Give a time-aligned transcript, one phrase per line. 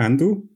[0.00, 0.48] And du?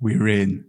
[0.00, 0.64] We're in.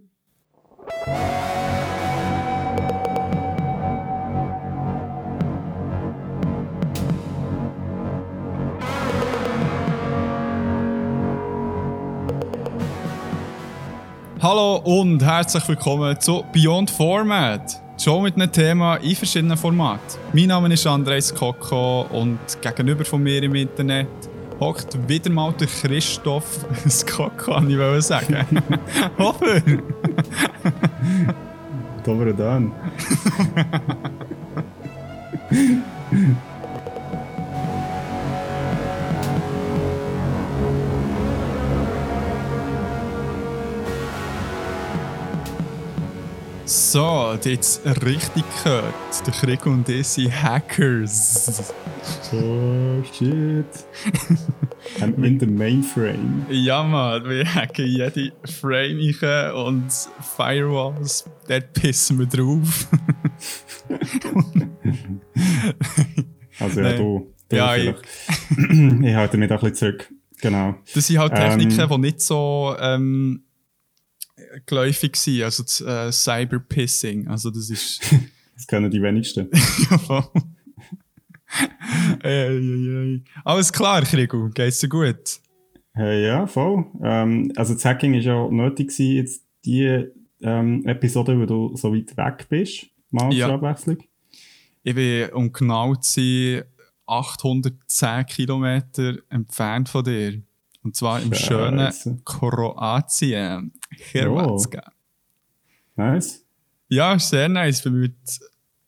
[14.41, 17.86] Hallo und herzlich willkommen zu Beyond Format.
[18.07, 20.17] Schon mit einem Thema in verschiedenen Formaten.
[20.31, 24.07] Mein Name ist Andres Koko und gegenüber von mir im Internet
[24.61, 28.47] hockt wieder mal der Christoph Skoko, kann ich sagen.
[29.17, 29.61] Hofer!
[32.05, 32.71] Dobre dan.
[46.97, 48.91] So, jetzt richtig gehört.
[49.27, 51.71] Der Krieg und ich sind Hackers.
[52.33, 53.67] Oh shit.
[54.99, 56.47] I'm in the mainframe.
[56.49, 59.91] Ja, Mann, wir hacken jede Frame rein und
[60.35, 62.87] Firewalls, dort pissen wir drauf.
[66.59, 67.31] Also ja, du.
[67.49, 67.93] du Ja, ich-
[68.57, 70.11] ich halte mich da ein bisschen zurück.
[70.41, 70.73] Genau.
[70.95, 71.89] Das sind halt Techniken, Ähm.
[71.89, 73.43] die nicht so ähm,
[74.65, 77.27] geläufig sind, also das äh, Cyberpissing.
[77.27, 78.01] Also das ist...
[78.57, 79.49] Das kennen die wenigsten.
[79.91, 80.23] ja, voll.
[82.23, 83.23] Ey, ey, ey.
[83.45, 85.39] Alles klar, Krigo, geht's dir gut?
[85.93, 86.85] Hey, ja, voll.
[87.03, 90.07] Ähm, also das Hacking war ja nötig gewesen, jetzt die
[90.41, 92.87] ähm, Episode, wo du so weit weg bist.
[93.11, 93.45] Mal Ja.
[93.45, 93.97] zur Abwechslung.
[94.81, 96.63] Ich bin, um genau zu sein,
[97.05, 100.41] 810 Kilometer entfernt von dir.
[100.87, 101.91] Und zwar im schönen.
[102.23, 103.73] Kroatien.
[104.13, 104.89] Hrvatska.
[105.97, 106.45] Nice.
[106.87, 107.79] Ja, ist sehr nice.
[107.79, 108.15] Ich bin mit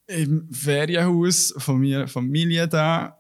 [0.08, 3.18] im Ferienhaus von meiner Familie da.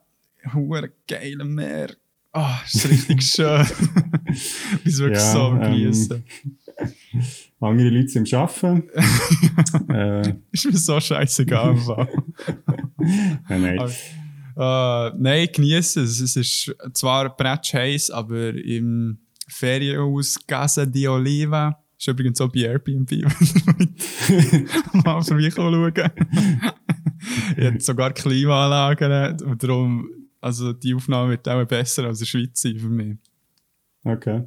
[0.53, 1.89] Hure geile Meer.
[2.31, 3.65] Ah, ist richtig schön.
[4.85, 5.73] Bis wirklich Ja, so am ähm.
[7.59, 8.89] Andere Leute sind am Arbeiten.
[9.91, 11.75] äh, Ist mir so scheißegal.
[13.49, 13.91] nein, nein.
[14.59, 16.19] Äh, nein, genießen es.
[16.19, 22.61] Es ist zwar bretsch heiß, aber im Ferienhaus Casa di Oliva ist übrigens auch bei
[22.61, 23.09] Airbnb,
[24.27, 25.93] wenn ihr mal vorbeischauen
[27.57, 30.09] Ich habe sogar Klimaanlagen und darum,
[30.41, 33.17] also die Aufnahme wird auch besser als in der Schweiz sein für mich.
[34.03, 34.43] Okay.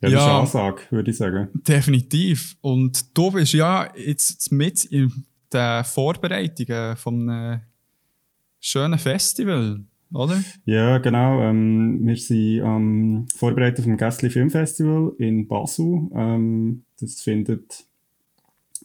[0.00, 0.18] Ja, das Ja.
[0.18, 1.48] ist eine Ansage, würde ich sagen.
[1.54, 2.56] Definitiv.
[2.60, 7.60] Und du bist ja jetzt mit in den Vorbereitungen von einem
[8.60, 9.80] schönen Festival,
[10.12, 10.42] oder?
[10.64, 11.40] Ja, genau.
[11.42, 16.08] Ähm, wir sind am Vorbereiten vom Gästli Filmfestival in Basel.
[16.14, 17.84] Ähm, das findet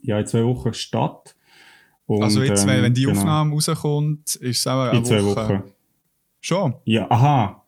[0.02, 1.36] ja in zwei Wochen statt.
[2.06, 5.06] Und, also jetzt, wenn- ähm, wenn die genau, Aufnahme rauskommt, ist es auch eine In
[5.06, 5.36] zwei Woche.
[5.50, 5.64] Wochen.
[6.42, 6.74] Schon.
[6.84, 7.64] Ja, aha.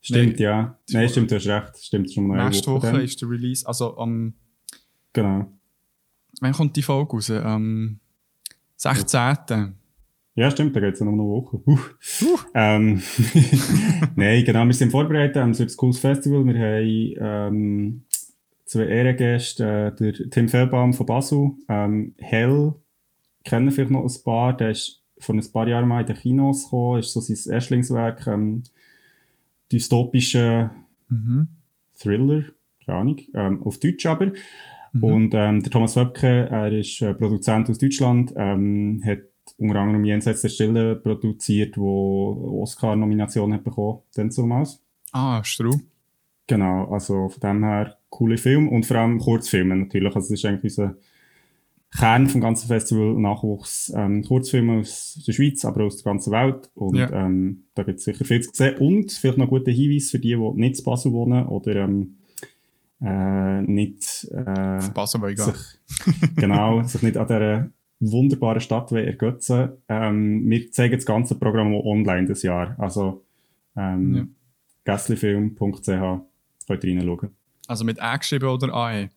[0.00, 0.78] Stimmt, Nee, ja.
[0.90, 1.78] Nein, Woche- stimmt, du hast recht.
[1.78, 3.00] Stimmt, schon mal Nächste Woche dann.
[3.00, 3.66] ist der Release.
[3.66, 4.34] Also am.
[5.14, 5.50] Genau.
[6.40, 7.30] Wann kommt die Folge raus?
[7.30, 7.98] Am
[8.76, 9.18] 16.
[9.18, 9.72] Ja,
[10.50, 11.60] stimmt, da geht es noch eine Woche.
[11.66, 11.78] Uh.
[12.54, 13.02] Ähm,
[14.16, 16.44] Nein, genau, wir sind vorbereitet, es wird ein cooles Festival.
[16.44, 18.02] Wir haben ähm,
[18.64, 22.74] zwei Ehrengäste, äh, der Tim Fellbaum von Basel, ähm, Hell,
[23.44, 26.64] kennen vielleicht noch ein paar, der ist vor ein paar Jahren mal in den Kinos
[26.64, 28.62] gekommen, ist so sein Erstlingswerk, ähm,
[29.72, 30.70] dystopischer
[31.08, 31.48] Mhm.
[31.98, 32.44] Thriller,
[32.84, 34.32] keine Ahnung, ähm, auf Deutsch aber.
[34.92, 35.04] Mhm.
[35.04, 39.20] Und ähm, der Thomas Wöbke, er ist äh, Produzent aus Deutschland, ähm, hat
[39.58, 44.80] unter anderem Jenseits der Stille produziert, wo Oscar-Nomination hat bekommen, dann damals.
[45.12, 45.72] Ah, Stru.
[46.46, 50.14] Genau, also von dem her coole Film und vor allem Kurzfilme natürlich.
[50.14, 50.96] Also das ist eigentlich unser
[51.96, 56.70] Kern vom ganzen Festival, Nachwuchs, ähm, Kurzfilme aus der Schweiz, aber aus der ganzen Welt.
[56.74, 57.10] Und Ja.
[57.10, 58.76] ähm, da gibt es sicher viel zu sehen.
[58.78, 62.16] Und vielleicht noch ein guter Hinweis für die, die nicht in Basel wohnen oder ähm,
[63.00, 65.36] äh, nicht äh, egal.
[65.36, 65.56] sich,
[66.36, 69.70] genau, sich nicht an dieser wunderbaren Stadt wie ergötzen.
[69.88, 72.76] Ähm, wir zeigen das ganze Programm auch online das Jahr.
[72.78, 73.24] Also
[73.76, 74.26] ähm, Ja.
[74.84, 77.30] gaslyfilm.ch könnt ihr reinschauen.
[77.66, 79.08] Also mit A geschrieben oder AE?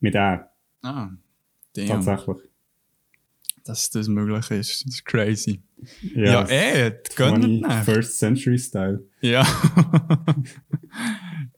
[0.00, 0.50] Mit A,
[0.82, 1.10] Ah,
[1.74, 1.86] damn.
[1.86, 2.38] tatsächlich.
[3.64, 4.86] Dass das möglich ist.
[4.86, 5.60] Das ist crazy.
[6.14, 7.72] Ja, Ja, eh, gönnt 20 nicht.
[7.84, 9.04] First Century Style.
[9.20, 9.46] Ja.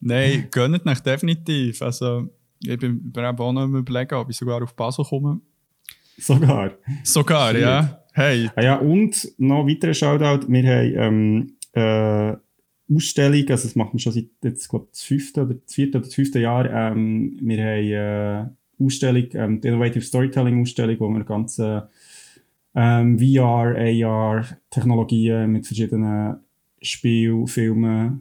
[0.00, 1.82] Nein, gönnt nicht, definitiv.
[1.82, 2.28] Also,
[2.60, 5.40] ich bin eben auch noch überlegen, ob ich sogar auf Basel komme.
[6.18, 6.72] Sogar.
[7.04, 8.02] Sogar, ja.
[8.14, 10.46] Hey, Ah ja, und noch weiterer Shoutout.
[10.48, 12.36] Wir haben ähm, äh,
[12.94, 16.06] Ausstellung, also das machen wir schon seit jetzt, glaub, das fünfte oder das vierte oder
[16.06, 16.70] das fünfte Jahr.
[16.70, 21.88] Ähm, wir haben äh, Ausstellung, ähm, die Innovative Storytelling Ausstellung, wo wir ganze
[22.74, 26.36] ähm, VR, AR, Technologien mit verschiedenen
[26.82, 28.18] Spielfilme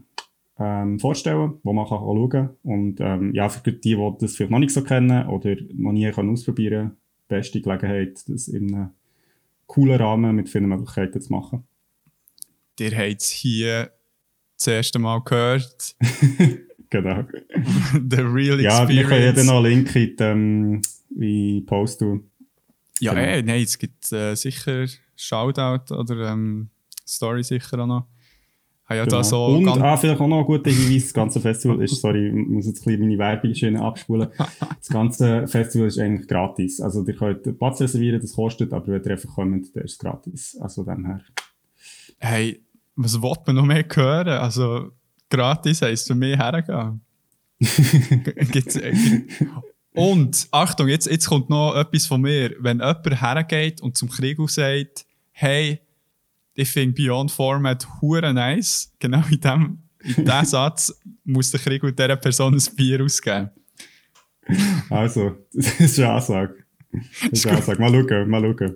[0.58, 2.50] ähm, vorstellen, wo man kann schauen kann.
[2.64, 6.10] Und ähm, ja, für die, die das vielleicht noch nicht so kennen oder noch nie
[6.12, 6.98] können ausprobieren
[7.32, 8.90] beste Gelegenheit, das in einem
[9.66, 11.64] coolen Rahmen mit vielen Möglichkeiten zu machen.
[12.80, 13.92] Ihr habt es hier
[14.58, 15.96] das erste Mal gehört.
[16.90, 17.24] genau.
[18.10, 18.64] The real experience.
[18.64, 20.82] Ja, wir können ja dann noch einen Link in die, ähm,
[21.16, 22.30] in Post tun.
[23.00, 23.26] Ja, Genau.
[23.26, 24.86] eh, nein, es gibt äh, sicher
[25.16, 26.70] Shoutout oder ähm,
[27.08, 28.08] Story sicher auch noch.
[28.92, 29.24] Habe ja da Genau.
[29.24, 32.48] so Und ah, vielleicht auch noch ein guter Hinweis, das ganze Festival ist, sorry, ich
[32.48, 34.30] muss jetzt ein bisschen meine Werbung schön abspulen.
[34.82, 36.82] Das ganze Festival ist eigentlich gratis.
[36.82, 39.98] Also ihr könnt Platz reservieren, das kostet, aber wenn ihr einfach kommt, dann ist es
[39.98, 40.58] gratis.
[40.60, 41.22] Also dem her.
[42.20, 42.62] Hey,
[42.96, 44.28] was will man noch mehr hören?
[44.28, 44.92] Also,
[45.30, 47.02] gratis heisst für mich hergehen.
[48.52, 48.94] Gibt's, äh,
[49.94, 52.56] und, Achtung, jetzt, jetzt kommt noch etwas von mir.
[52.60, 55.80] Wenn jemand hergeht und zum Krieg sagt, hey,
[56.54, 60.94] ich finde Beyond Format hure nice, genau in dem, in diesem Satz
[61.24, 63.50] muss der Krieg mit dieser Person ein Bier ausgeben.
[64.90, 66.56] Also, das ist eine Ansage.
[66.92, 67.80] Das ist eine Ansage.
[67.82, 68.76] Mal schauen, mal schauen.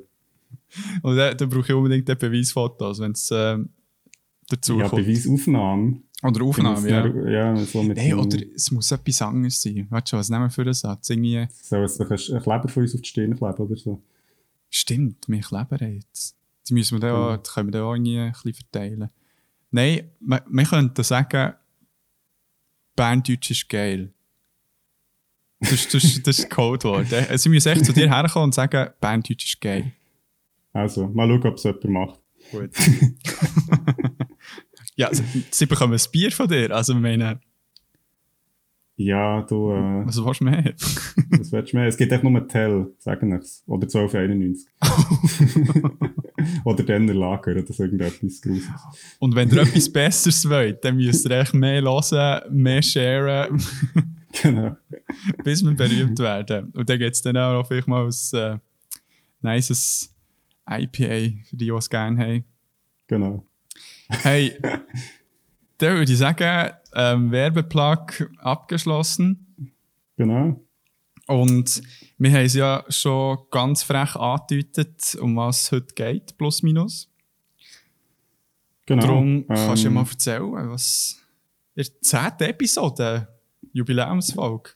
[1.02, 3.70] Und dann, dann brauche ich unbedingt den Beweisfotos, wenn es ähm,
[4.50, 5.06] dazu Ja, kommt.
[5.06, 6.02] Beweisaufnahmen.
[6.24, 7.06] Oder Aufnahme, ja.
[7.30, 9.86] Ja, so mit dem- oder es muss etwas anderes sein.
[9.90, 11.10] Warte schon, was nehmen wir für einen Satz?
[11.10, 14.02] Irgendwie, Soll es sich ein ein Kleber von uns auf die Stirn kleben oder so?
[14.70, 16.36] stimmt, wir kleben jetzt.
[16.68, 19.10] Die müssen wir dann auch, können wir dann auch irgendwie ein bisschen verteilen.
[19.72, 21.54] Nein, wir, wir könnten sagen,
[22.96, 24.12] Berndeutsch ist geil.
[25.60, 27.12] Das, ist- das, ist- das ist Codewort.
[27.12, 27.38] äh.
[27.38, 29.92] Sie müssen echt zu dir herkommen und sagen, Berndeutsch ist geil.
[30.74, 32.20] Also, mal schauen, ob es jemand macht.
[32.52, 32.70] Gut.
[34.96, 36.72] ja, sie, sie bekommen ein Bier von dir.
[36.76, 37.40] Also, ich meine,
[38.98, 40.74] Ja, du, äh, was willst du mehr?
[40.76, 41.88] was willst du mehr?
[41.88, 43.64] Es gibt echt nur Tell, sagen wir's.
[43.68, 44.68] Oder 1291.
[46.66, 48.70] oder dann der Lager oder so irgendetwas Grusses.
[49.20, 53.62] Und wenn ihr etwas Besseres wollt, dann müsst ihr echt mehr hören, mehr sharen,
[54.42, 54.78] genau.
[55.44, 56.72] bis wir berühmt werden.
[56.72, 58.58] Und dann gibt es dann auch vielleicht mal ein äh,
[59.42, 60.14] nices
[60.70, 62.44] IPA, für die, die es gerne haben.
[63.08, 63.46] Genau.
[64.10, 64.58] Hey,
[65.78, 69.46] dann würde ich sagen, ähm, Werbeplug abgeschlossen.
[70.18, 70.62] Genau.
[71.28, 71.82] Und
[72.18, 77.12] wir haben es ja schon ganz frech angedeutet, um was es heute geht, plus minus.
[78.86, 79.02] genau.
[79.02, 81.22] Darum kannst du ja Ähm, mal erzählen, was
[81.76, 82.50] in der 10.
[82.50, 83.28] Episode,
[83.74, 84.72] Jubiläumsfolge,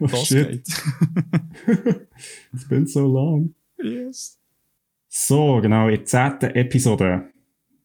[0.00, 0.68] oh, losgeht.
[2.52, 3.54] it's been so long.
[3.82, 4.38] yes.
[5.08, 7.30] So, genau, in der zehnten Episode,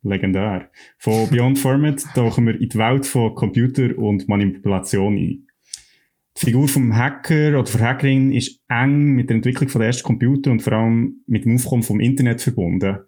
[0.04, 5.48] legendär, von Beyond Format tauchen wir in die Welt von Computer und Manipulation ein.
[6.38, 10.04] Die Figur vom Hacker oder der Hackerin ist eng mit der Entwicklung von der ersten
[10.04, 13.00] Computer und vor allem mit dem Aufkommen vom Internet verbunden.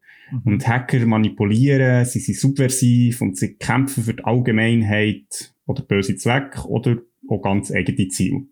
[0.46, 6.68] Und Hacker manipulieren, sie sind subversiv und sie kämpfen für die Allgemeinheit oder böse Zwecke
[6.68, 6.98] oder
[7.30, 8.46] auch ganz eigene Ziele.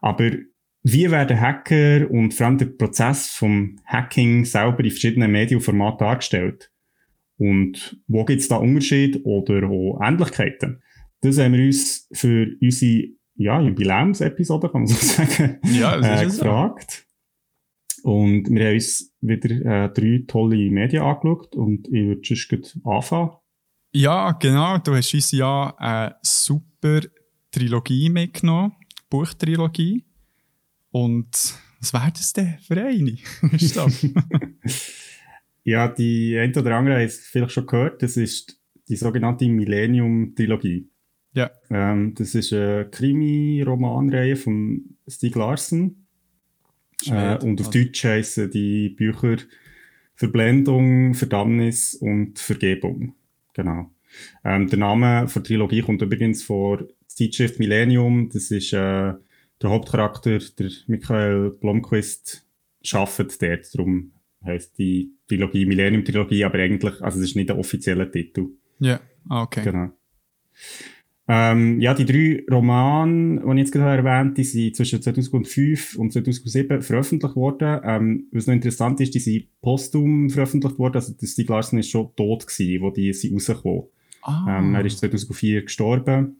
[0.00, 0.30] Aber
[0.82, 6.70] wie werden Hacker und vor allem der Prozess vom Hacking selber in verschiedenen Medienformaten dargestellt?
[7.36, 10.82] Und wo gibt es da Unterschiede oder auch Ähnlichkeiten?
[11.22, 16.26] Das haben wir uns für unsere ja, Jubiläumsepisode, kann man so sagen, Ja, das äh,
[16.26, 16.44] ist es so.
[16.44, 17.06] gefragt.
[18.02, 19.50] Und wir haben uns wieder
[19.84, 23.30] äh, drei tolle Medien angeschaut und ich würde sonst gleich anfangen.
[23.92, 24.78] Ja, genau.
[24.78, 27.00] Du hast uns ja eine super
[27.50, 28.72] Trilogie mitgenommen,
[29.08, 30.04] Buchtrilogie.
[30.90, 31.30] Und
[31.80, 33.16] was wäre das denn für eine?
[35.66, 38.02] Ja, die eine oder andere haben es vielleicht schon gehört.
[38.02, 40.90] Das ist die sogenannte Millennium-Trilogie.
[41.34, 41.50] Ja.
[41.70, 46.06] Ähm, das ist eine Krimi-Romanreihe von Stieg Larsson.
[47.06, 47.70] Äh, und auf also.
[47.70, 49.36] Deutsch heissen die Bücher
[50.14, 53.14] Verblendung, Verdammnis und Vergebung.
[53.52, 53.90] Genau.
[54.44, 58.30] Ähm, der Name der Trilogie kommt übrigens vor Zeitschrift Millennium.
[58.32, 59.12] Das ist äh,
[59.60, 62.46] der Hauptcharakter, der Michael Blomqvist,
[62.92, 63.74] arbeitet dort.
[63.74, 64.12] Darum
[64.44, 68.50] heisst die Trilogie Millennium-Trilogie, aber eigentlich, also es ist nicht der offizielle Titel.
[68.78, 69.64] Ja, ah, okay.
[69.64, 69.90] Genau.
[71.26, 76.12] Ähm, ja, die drei Romane, die ich jetzt gerade erwähnt die sind zwischen 2005 und
[76.12, 77.80] 2007 veröffentlicht worden.
[77.82, 80.96] Ähm, was noch interessant ist, die sind posthum veröffentlicht worden.
[80.96, 83.84] Also, der Stieg Larsson ist schon tot gewesen, wo die sind rausgekommen.
[84.22, 86.36] Ah, Ähm, er ist 2004 gestorben.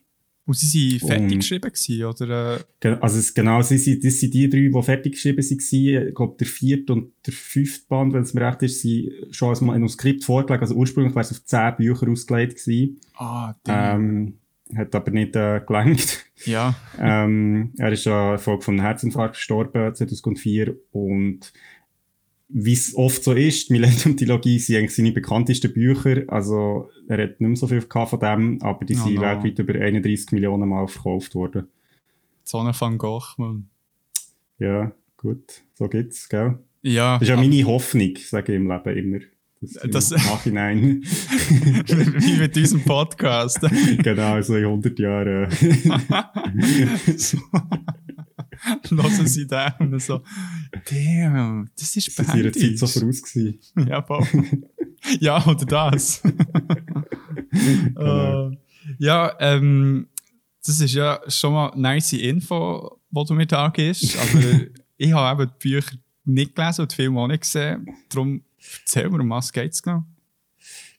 [0.46, 2.60] und sie waren fertig geschrieben gewesen, oder?
[2.80, 6.08] Äh, Also, es, genau, sie sind, das sind die drei, die fertig geschrieben waren.
[6.08, 9.48] Ich glaube, der vierte und der fünfte Band, wenn es mir recht ist, sind schon
[9.48, 10.60] als Manuskript vorgelegt.
[10.60, 13.00] Also, ursprünglich wäre es auf zehn Bücher ausgelegt gewesen.
[13.16, 13.94] ah, der.
[13.94, 14.34] Ähm,
[14.76, 16.24] hat aber nicht äh, gelangt.
[16.44, 16.74] ja.
[17.00, 21.52] ähm, er ist an Folge von einem Herzinfarkt gestorben 2004 und
[22.48, 26.22] wie es oft so ist, Millennium-Trilogie sind eigentlich seine bekanntesten Bücher.
[26.28, 29.22] Also, er hat nicht mehr so viel von dem, aber die Oh sind no.
[29.22, 31.68] weltweit über 31 Millionen Mal verkauft worden.
[32.44, 33.68] So eine Van Gogh, man.
[34.58, 36.58] Ja, gut, so geht's, gell?
[36.82, 39.24] Ja, Das ist ja meine Hoffnung, sage ich im Leben immer.
[39.90, 43.60] Das- im Nachhinein, wie mit diesem Podcast.
[44.02, 45.50] genau, so in 100 Jahren.
[47.16, 47.38] so.
[48.88, 50.22] Hören sie da und so,
[50.88, 53.58] damn, das ist Das war ihrer Zeit so voraus gewesen.
[53.76, 54.04] Ja,
[55.20, 56.22] ja, oder das.
[57.50, 58.50] Genau.
[58.50, 58.56] Äh,
[58.98, 60.08] ja, ähm,
[60.64, 64.66] das ist ja schon mal eine nice Info, die du mir da gibst, aber
[64.96, 67.86] ich habe eben die Bücher nicht gelesen und die Filme auch nicht gesehen.
[68.08, 68.42] Darum
[68.80, 70.04] erzähl mir, um was geht's genau?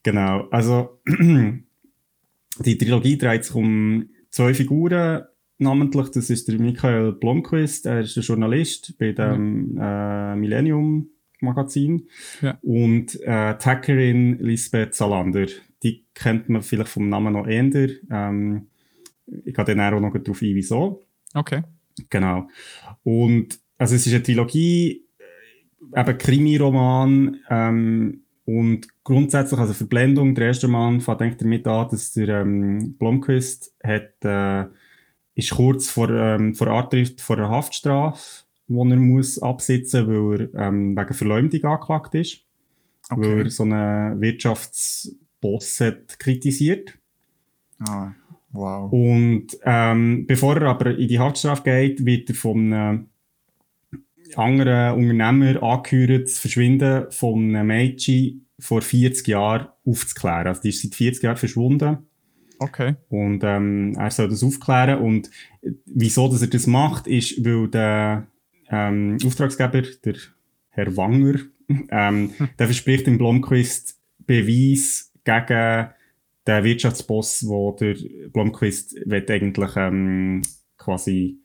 [0.04, 1.00] Genau, also
[2.60, 5.24] die Trilogie dreht sich um zwei Figuren,
[5.58, 11.10] namentlich, das ist der Michael Blomqvist, er ist der Journalist bei dem äh, Millennium
[11.42, 12.08] Magazin
[12.42, 12.58] Ja.
[12.62, 15.48] und äh, die Hackerin Lisbeth Salander,
[15.84, 17.90] die kennt man vielleicht vom Namen noch eher.
[18.10, 18.68] Ähm,
[19.44, 21.04] ich gehe dann auch noch darauf ein, wieso.
[21.34, 21.64] Okay.
[22.10, 22.48] Genau.
[23.04, 25.05] Und also es ist eine Trilogie,
[25.96, 32.14] eben Krimi-Roman ähm, und grundsätzlich, also Verblendung, der erste Roman fängt eigentlich damit an, dass
[32.14, 34.66] der ähm, Blomqvist hat, äh,
[35.34, 40.68] ist kurz vor, ähm, vor Antritt vor einer Haftstrafe, die er muss absitzen, weil er
[40.68, 42.42] ähm, wegen Verleumdung angeklagt ist,
[43.10, 43.40] weil okay.
[43.42, 46.98] er so einen Wirtschaftsboss hat kritisiert.
[47.80, 48.12] Ah,
[48.52, 48.92] wow.
[48.92, 53.10] Und ähm, bevor er aber in die Haftstrafe geht, wird er von einem
[54.36, 60.48] anderen Unternehmer angehört, das Verschwinden von einem Mädchen vor 40 Jahren aufzuklären.
[60.48, 61.98] Also die ist seit 40 Jahren verschwunden
[62.60, 62.96] Okay.
[63.10, 65.02] und ähm, er soll das aufklären.
[65.02, 65.30] Und
[65.86, 68.28] wieso dass er das macht, ist, weil der
[68.70, 70.16] ähm, Auftragsgeber, der
[70.70, 71.40] Herr Wanger,
[71.90, 75.90] ähm, der verspricht dem Blomqvist Beweis gegen
[76.48, 77.96] den Wirtschaftsboss, wo der
[78.32, 80.42] Blomqvist will eigentlich ähm,
[80.78, 81.40] quasi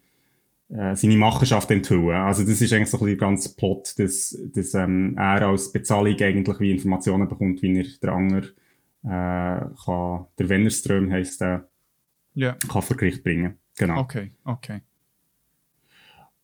[0.70, 2.16] äh, seine Machenschaft enthüllen.
[2.16, 5.72] Also das ist eigentlich so ein bisschen der ganze Plot, dass, dass ähm, er als
[5.72, 8.42] Bezahlung eigentlich wie Informationen bekommt, wie er der Anger
[9.02, 11.68] äh, kann, der Wennerström heisst der,
[12.34, 12.56] Ja.
[12.68, 13.58] kann vor Gericht bringen.
[13.76, 14.00] Genau.
[14.00, 14.80] Okay, okay.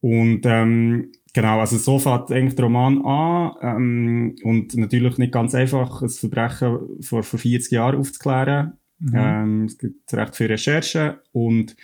[0.01, 5.55] Und ähm, genau, also so fängt eigentlich der Roman an ähm, und natürlich nicht ganz
[5.55, 8.75] einfach, ein Verbrechen vor, vor 40 Jahren aufzuklären.
[8.99, 9.15] Mhm.
[9.15, 11.77] Ähm, es gibt recht viele Recherchen und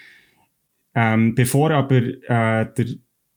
[0.95, 2.87] ähm, bevor aber äh, der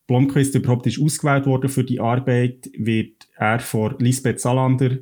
[0.07, 4.97] Blomqvist überhaupt ist ausgewählt worden für die Arbeit, wird er von Lisbeth Salander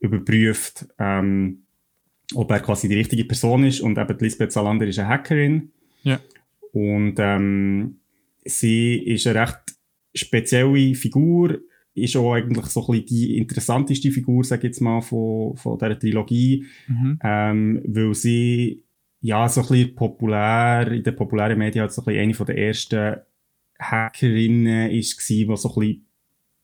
[0.00, 1.64] überprüft, ähm,
[2.34, 5.70] ob er quasi die richtige Person ist und eben Lisbeth Salander ist eine Hackerin.
[6.02, 6.20] Ja.
[6.72, 7.96] Und ähm,
[8.44, 9.58] sie ist eine recht
[10.14, 11.58] spezielle Figur,
[11.94, 15.78] ist auch eigentlich so ein bisschen die interessanteste Figur, sag ich jetzt mal, von, von
[15.78, 17.18] dieser Trilogie, Mhm.
[17.22, 18.82] ähm, weil sie
[19.20, 22.46] ja so ein bisschen populär, in den populären Medien halt so ein bisschen eine von
[22.46, 23.16] der ersten
[23.78, 26.06] Hackerinnen ist gewesen, die so ein bisschen,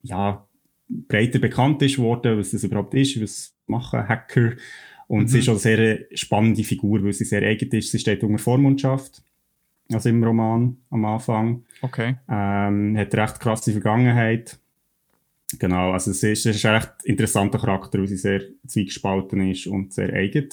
[0.03, 0.47] ja,
[0.89, 4.53] breiter bekannt ist worden, was das überhaupt ist, was machen Hacker.
[5.07, 5.29] Und Mhm.
[5.29, 7.91] sie ist auch eine sehr spannende Figur, weil sie sehr eigen ist.
[7.91, 9.23] Sie steht unter Vormundschaft,
[9.93, 11.65] also im Roman am Anfang.
[11.83, 12.17] Okay.
[12.29, 14.59] Ähm, hat eine recht krasse Vergangenheit.
[15.59, 19.67] Genau, also sie ist, es ist ein recht interessanter Charakter, weil sie sehr zweigespalten ist
[19.67, 20.49] und sehr eigen.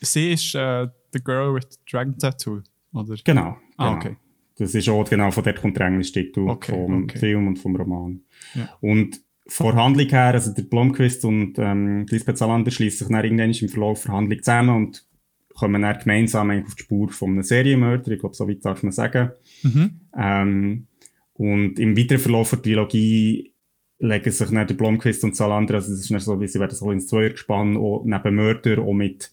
[0.00, 2.62] Sie ist äh, The Girl with the Dragon Tattoo,
[2.92, 3.16] oder?
[3.24, 3.56] Genau.
[3.76, 3.96] Ah, genau.
[3.96, 4.16] okay.
[4.58, 7.18] Das ist auch, genau, von dort kommt der englische Titel Okay, vom okay.
[7.18, 8.20] Film und vom Roman.
[8.54, 8.68] Ja.
[8.80, 13.24] Und von der Handlung her, also der Blomqvist und ähm, Lisbeth Salander schließen sich dann
[13.24, 15.06] irgendwann im Verlauf der Handlung zusammen und
[15.54, 18.12] kommen dann gemeinsam eigentlich auf die Spur von einem Serienmörder.
[18.12, 19.30] Ich glaube, so weit darf man sagen.
[19.62, 20.00] Mhm.
[20.16, 20.86] Ähm,
[21.34, 23.52] und im weiteren Verlauf der Trilogie
[24.00, 26.76] legen sich dann der Blomqvist und Salander, also das ist dann so, wie sie werden
[26.76, 29.32] so ins Zweiergespann, auch neben Mörder, auch mit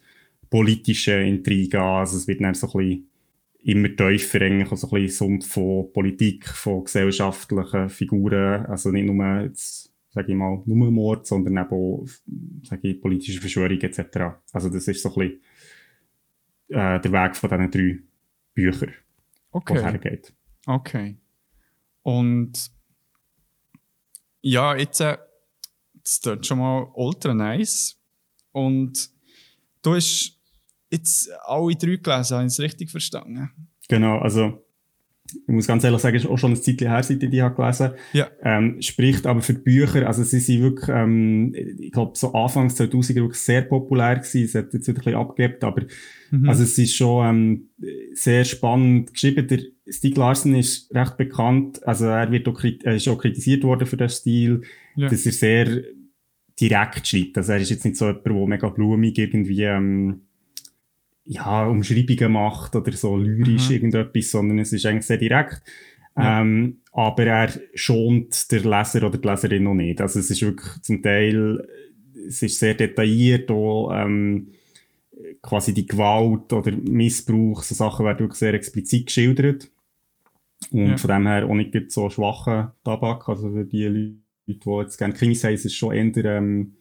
[0.55, 1.99] politischen Intrigen an.
[1.99, 3.09] Also es wird dann so ein bisschen
[3.63, 9.41] immer tiefer eigentlich, also ein bisschen Sumpf von Politik, von gesellschaftlichen Figuren, also nicht nur,
[9.41, 12.05] jetzt, sage ich mal, nur Mord, sondern eben auch,
[12.63, 14.37] sage ich, politische Verschwörung etc.
[14.53, 15.41] Also das ist so ein bisschen
[16.69, 17.99] äh, der Weg von diesen drei
[18.53, 18.93] Büchern,
[19.51, 19.83] wo es Okay.
[19.83, 20.33] hergeht.
[20.67, 21.17] Okay.
[22.01, 22.71] Und
[24.41, 25.17] ja, jetzt, äh,
[26.01, 27.99] das tut schon mal ultra nice.
[28.53, 29.09] Und
[29.81, 30.34] du hast
[30.95, 33.49] jetzt alle drei gelesen, habe ich es richtig verstanden?
[33.87, 34.61] Genau, also
[35.33, 37.55] ich muss ganz ehrlich sagen, ist auch schon ein Zeitchen her, seit ich die habe
[37.55, 38.29] gelesen Ja.
[38.43, 42.79] ähm, Spricht aber für die Bücher, also sie sind wirklich, ähm, ich glaube, so Anfangs
[42.79, 44.43] 2000er wirklich sehr populär gewesen.
[44.45, 45.81] Es hat jetzt wieder ein bisschen abgegeben, aber
[46.31, 46.47] Mhm.
[46.49, 47.69] also es ist schon ähm,
[48.13, 49.47] sehr spannend geschrieben.
[49.47, 49.59] Der
[49.89, 53.97] Stieg Larsen ist recht bekannt, also er wird auch, er ist auch kritisiert worden für
[53.97, 54.61] den Stil,
[54.95, 55.09] Ja.
[55.09, 55.81] dass er sehr
[56.59, 57.37] direkt schreibt.
[57.37, 60.21] Also er ist jetzt nicht so jemand, der mega blumig irgendwie ähm,
[61.25, 63.75] ja, Umschreibungen macht oder so lyrisch Mhm.
[63.75, 65.61] irgendetwas, sondern es ist eigentlich sehr direkt.
[66.17, 66.41] Ja.
[66.41, 69.99] Ähm, aber er schont der Leser oder die Leserin noch nicht.
[70.01, 71.67] Also es ist wirklich zum Teil,
[72.27, 74.47] es ist sehr detailliert, auch, ähm,
[75.41, 79.69] quasi die Gewalt oder Missbrauch, so Sachen werden wirklich sehr explizit geschildert.
[80.71, 80.97] Und Ja.
[80.97, 83.27] von dem her auch nicht so schwachen Tabak.
[83.27, 84.15] Also für die Leute,
[84.47, 86.75] die jetzt gerne Krimis haben, ist es schon eher, ähm,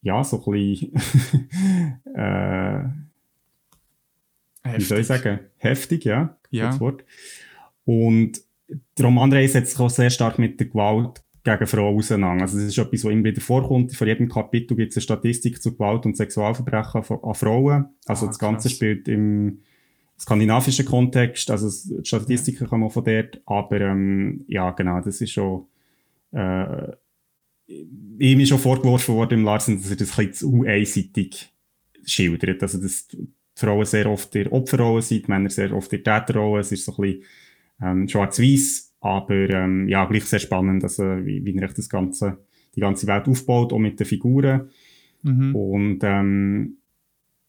[0.00, 0.92] ja, so ein bisschen,
[2.14, 2.84] äh,
[4.64, 6.66] wie soll ich sagen, heftig, ja, Ja.
[6.66, 7.04] gutes Wort.
[7.84, 8.40] Und
[8.96, 12.42] der Roman Reis setzt sich auch sehr stark mit der Gewalt gegen Frauen auseinander.
[12.42, 13.94] Also das ist etwas, was immer wieder vorkommt.
[13.94, 17.86] Vor jedem Kapitel gibt es eine Statistik zu Gewalt und Sexualverbrechen an Frauen.
[18.06, 18.76] Also Ah, das Ganze krass.
[18.76, 19.58] spielt im
[20.18, 25.32] skandinavischen Kontext, also die Statistiken kommen auch von dort, aber ähm, ja, genau, das ist
[25.32, 25.66] schon
[26.30, 26.92] äh,
[27.66, 31.52] ihm ist schon vorgeworfen worden im Larsen, dass er das ein bisschen zu einseitig
[32.04, 32.62] schildert.
[32.62, 33.08] Also, dass
[33.56, 36.60] die Frauen sehr oft der Opferrolle sind, die Männer sehr oft der Täterrolle.
[36.60, 37.24] Es ist so ein bisschen
[37.82, 42.38] ähm, schwarz-weiß, aber ähm, ja, gleich sehr spannend, also, wie, wie das Ganze,
[42.74, 44.70] die ganze Welt aufbaut, auch mit den Figuren.
[45.22, 45.54] Mhm.
[45.54, 46.76] Und ähm,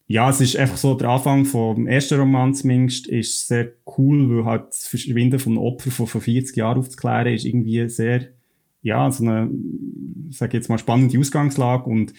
[0.06, 4.44] ja, es ist einfach so, der Anfang vom ersten Roman zumindest ist sehr cool, weil
[4.44, 8.28] halt das Verschwinden von einem Opfer von vor 40 Jahren aufzuklären ist irgendwie sehr,
[8.82, 9.50] ja, so eine,
[10.30, 12.12] sag jetzt mal, spannende Ausgangslage und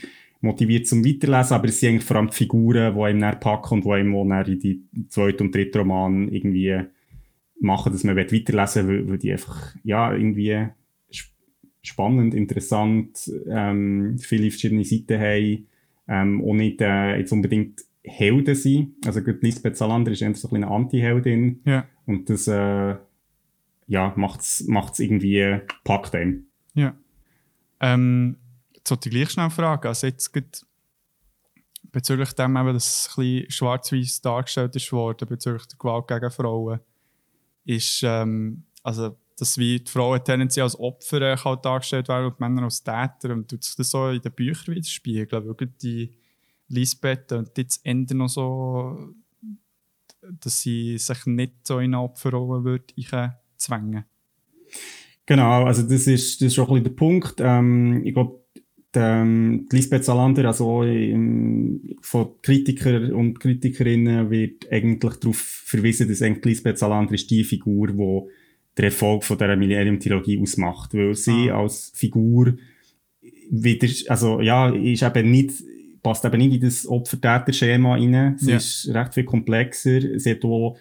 [0.45, 3.75] motiviert zum Weiterlesen, aber es sind eigentlich vor allem die Figuren, die einem dann packen
[3.75, 6.79] und die einem dann in die zweiten und dritten Roman irgendwie
[7.59, 10.67] machen, dass man weiterlesen will, weil, die einfach, ja, irgendwie
[11.11, 11.33] sp
[11.81, 15.67] spannend, interessant, ähm, viele verschiedene Seiten haben,
[16.07, 18.95] ähm, auch nicht äh, jetzt unbedingt Helden sind.
[19.05, 21.85] Also gerade Lisbeth Salander ist eher so ein eine Anti-Heldin Ja.
[22.07, 22.95] und das äh,
[23.87, 26.47] ja, macht's, macht's irgendwie, packt einem.
[26.73, 26.95] Ja.
[27.79, 28.37] Ähm,
[28.91, 30.31] ich gleich schnell fragen, also jetzt
[31.91, 36.79] bezüglich dem eben, dass es ein schwarz-weiß dargestellt ist worden, bezüglich der Gewalt gegen Frauen,
[37.63, 42.43] ist, ähm, also, dass wie die Frauen tendenziell als Opfer äh, dargestellt werden und die
[42.43, 46.13] Männer als Täter und tut sich das so in den Büchern widerspiegeln, wirklich die
[46.67, 49.13] Lisbeth und jetzt Ende noch so,
[50.21, 52.93] dass sie sich nicht so in eine Opferrolle würde
[53.57, 54.05] zwängen.
[55.25, 57.35] Genau, also das ist, das ist auch ein bisschen der Punkt.
[57.39, 58.44] Ähm, ich glaube,
[58.97, 66.21] ähm, die Lisbeth Salander, also im, von Kritikern und Kritikerinnen wird eigentlich darauf verwiesen, dass
[66.21, 68.21] eigentlich Lisbeth Salander ist die Figur, die
[68.77, 71.61] den Erfolg von dieser Millennium-Trilogie ausmacht, weil sie Ah.
[71.61, 72.55] als Figur
[73.49, 75.51] wieder, also ja, ist eben nicht,
[76.03, 78.35] passt eben nicht in das Opfer-Täter-Schema rein.
[78.37, 78.57] Sie Ja.
[78.57, 80.19] ist recht viel komplexer.
[80.19, 80.77] Sie hat auch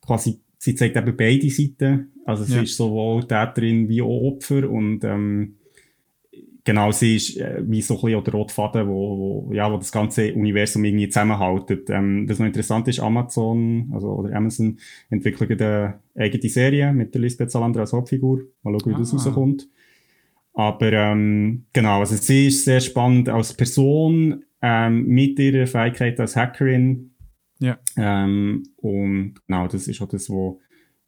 [0.00, 2.12] quasi, sie zeigt eben beide Seiten.
[2.24, 2.62] Also sie Ja.
[2.62, 5.56] ist sowohl Täterin wie auch Opfer und ähm,
[6.64, 9.76] genau, sie ist äh, wie so ein bisschen der rote Faden, wo, wo, ja, wo
[9.76, 11.88] das ganze Universum irgendwie zusammenhaltet.
[11.90, 14.78] Ähm, was noch interessant ist, Amazon, also oder Amazon
[15.10, 18.42] entwickelt eine eigene Serie mit der Lisbeth Salander als Hauptfigur.
[18.62, 19.16] Mal schauen, wie das Ah.
[19.16, 19.68] rauskommt.
[20.54, 26.34] Aber ähm, genau, also sie ist sehr spannend als Person ähm, mit ihrer Fähigkeit als
[26.34, 27.14] Hackerin.
[27.60, 27.78] Ja.
[27.96, 30.60] Ähm, und genau, das ist auch das, wo,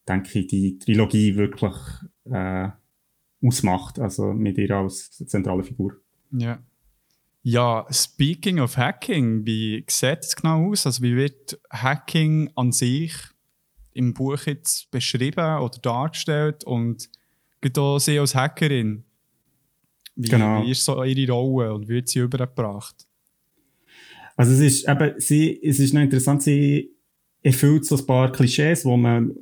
[0.08, 1.74] denke ich, die Trilogie wirklich
[2.30, 2.68] äh,
[3.42, 3.98] ausmacht.
[3.98, 5.96] Also mit ihr als zentrale Figur.
[6.33, 6.62] Ja.
[7.42, 10.85] Ja, speaking of Hacking, wie sieht es genau aus?
[10.85, 13.14] Also wie wird Hacking an sich
[13.92, 17.09] im Buch jetzt beschrieben oder dargestellt und
[17.62, 19.05] geht auch sie als Hackerin?
[20.16, 20.62] Wie, Genau.
[20.64, 23.07] wie ist so ihre Rolle und wie wird sie übergebracht?
[24.37, 26.90] Also es ist eben, sie, es ist noch interessant, sie
[27.42, 29.35] erfüllt so ein paar Klischees, wo man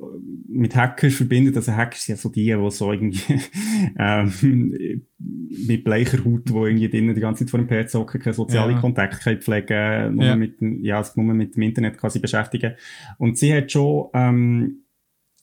[0.47, 1.57] mit Hackern verbindet.
[1.57, 3.39] Also Hacker sind ja so die, die so irgendwie
[3.99, 8.33] ähm, mit bleicher Haut, die irgendwie drinnen die ganze Zeit vor dem PC hocken, keine
[8.33, 8.79] soziale Ja.
[8.79, 10.35] Kontakte pflegen, nur Ja.
[10.35, 12.73] mit, ja, sich nur mit dem Internet quasi beschäftigen.
[13.17, 14.83] Und sie hat schon, ähm,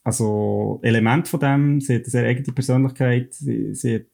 [0.03, 4.07] also Element von dem, sie hat eine sehr eigene Persönlichkeit, sie, sie hat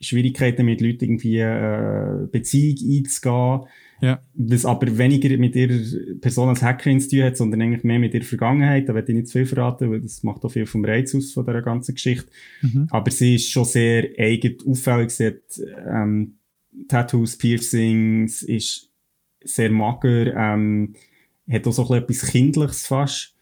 [0.00, 3.68] Schwierigkeiten mit Leuten irgendwie äh, Beziehung einzugehen,
[4.00, 4.22] Ja.
[4.34, 5.74] was aber weniger mit ihrer
[6.20, 8.88] Person als Hackerin zu tun hat, sondern eigentlich mehr mit ihrer Vergangenheit.
[8.88, 11.32] Da werde ich nicht zu viel verraten, weil das macht auch viel vom Reiz aus
[11.32, 12.30] von dieser ganzen Geschichte.
[12.62, 12.86] Mhm.
[12.90, 15.10] Aber sie ist schon sehr eigen auffällig.
[15.10, 16.38] Sie hat ähm,
[16.86, 18.90] Tattoos, Piercings, ist
[19.42, 20.94] sehr mager, ähm,
[21.50, 23.34] hat auch so ein bisschen etwas Kindliches fast.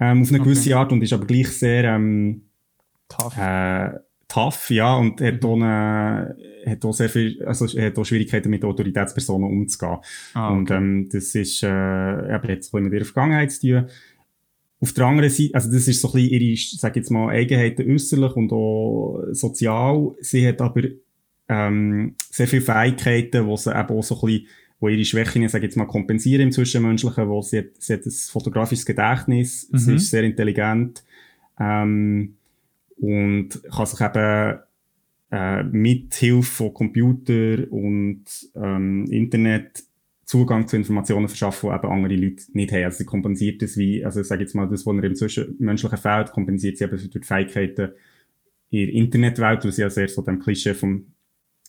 [0.00, 2.42] ähm, auf eine gewisse Art und ist aber gleich sehr ähm,
[3.08, 3.36] Tough.
[3.36, 3.90] äh,
[4.28, 6.36] tough, ja, und hat, auch eine,
[6.68, 9.98] hat auch sehr viel, also hat auch Schwierigkeiten mit Autoritätspersonen umzugehen.
[10.34, 13.86] Ah, Und ähm, das ist, äh, eben jetzt mit ihrer Vergangenheit zu tun.
[14.80, 17.90] Auf der anderen Seite, also das ist so ein bisschen ihre, sag jetzt mal, Eigenheiten
[17.90, 20.12] äußerlich und auch sozial.
[20.20, 20.82] Sie hat aber
[21.48, 24.46] ähm, sehr viele Fähigkeiten, wo sie eben auch so ein bisschen,
[24.80, 28.12] wo ihre Schwächen, sag jetzt mal, kompensieren im Zwischenmenschlichen, wo sie hat, sie hat ein
[28.12, 29.96] fotografisches Gedächtnis, sie Mhm.
[29.96, 31.02] ist sehr intelligent,
[31.58, 32.34] ähm,
[33.00, 34.58] und kann sich eben
[35.30, 39.84] äh, mit Hilfe von Computer und ähm, Internet
[40.24, 42.84] Zugang zu Informationen verschaffen, die eben andere Leute nicht haben.
[42.84, 45.98] Also sie kompensiert das wie, also ich sage jetzt mal, das, was ihr im Zwischenmenschlichen
[45.98, 47.92] fehlt, kompensiert sie eben durch die Fähigkeiten
[48.70, 51.06] in der Internetwelt, weil sie ja sehr so dem Klischee vom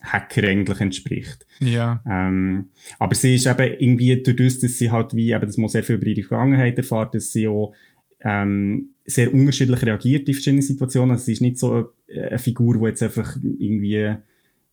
[0.01, 1.45] Hacker eigentlich entspricht.
[1.59, 2.03] Ja.
[2.05, 5.69] Ähm, aber sie ist eben irgendwie durch das, dass sie halt wie eben, dass man
[5.69, 7.73] sehr viel über ihre Vergangenheit erfährt, dass sie auch
[8.21, 11.11] ähm, sehr unterschiedlich reagiert in verschiedenen Situationen.
[11.11, 14.15] Also sie ist nicht so eine Figur, die jetzt einfach irgendwie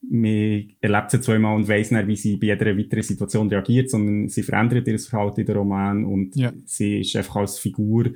[0.08, 4.28] man erlebt sie zweimal und weiss dann, wie sie bei jeder weiteren Situation reagiert, sondern
[4.28, 6.52] sie verändert ihr Verhalten in den Roman und Ja.
[6.64, 8.12] sie ist einfach als Figur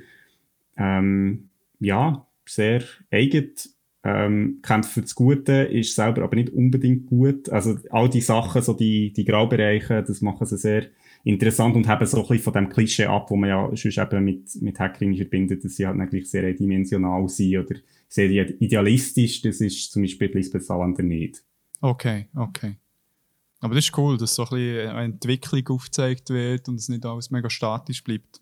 [0.77, 3.51] ähm, ja, sehr eigen,
[4.03, 7.49] ähm, kämpft für das Gute, ist selber aber nicht unbedingt gut.
[7.49, 10.85] Also all die Sachen, so die, die Graubereiche, das machen sie sehr
[11.23, 14.23] interessant und haben so ein bisschen von dem Klischee ab, wo man ja sonst eben
[14.23, 17.75] mit, mit Hackering verbindet, dass sie halt eigentlich sehr eindimensional sind oder
[18.07, 18.29] sehr
[18.61, 19.41] idealistisch.
[19.41, 21.43] Das ist zum Beispiel Lisbeth Salander nicht.
[21.81, 22.75] Okay, okay.
[23.59, 27.05] Aber das ist cool, dass so ein bisschen eine Entwicklung aufgezeigt wird und es nicht
[27.05, 28.41] alles mega statisch bleibt.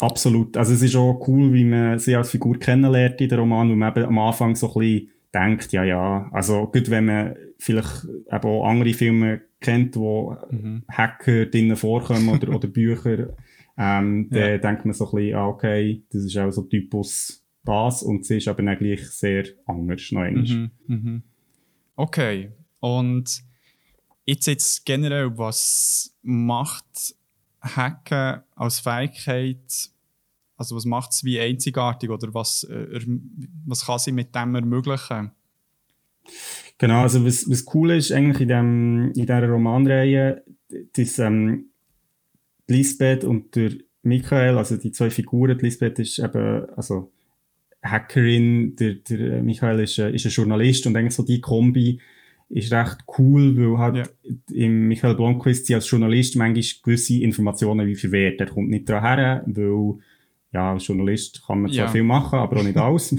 [0.00, 0.56] Absolut.
[0.56, 3.76] Also es ist auch cool, wie man sie als Figur kennenlernt in den Roman, wo
[3.76, 8.04] man eben am Anfang so ein bisschen denkt, ja, ja, also gut, wenn man vielleicht
[8.04, 10.84] eben auch andere Filme kennt, wo Mhm.
[10.88, 13.34] Hacker drinnen vorkommen oder, oder Bücher,
[13.76, 14.58] ähm, dann Ja.
[14.58, 18.36] denkt man so ein bisschen, ah, okay, das ist auch so Typus das und sie
[18.36, 20.22] ist aber dann gleich sehr anders noch.
[20.30, 21.22] Mhm, mhm.
[21.96, 22.50] Okay.
[22.80, 23.42] Und
[24.26, 27.14] jetzt, jetzt generell, was macht
[27.62, 29.90] Hacken als Fähigkeit,
[30.56, 33.00] also was macht es wie einzigartig oder was, äh,
[33.66, 35.30] was kann sie mit dem ermöglichen?
[36.78, 40.42] Genau, also was, was cool ist eigentlich in, dem, in dieser Romanreihe,
[40.96, 41.66] dass ähm,
[42.66, 47.10] Lisbeth und der Michael, also die zwei Figuren, die Lisbeth ist eben, also
[47.82, 52.00] Hackerin, der, der Michael ist, äh, ist ein Journalist und eigentlich so die Kombi
[52.48, 54.04] ist recht cool, weil halt Ja.
[54.54, 58.40] im Michael Blomqvist sie als Journalist manchmal gewisse Informationen wie verwehrt.
[58.40, 59.98] Er kommt nicht daran her, weil
[60.52, 61.90] ja, als Journalist kann man zwar Ja.
[61.90, 63.14] viel machen, aber auch nicht alles.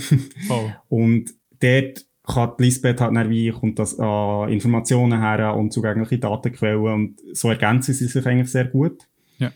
[0.50, 0.70] Oh.
[0.89, 6.17] Und dort kann die Lisbeth halt dann wie, kommt das an Informationen her und zugängliche
[6.19, 9.07] Datenquellen und so ergänzen sie sich eigentlich sehr gut.
[9.38, 9.51] Ja.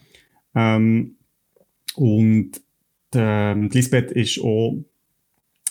[0.56, 1.16] Ähm,
[1.96, 2.52] und
[3.16, 4.78] ähm, die Lisbeth ist auch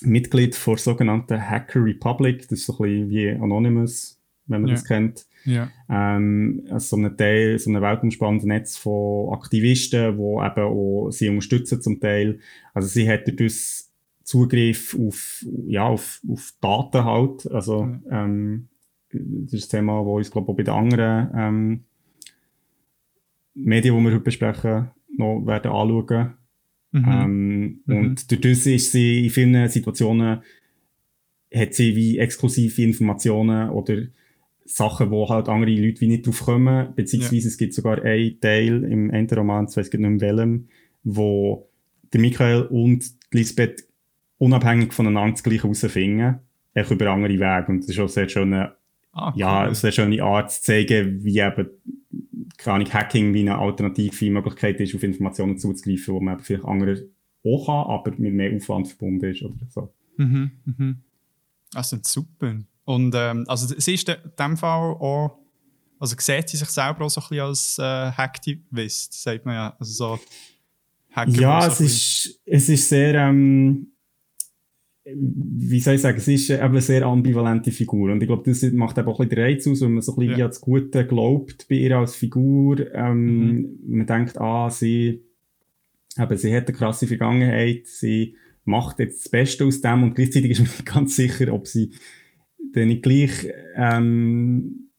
[0.01, 4.75] Mitglied der sogenannten Hacker Republic, das ist so ein bisschen wie Anonymous, wenn man Ja.
[4.75, 5.27] das kennt.
[5.45, 5.71] Ja.
[5.89, 11.29] Ähm, also so ein Teil, so ein weltumspannendes Netz von Aktivisten, die eben auch sie
[11.29, 12.41] unterstützen zum Teil.
[12.75, 13.85] Also sie hat dadurch
[14.29, 17.51] Zugriff auf, ja, auf, auf Daten halt.
[17.51, 18.69] Also, ähm,
[19.11, 21.85] das ist ein Thema, das uns, glaube ich, auch bei den anderen ähm,
[23.55, 26.35] Medien, die wir heute besprechen, noch werden anschauen.
[26.93, 27.05] Mhm.
[27.09, 27.97] Ähm, Mhm.
[27.97, 30.43] Und dadurch ist sie in vielen Situationen,
[31.55, 34.03] hat sie wie exklusive Informationen oder
[34.67, 38.85] Sachen, wo halt andere Leute wie nicht drauf kommen, beziehungsweise es gibt sogar einen Teil
[38.85, 40.69] im Enderroman, ich gar nicht mehr welchem,
[41.03, 41.71] wo
[42.13, 43.88] der Michael und Lisbeth
[44.39, 46.39] unabhängig voneinander das Gleiche herausfinden,
[46.75, 47.67] echt über andere Wege.
[47.69, 48.75] Und das ist auch eine sehr schöne,
[49.13, 49.75] Ah, ja, cool.
[49.75, 51.69] sehr schöne Art zu zeigen, wie eben,
[52.57, 56.65] keine Ahnung, Hacking wie eine alternative Möglichkeit ist, auf Informationen zuzugreifen, wo man eben vielleicht
[56.65, 57.09] andere
[57.45, 59.93] auch kann, aber mit mehr Aufwand verbunden ist oder so.
[60.17, 60.97] Mhm, mhm.
[61.73, 62.57] Das ist super.
[62.85, 65.39] Und ähm, also sie ist in dem Fall auch,
[65.99, 69.77] also sieht sie sich selber auch so ein bisschen als äh, Hacktivist, sagt man ja.
[69.79, 70.21] Also so
[71.11, 73.89] Hacker, Ja, es ist, es ist sehr, ähm,
[75.15, 78.13] wie soll ich sagen, es ist eben eine sehr ambivalente Figur.
[78.13, 80.13] Und ich glaube, das macht eben auch ein bisschen den Reiz aus, wenn man so
[80.13, 80.37] ein bisschen Ja.
[80.39, 82.93] wie an das Gute glaubt bei ihr als Figur.
[82.95, 83.79] Ähm, Mhm.
[83.87, 85.23] Man denkt, ah, sie,
[86.19, 90.51] eben, sie hat eine krasse Vergangenheit, sie macht jetzt das Beste aus dem und gleichzeitig
[90.51, 91.91] ist man nicht ganz sicher, ob sie
[92.75, 94.91] dann nicht gleich, ähm,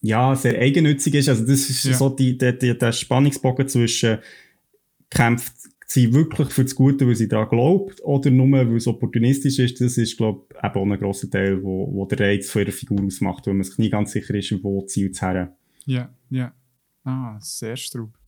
[0.00, 1.28] ja, sehr eigennützig ist.
[1.28, 1.94] Also das ist Ja.
[1.94, 4.18] so die, der, der, der Spannungsbogen zwischen
[5.10, 5.55] kämpft
[5.86, 9.80] sie wirklich für das Gute, weil sie daran glaubt, oder nur, weil es opportunistisch ist,
[9.80, 12.72] das ist, glaube ich, eben auch ein grosser Teil, wo, wo der Reiz von ihrer
[12.72, 15.56] Figur ausmacht, weil man sich nie ganz sicher ist, wo zielt es her.
[15.84, 16.52] Ja, ja.
[17.04, 18.18] Ah, sehr strub.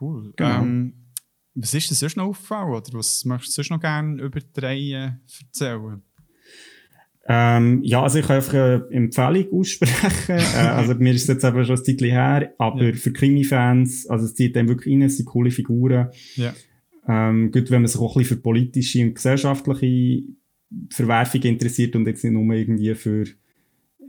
[0.00, 0.32] Cool.
[0.36, 0.62] Genau.
[0.62, 0.94] Ähm,
[1.54, 2.70] Was ist denn sonst noch aufgefallen?
[2.70, 6.02] Oder was möchtest du sonst noch gerne über die Reihe erzählen?
[7.28, 10.10] Ähm, ja, also ich kann einfach eine Empfehlung aussprechen.
[10.28, 12.92] äh, also mir ist es jetzt eben schon ein Zeitchen her, aber ja.
[12.94, 16.08] für Krimi-Fans, also es zieht dann wirklich rein, es sind coole Figuren.
[16.34, 16.52] Ja.
[17.06, 20.24] Ähm, gut, wenn man sich auch ein bisschen für politische und gesellschaftliche
[20.90, 23.24] Verwerfungen interessiert und jetzt nicht nur irgendwie für,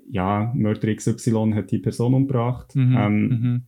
[0.09, 2.75] ja, Mörder XY hat die Person umgebracht.
[2.75, 3.61] Mhm, ähm, mhm.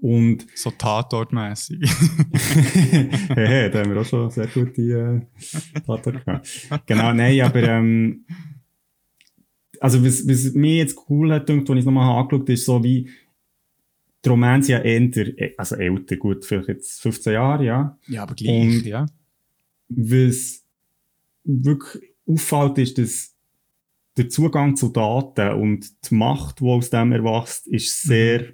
[0.00, 1.80] Und So tatortmässig.
[3.34, 6.68] hey, da haben wir auch schon sehr gute äh, Tatort gehabt.
[6.86, 8.24] Genau, nein, aber ähm,
[9.80, 12.82] also was, was mir jetzt cool hat, als ich es nochmal angeschaut habe, ist so
[12.82, 13.10] wie
[14.24, 15.24] die Romans ja älter,
[15.56, 17.98] also älter, gut, vielleicht jetzt 15 Jahre, ja.
[18.06, 19.06] ja, aber gleich, Und- ja.
[19.88, 20.62] Was
[21.44, 23.34] wirklich auffällt, ist, dass
[24.16, 28.52] der Zugang zu Daten und die Macht, die aus dem erwächst, ist sehr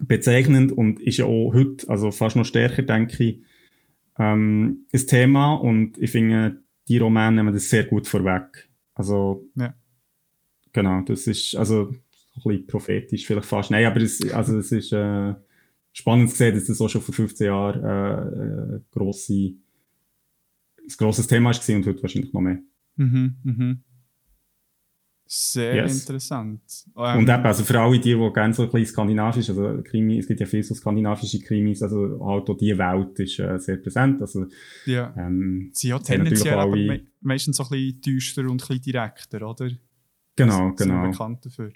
[0.00, 3.42] bezeichnend und ist ja auch heute, also fast noch stärker, denke ich,
[4.18, 8.68] ähm, ein Thema und ich finde, die Romane nehmen das sehr gut vorweg.
[8.94, 9.74] Also, Ja.
[10.72, 11.88] genau, das ist, also,
[12.36, 13.70] ein bisschen prophetisch vielleicht fast.
[13.70, 15.34] Nein, aber es, also, es ist, äh,
[15.92, 21.26] spannend zu sehen, dass das auch schon vor 15 Jahren, äh, äh, grosse, ein grosses
[21.26, 22.58] Thema war und heute wahrscheinlich noch mehr.
[22.96, 23.80] Mhm, mhm.
[25.36, 26.00] Sehr Yes.
[26.02, 26.60] interessant.
[26.94, 30.28] Und eben, also für alle die, die gerne so ein bisschen skandinavisch, also Krimi, es
[30.28, 34.20] gibt ja viele so skandinavische Krimis, also halt auch die Welt ist äh, sehr präsent,
[34.20, 34.46] also
[34.86, 35.12] ja.
[35.18, 38.56] ähm, Sie sind ja natürlich tendenziell alle- me meistens so ein bisschen düster und ein
[38.58, 39.70] bisschen direkter, oder?
[40.36, 41.10] genau, sind wir genau.
[41.10, 41.72] bekannt dafür.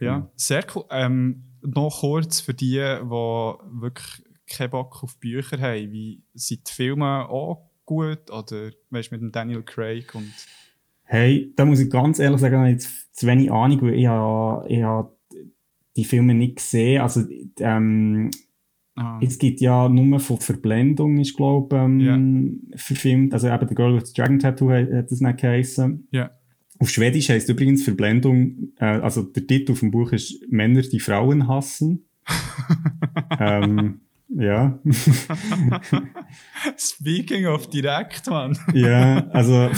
[0.00, 0.32] Ja, Genau.
[0.34, 0.84] sehr cool.
[0.90, 6.72] Ähm, noch kurz für die, die wirklich keinen Bock auf Bücher haben, wie sind die
[6.72, 8.30] Filme auch gut?
[8.32, 10.32] Oder weißt du, mit dem Daniel Craig und.
[11.10, 14.68] Hey, da muss ich ganz ehrlich sagen, ich jetzt zu wenig Ahnung, weil ich habe,
[14.68, 15.16] ich habe
[15.96, 17.22] die Filme nicht gesehen, also
[17.58, 18.30] ähm,
[19.00, 23.74] Ah, es gibt ja nur von Verblendung, ist glaube ich, ähm, verfilmt, also eben The
[23.74, 26.08] Girl with the Dragon Tattoo hat, hat das nicht geheißen.
[26.10, 26.30] ja.
[26.78, 31.46] Auf Schwedisch heißt übrigens Verblendung, äh, also der Titel vom Buch ist Männer, die Frauen
[31.46, 32.06] hassen.
[33.38, 34.00] ähm,
[34.36, 34.78] ja.
[36.76, 38.56] Speaking of direkt, Mann.
[38.74, 39.52] ja, also,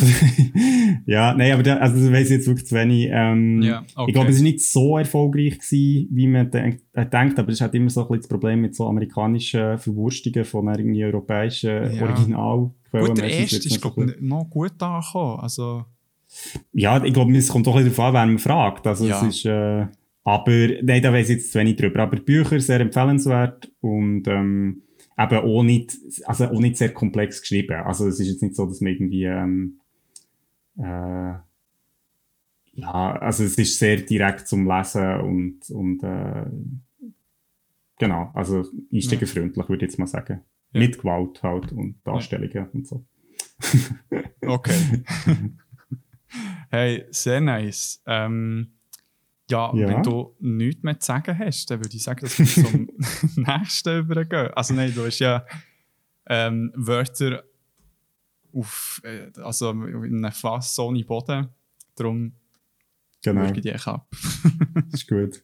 [1.07, 3.09] ja, nein, aber da, also das weiss ich jetzt wirklich zu wenig.
[3.11, 4.05] Ähm, Ja, okay.
[4.09, 7.61] Ich glaube, es ist nicht so erfolgreich gewesen, wie man denk, äh, denkt, aber es
[7.61, 12.03] hat immer so ein bisschen das Problem mit so amerikanischen Verwurstungen von irgendwie europäischen Ja.
[12.03, 12.71] Originalquellen.
[13.07, 15.41] Gut, der erste ist, glaube ich, noch gut angekommen.
[15.41, 15.85] Also,
[16.73, 18.87] Ja, ich glaube, es kommt doch ein bisschen darauf an, wer man fragt.
[18.87, 19.27] Also Ja.
[19.27, 19.87] es ist, äh,
[20.25, 22.01] aber, nein, da weiss ich jetzt zu wenig drüber.
[22.01, 24.83] Aber Bücher sehr empfehlenswert und ähm,
[25.19, 27.83] eben auch nicht, also auch nicht sehr komplex geschrieben.
[27.83, 29.81] Also es ist jetzt nicht so, dass man irgendwie, ähm,
[30.79, 31.35] äh,
[32.75, 36.47] ja, also es ist sehr direkt zum Lesen und, und äh,
[37.99, 40.41] genau, also einsteigerfreundlich, würde ich jetzt mal sagen.
[40.73, 40.81] Ja.
[40.81, 43.05] Mit Gewalt halt und Darstellungen und so.
[44.47, 45.03] okay.
[46.71, 48.03] hey, sehr nice.
[48.07, 48.73] Ähm,
[49.53, 49.89] ja, Ja.
[49.89, 52.89] wenn du nichts mehr zu sagen hast, dann würde ich sagen, dass wir zum
[53.37, 54.51] nächsten übergehen.
[54.55, 55.45] Also nein, du hast ja
[56.27, 57.45] ähm, Wörter
[58.55, 61.49] auf, äh, also in einem Fass ohne Boden.
[61.97, 62.33] Darum
[63.25, 63.45] Genau.
[63.45, 64.09] ich dich ab.
[64.91, 65.43] Das ist gut.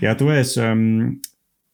[0.00, 1.20] Ja, du hast ähm,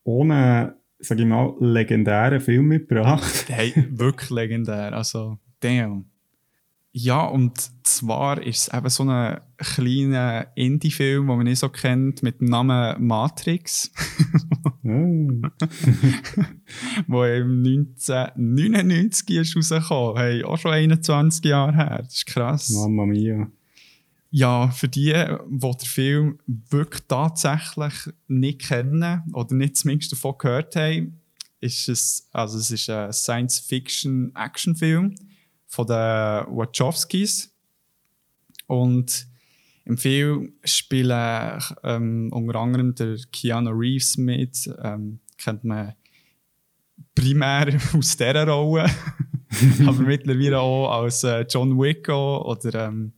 [0.04, 3.44] ohne, sag ich mal, legendären Film mitgebracht.
[3.48, 4.92] Hey, wirklich legendär.
[4.94, 6.10] Also, damn.
[6.92, 12.22] Ja, und zwar ist es eben so ein kleiner Indie-Film, den man nicht so kennt,
[12.22, 13.92] mit dem Namen Matrix,
[14.88, 15.50] Ah,
[17.08, 20.16] der im 1999 ist rausgekommen.
[20.16, 22.00] Hey, auch schon 21 Jahre her.
[22.04, 22.70] Das ist krass.
[22.70, 23.50] Mamma mia.
[24.30, 27.92] Ja, für die, die den Film wirklich tatsächlich
[28.28, 31.20] nicht kennen oder nicht zumindest davon gehört haben,
[31.60, 35.16] ist es, also es ist ein Science-Fiction-Action-Film
[35.68, 37.54] von den Wachowskis.
[38.66, 39.28] Und
[39.84, 45.94] im Film spielen ähm, unter anderem der Keanu Reeves mit, ähm, kennt man
[47.14, 48.90] primär aus dieser Rolle,
[49.86, 53.12] aber mittlerweile auch als äh, John Wick oder ähm,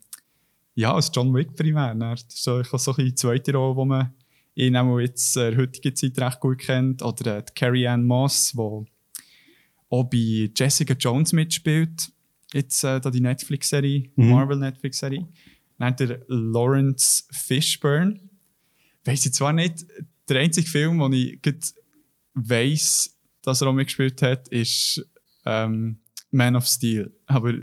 [0.75, 1.95] ja, als John Wick primär.
[1.95, 4.15] Das ist so, so ein bisschen die zweite Rolle, die man
[4.55, 7.03] ihn auch jetzt in der heutigen Zeit recht gut kennt.
[7.03, 8.85] Oder äh, die Carrie Ann Moss, die
[9.91, 12.13] auch bei Jessica Jones mitspielt.
[12.53, 14.31] Jetzt äh, da die Netflix-Serie, Mhm.
[14.31, 15.27] Marvel-Netflix-Serie.
[15.79, 18.21] Dann der Lawrence Fishburne.
[19.05, 19.87] Weiss ich zwar nicht,
[20.29, 21.41] der einzige Film, den ich
[22.35, 25.05] weiss, dass er auch mitgespielt hat, ist
[25.47, 25.99] ähm,
[26.31, 27.11] Man of Steel.
[27.27, 27.53] Aber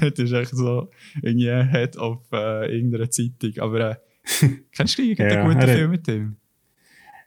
[0.00, 0.90] dort ist echt so
[1.22, 3.58] irgendwie Head of äh, irgendeiner Zeitung.
[3.58, 3.96] Aber äh,
[4.72, 6.36] kennst du irgendeinen Ja, guten er Film mit dem?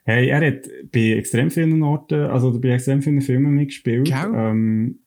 [0.04, 4.06] Hey, er hat bei extrem vielen Orten, also bei extrem vielen Filmen mitgespielt.
[4.06, 4.32] Gell?
[4.34, 4.98] Ähm,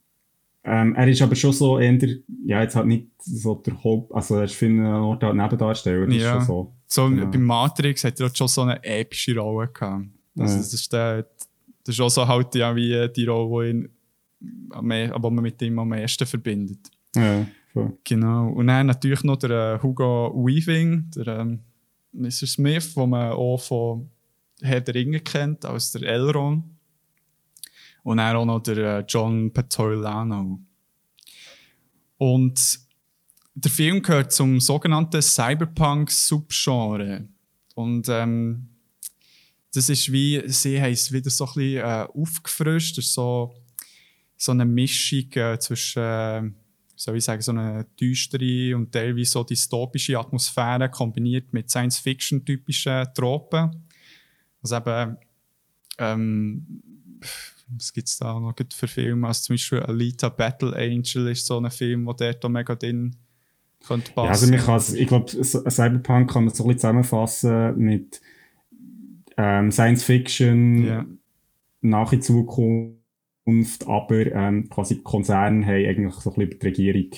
[0.63, 1.99] ähm, er ist aber schon so eher,
[2.45, 6.05] ja, jetzt halt nicht so der Haupt, also er ist für einen Ort halt Nebendarsteller,
[6.08, 6.31] das ist Ja.
[6.31, 6.73] schon so.
[6.88, 7.25] So Ja.
[7.25, 10.05] bei Matrix hat er auch schon so eine epische Rolle gehabt.
[10.38, 10.60] Also, Ja.
[10.62, 11.23] das, ist der,
[11.84, 13.89] das ist auch so halt ja, wie die Rolle, die ihn,
[14.39, 16.89] wo man mit ihm am meisten verbindet.
[17.15, 17.97] Ja, voll.
[18.03, 18.49] Genau.
[18.49, 21.60] Und dann natürlich noch der äh, Hugo Weaving, der ähm,
[22.13, 22.47] Mr.
[22.47, 24.10] Smith, den man auch von
[24.61, 26.65] Herr der Ringe kennt, als der Elrond.
[28.03, 30.59] Und dann auch noch der äh, John Petorlano.
[32.17, 32.79] Und
[33.55, 37.27] der Film gehört zum sogenannten Cyberpunk-Subgenre.
[37.73, 38.67] Und ähm,
[39.73, 43.01] das ist wie, sie haben es wieder so ein bisschen äh, aufgefrischt.
[43.01, 43.53] So,
[44.37, 46.43] so eine Mischung äh, zwischen, äh,
[46.95, 53.85] soll ich sagen, so eine düstere und teilweise so dystopische Atmosphäre kombiniert mit Science-Fiction-typischen Tropen.
[54.65, 55.17] Also eben,
[55.99, 56.65] ähm,
[57.69, 59.28] was gibt es da noch für Filme?
[59.28, 63.15] Also zum Beispiel Alita Battle Angel ist so ein Film, der dort auch mega drin
[63.86, 64.25] könnte passen.
[64.25, 68.21] Ja, also man kann's- ich glaube, Cyberpunk kann man so ein bisschen zusammenfassen mit
[69.38, 71.06] ähm, Science Fiction, Ja.
[71.82, 77.12] nach in Zukunft, aber ähm, quasi die Konzerne haben eigentlich so ein bisschen die Regierung.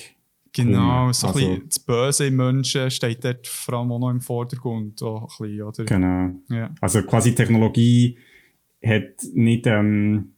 [0.66, 4.10] Genau, so ein Also- bisschen das Böse im Menschen steht dort vor allem auch noch
[4.10, 5.02] im Vordergrund.
[5.02, 5.84] Auch ein bisschen, oder?
[5.84, 6.30] Genau.
[6.48, 6.74] Ja.
[6.80, 8.18] Also quasi Technologie
[8.84, 10.34] hat nicht, ähm,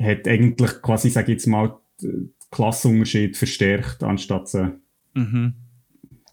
[0.00, 4.78] hat eigentlich quasi, sage ich jetzt mal, den Klassenunterschied verstärkt, anstatt sie
[5.14, 5.54] Mhm.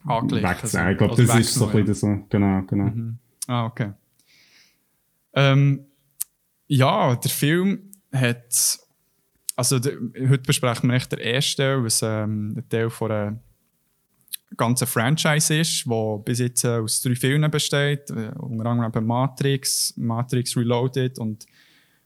[0.06, 0.50] Angeglichen.
[0.50, 0.92] wegzunehmen.
[0.92, 2.86] Ich glaube, Also das ist so ein bisschen das, so, genau, genau.
[2.86, 3.18] Mhm.
[3.48, 3.94] Ah, okay.
[5.34, 5.86] Ähm,
[6.68, 8.80] ja, der Film hat.
[9.56, 9.98] Also, der,
[10.30, 13.40] heute besprechen wir echt den ersten Teil, was ähm, ein Teil von einer
[14.58, 18.10] ganzen Franchise ist, der bis jetzt äh, aus drei Filmen besteht.
[18.10, 21.46] Äh, unter anderem Matrix, Matrix Reloaded und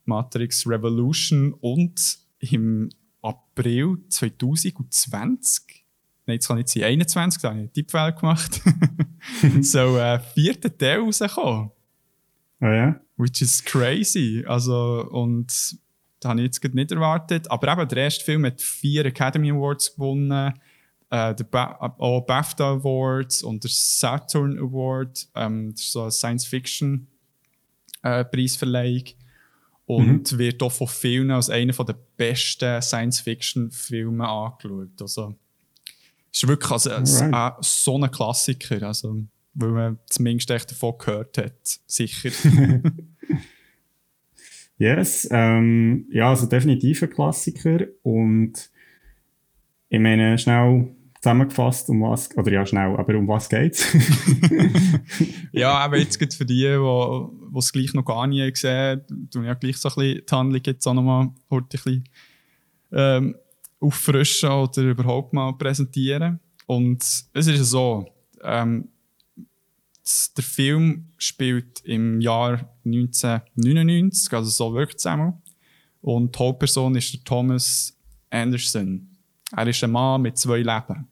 [0.05, 1.53] Matrix Revolution.
[1.53, 2.89] Und im
[3.21, 5.85] April 2020,
[6.25, 8.61] nein, jetzt kann nicht sein, 21, da habe ich einen Tippfehler gemacht,
[9.61, 11.71] so äh, vierter Teil rauskommen.
[12.59, 13.01] Ah, ja?
[13.17, 14.43] Which is crazy.
[14.47, 15.77] Also, und
[16.19, 17.51] das habe ich jetzt nicht erwartet.
[17.51, 20.53] Aber eben, der erste Film hat vier Academy Awards gewonnen,
[21.09, 25.27] äh, der ba auch BAFTA Awards und der Saturn Award.
[25.35, 29.03] Ähm, das ist so eine Science-Fiction-Preisverleihung.
[29.85, 35.01] und wird auch von vielen als einer der besten Science-Fiction-Filme angeschaut.
[35.01, 35.37] Also,
[36.33, 37.05] es ist wirklich also, äh,
[37.61, 38.85] so ein Klassiker.
[38.85, 41.79] Also, weil man zumindest echt davon gehört hat.
[41.85, 42.31] Sicher.
[44.77, 48.69] Yes, ähm, ja, also definitiv ein Klassiker und
[49.89, 53.85] ich meine, schnell zusammengefasst, um was, oder ja, schnell, aber um was geht's?
[55.51, 59.55] Ja, aber jetzt gerade für die, die es gleich noch gar nie gesehen tun ja
[59.55, 62.03] gleich so ein bisschen die Handlung jetzt auch nochmal heute ein bisschen
[62.91, 63.35] ähm,
[63.79, 66.39] auffrischen oder überhaupt mal präsentieren.
[66.67, 68.05] Und es ist so,
[68.43, 68.89] ähm,
[70.35, 75.33] der Film spielt im Jahr 1999, also so wirkt es einmal.
[76.01, 77.95] Und die Hauptperson ist der Thomas
[78.29, 79.07] Anderson.
[79.55, 81.07] Er ist ein Mann mit zwei Leben.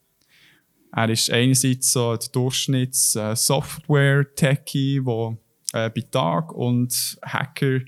[0.91, 5.37] Er ist einerseits so der Durchschnitts-Software-Techie, der
[5.73, 7.81] äh, bei Tag und Hacker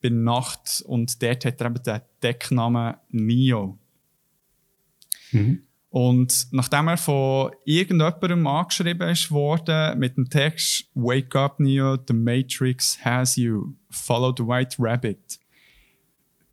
[0.00, 0.84] bei Nacht.
[0.86, 3.76] Und dort hat er eben den Decknamen Neo.
[5.32, 5.64] mhm.
[5.92, 12.98] Und nachdem er von irgendjemandem angeschrieben worden mit dem Text Wake up Neo, the Matrix
[13.04, 15.38] has you, follow the white rabbit,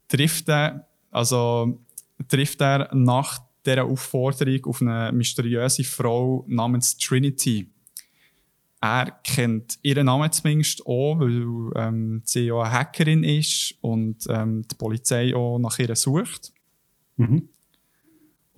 [0.09, 1.79] trifft er, also,
[2.27, 7.71] trifft er nach dieser Aufforderung auf eine mysteriöse Frau namens Trinity.
[8.81, 14.67] Er kennt ihren Namen zumindest auch, weil ähm, sie ja eine Hackerin ist und ähm,
[14.69, 16.51] die Polizei auch nach ihr sucht.
[17.15, 17.47] Mhm.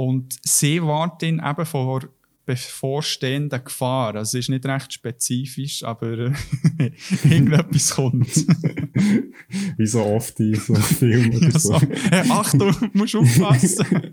[0.02, 2.02] Und sie warnt ihn eben vor
[2.44, 4.16] bevorstehender Gefahr.
[4.16, 6.08] Also es ist nicht recht spezifisch, aber
[7.24, 8.28] irgendetwas kommt.
[9.78, 11.78] Wie so oft in so Filmen oder so.
[11.78, 11.82] so.
[12.10, 13.86] Hey, Achtung, du musst aufpassen.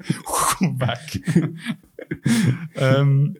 [0.60, 1.22] Weg.
[2.76, 3.34] ähm,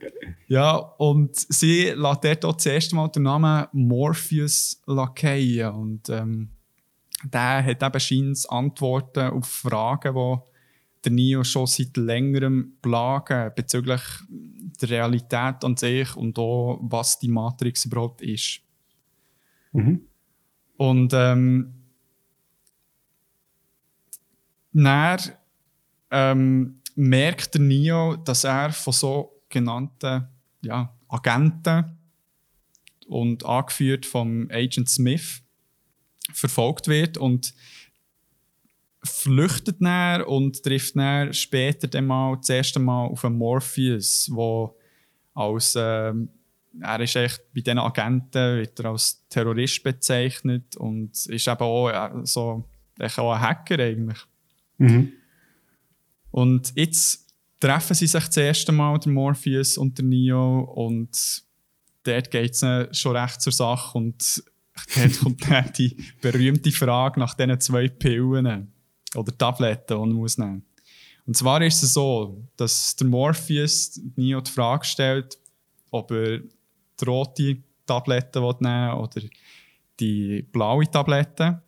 [0.46, 5.74] ja, und sie lässt dort auch das erste Mal den Namen Morpheus lackieren.
[5.74, 6.48] Und ähm,
[7.24, 10.47] der hat eben scheinbar Antworten auf Fragen, die
[11.04, 14.02] der Neo schon seit längerem plagen bezüglich
[14.80, 18.60] der Realität an sich und auch, was die Matrix überhaupt ist.
[19.72, 20.02] Mhm.
[20.76, 21.74] Und ähm,
[24.72, 25.20] dann
[26.10, 30.28] ähm, merkt der Neo, dass er von sogenannten
[30.62, 31.96] ja, Agenten
[33.06, 35.42] und angeführt vom Agent Smith
[36.32, 37.54] verfolgt wird und
[39.02, 44.76] flüchtet dann und trifft dann später dann mal das erste Mal auf einen Morpheus, wo
[45.34, 46.30] als ähm,
[46.80, 51.88] er ist echt bei diesen Agenten wird er als Terrorist bezeichnet und ist eben auch
[51.88, 52.68] äh, so
[53.00, 54.18] auch ein Hacker eigentlich.
[54.78, 55.12] Mhm.
[56.30, 57.26] Und jetzt
[57.60, 61.42] treffen sie sich das erste Mal, der Morpheus und der Neo, und
[62.04, 64.42] dort geht es schon recht zur Sache und
[64.94, 68.72] dort kommt dann die berühmte Frage nach diesen zwei Pillen
[69.14, 70.64] oder Tabletten, die man muss nehmen
[71.26, 75.38] Und zwar ist es so, dass der Morpheus Neo die Frage stellt,
[75.90, 79.20] ob er die rote Tablette nehmen will oder
[80.00, 81.62] die blaue Tablette.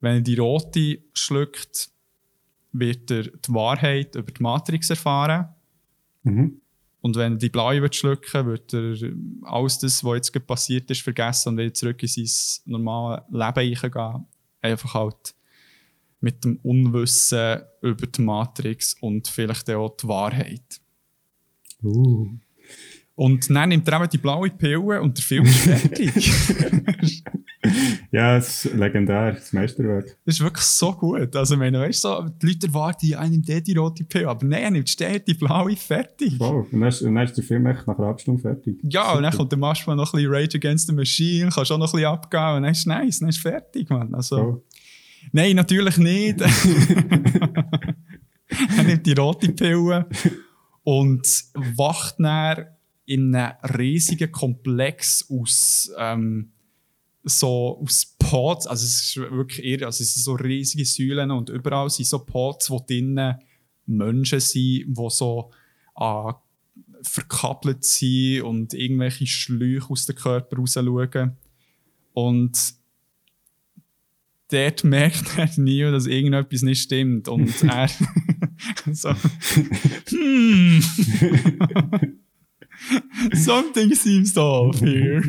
[0.00, 1.88] Wenn er die rote schluckt,
[2.72, 5.48] wird er die Wahrheit über die Matrix erfahren.
[6.24, 6.60] Mhm.
[7.00, 8.94] Und wenn er die blaue wird schlucken wird er
[9.42, 14.26] alles das, was jetzt passiert ist, vergessen und wieder zurück in sein normales Leben eingehen.
[14.62, 15.34] Einfach halt
[16.24, 20.80] mit dem Unwissen über die Matrix und vielleicht auch die Wahrheit.
[21.82, 22.28] Uh.
[23.14, 26.32] Und dann nimmt er eben die blaue Pille und der Film ist fertig.
[28.10, 30.16] ja, es ist legendär, das Meisterwerk.
[30.24, 31.34] Das ist wirklich so gut.
[31.36, 34.44] Also, ich meine, weißt du, so, die Leute erwarten, ja, nimmt die rote Pille, aber
[34.44, 36.34] nein, er nimmt steht die blaue fertig.
[36.38, 38.78] Wow, und dann ist, und dann ist der Film echt nach einer halben Stunde fertig.
[38.82, 39.16] Ja, Super.
[39.16, 41.92] und dann kommt der manchmal noch ein bisschen Rage Against the Machine, kannst auch noch
[41.92, 44.14] ein bisschen abgehen und dann ist es nice, dann ist es fertig, man.
[44.14, 44.62] Also, oh.
[45.32, 46.40] Nein, natürlich nicht.
[48.76, 50.06] er nimmt die rote Pille
[50.82, 52.66] und wacht dann
[53.06, 56.52] in einem riesigen Komplex aus, ähm,
[57.22, 61.48] so aus Pods, also es ist wirklich irre, also es sind so riesige Säulen und
[61.48, 63.36] überall sind so Pods, wo drinnen
[63.86, 65.50] Menschen sind, die so
[65.96, 66.32] äh,
[67.02, 71.36] verkappelt sind und irgendwelche Schläuche aus dem Körper raus schauen.
[72.12, 72.58] Und
[74.48, 77.28] dort merkt er nie, dass irgendetwas nicht stimmt.
[77.28, 77.88] Und er
[78.92, 79.14] so,
[80.10, 80.82] hmm.
[83.32, 85.22] Something seems off here.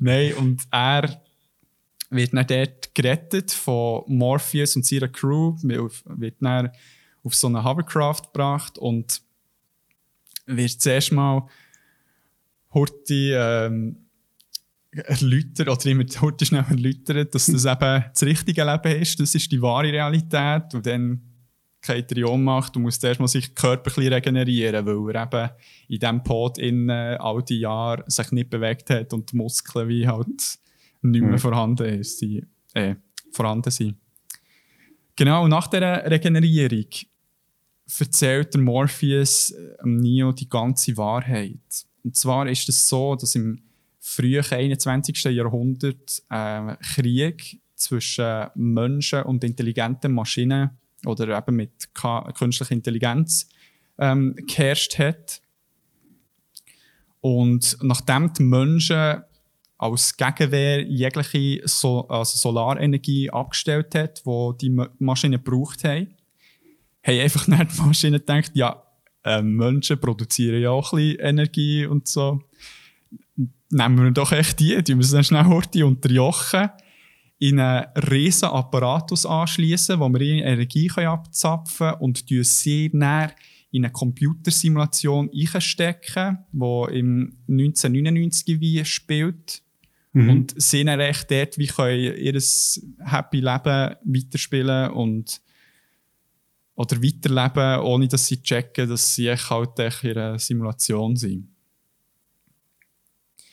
[0.00, 1.22] Nein, und er
[2.10, 6.70] wird dann dort gerettet von Morpheus und seiner Crew, wird dann
[7.24, 9.22] auf so eine Hovercraft gebracht und
[10.46, 11.48] wird zuerst mal
[12.74, 14.01] Horti ähm,
[14.92, 19.50] erläutert, oder immer Horti schnell erläutert, dass das eben das richtige Leben ist, das ist
[19.50, 21.22] die wahre Realität und dann
[21.80, 25.50] geht er in Ohnmacht und muss erstmal sich körperlich regenerieren, weil er eben
[25.88, 29.88] in diesem Pod in äh, all die Jahre sich nicht bewegt hat und die Muskeln
[29.88, 30.58] wie halt
[31.00, 31.38] nicht mehr mhm.
[31.38, 32.94] vorhanden, ist, die, äh,
[33.32, 33.96] vorhanden sind.
[35.16, 36.86] Genau, nach dieser Regenerierung
[37.98, 41.58] erzählt der Morpheus äh, Neo die ganze Wahrheit.
[42.04, 43.60] Und zwar ist es so, dass im
[44.04, 45.24] frühen 21.
[45.26, 50.70] Jahrhundert äh, Krieg zwischen Menschen und intelligenten Maschinen
[51.06, 51.88] oder eben mit
[52.34, 53.48] künstlicher Intelligenz
[53.98, 55.40] ähm, geherrscht hat.
[57.20, 59.22] Und nachdem die Menschen
[59.78, 66.08] als Gegenwehr jegliche so also Solarenergie abgestellt hat, die die Maschinen gebraucht haben,
[67.04, 68.82] haben einfach nicht die Maschinen gedacht, ja,
[69.24, 72.40] äh, Menschen produzieren ja auch ein bisschen Energie und so.
[73.74, 76.70] Nehmen wir doch echt die, die müssen dann schnell Horti unterjochen
[77.38, 83.32] in einen riesen Apparatus anschließen, wo wir Energie abzapfen können und sie dann
[83.72, 89.62] in eine Computersimulation einstecken, die im 1999 wie spielt.
[90.12, 90.28] Mhm.
[90.28, 92.40] Und sie dann echt dort, wie können ihr
[93.00, 95.40] Happy Leben weiterspielen und
[96.74, 101.48] oder weiterleben, ohne dass sie checken, dass sie halt in einer Simulation sind.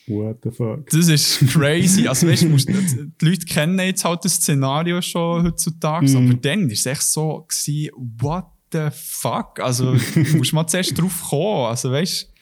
[0.10, 0.90] What the fuck?
[0.90, 2.08] Das ist crazy.
[2.08, 6.18] Also, weißt, musst, die Leute kennen jetzt halt das Szenario schon heutzutage, mm.
[6.18, 9.60] aber dann war es echt so, gewesen, what the fuck?
[9.60, 11.68] Also, du musst mal zuerst drauf kommen.
[11.68, 12.34] Also, weißt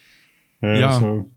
[0.61, 0.73] ja.
[0.75, 0.99] ja.
[0.99, 1.31] So.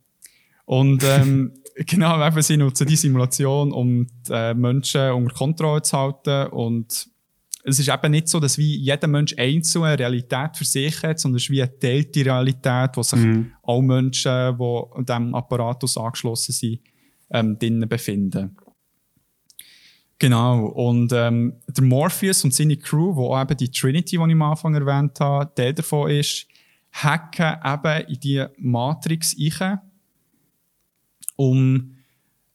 [0.65, 5.99] Und ähm, genau, eben, sie nutzen die Simulation, um die äh, Menschen unter Kontrolle zu
[5.99, 7.10] halten und
[7.65, 11.21] es ist eben nicht so, dass wie jeder Mensch einzeln eine Realität für sich hat,
[11.21, 13.53] sondern es ist wie eine teilte Realität, wo sich mhm.
[13.63, 16.81] alle Menschen, die an diesem Apparatus angeschlossen sind,
[17.31, 18.57] ähm, drinnen befinden.
[20.19, 20.67] Genau.
[20.67, 24.75] Und ähm, der Morpheus und seine Crew, wo eben die Trinity, die ich am Anfang
[24.75, 26.47] erwähnt habe, der davon ist,
[26.93, 29.81] hacken eben in die Matrix rein,
[31.37, 31.97] um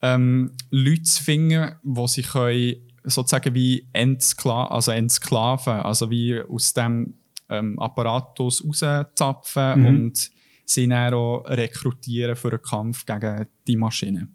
[0.01, 2.75] ähm, Leute zu finden, die sie können
[3.05, 7.15] sozusagen wie Entskla also Entsklaven, also wie aus dem
[7.49, 9.85] ähm, Apparatus rauszapfen mhm.
[9.85, 10.31] und
[10.65, 14.29] sie dann auch rekrutieren für einen Kampf gegen die Maschine.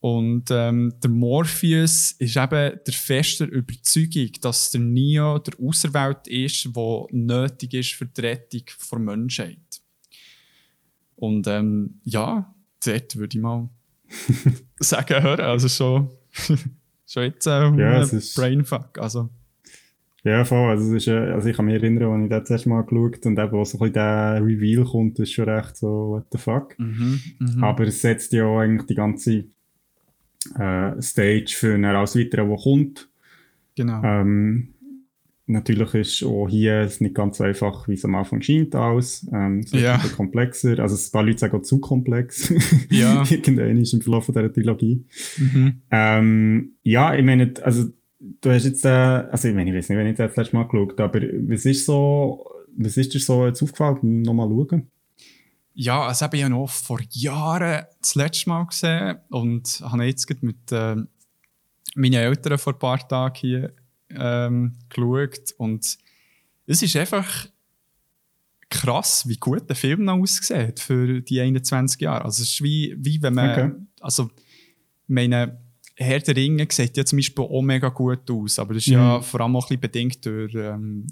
[0.00, 6.76] Und ähm, der Morpheus ist eben der festen Überzeugung, dass der Neo der Auserwählt ist,
[6.76, 9.80] der nötig ist für die Rettung der Menschheit.
[11.16, 12.54] Und ähm, ja,
[12.84, 13.70] dort würde ich mal
[14.78, 15.40] sagen, hören.
[15.40, 16.10] Also schon,
[17.06, 18.98] schon jetzt äh, Ja, ein ist- Brainfuck.
[18.98, 19.28] Also,
[20.24, 20.70] Ja, voll.
[20.70, 23.38] Also, ist, äh, also ich kann mich erinnern, als ich das erste Mal geschaut und
[23.38, 26.78] eben, wo so ein bisschen der Reveal kommt, ist schon recht so, what the fuck.
[26.78, 27.64] mhm, mhm.
[27.64, 29.44] Aber es setzt ja eigentlich die ganze
[30.58, 33.08] äh, Stage für einen alles Weitere, der kommt.
[33.76, 34.02] genau.
[34.02, 34.73] Ähm,
[35.46, 39.26] natürlich ist auch hier es nicht ganz so einfach, wie es am Anfang scheint, alles.
[39.32, 39.94] Ähm, es wird Ja.
[39.94, 40.78] ein bisschen komplexer.
[40.78, 42.52] Also, ein paar Leute sagen auch zu komplex.
[42.90, 43.22] Ja.
[43.30, 45.04] Irgendwann ist im Verlauf dieser Trilogie.
[45.38, 45.82] Mhm.
[45.90, 47.88] Ähm, ja, ich meine, also,
[48.40, 50.64] du hast jetzt, äh, also, ich meine, ich weiß nicht, wenn ich das letzte Mal
[50.68, 54.22] geschaut aber was ist so, was ist dir so jetzt aufgefallen?
[54.22, 54.88] Nochmal schauen.
[55.76, 60.42] Ja, das habe ich ja noch vor Jahren das letzte Mal gesehen und habe jetzt
[60.42, 60.96] mit äh,
[61.96, 63.72] meinen Eltern vor ein paar Tagen hier
[64.18, 65.98] ähm, geschaut und
[66.66, 67.46] es ist einfach
[68.70, 72.24] krass, wie gut der Film noch aussieht für die 21 Jahre.
[72.24, 73.70] Also es ist wie, wie wenn man, Okay.
[74.00, 74.30] also
[75.06, 75.60] meine
[75.96, 79.18] Herr der Ringe sieht ja zum Beispiel auch mega gut aus, aber das ist ja
[79.18, 79.22] Mhm.
[79.22, 81.06] vor allem auch ein bisschen bedingt durch, ähm,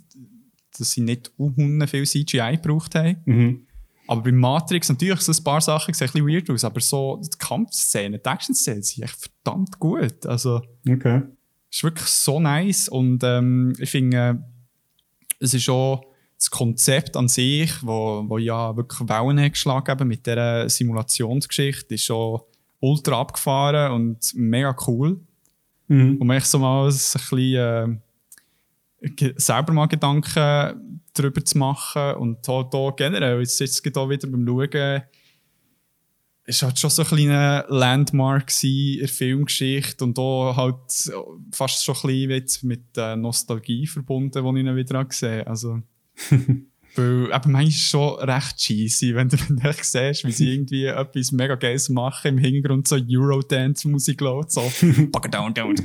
[0.77, 3.17] dass sie nicht unhunden viel CGI gebraucht haben.
[3.27, 3.67] Mhm.
[4.09, 7.21] Aber bei Matrix natürlich so ein paar Sachen sehen ein bisschen weird aus, aber so
[7.23, 10.27] die Kampfszenen, die Action-Szenen sind echt verdammt gut.
[10.27, 11.23] Also Okay.
[11.73, 14.35] Es ist wirklich so nice und ähm, ich finde, äh,
[15.41, 16.05] es ist auch
[16.37, 21.95] das Konzept an sich, wo, wo ja wirklich Wellen hat geschlagen haben mit dieser Simulationsgeschichte,
[21.95, 22.41] ist schon
[22.81, 25.19] ultra abgefahren und mega cool.
[25.89, 26.19] Mhm.
[26.21, 28.01] Um echt so mal ein bisschen
[29.01, 32.15] äh, selber mal Gedanken darüber zu machen.
[32.17, 35.03] Und halt hier generell, jetzt ist es auch wieder beim Schauen,
[36.45, 41.13] ist halt schon so ein kleiner Landmark in der Filmgeschichte und da halt
[41.53, 45.47] fast schon ein bisschen jetzt mit Nostalgie verbunden, die ich ihn wieder gesehen.
[45.47, 45.83] Also,
[46.97, 51.33] weil eben manchmal ist schon recht cheesy, wenn du dann siehst, wie sie irgendwie etwas
[51.33, 54.61] mega Geiles machen, im Hintergrund so Eurodance-Musik läuft, so
[55.31, 55.77] down, down.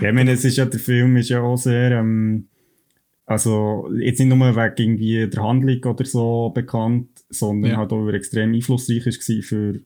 [0.00, 2.48] Ja, ich meine, es ist ja, der Film ist ja auch sehr, ähm,
[3.26, 7.76] also, jetzt nicht nur wegen irgendwie der Handlung oder so bekannt, sondern Ja.
[7.78, 9.80] halt auch, extrem einflussreich war für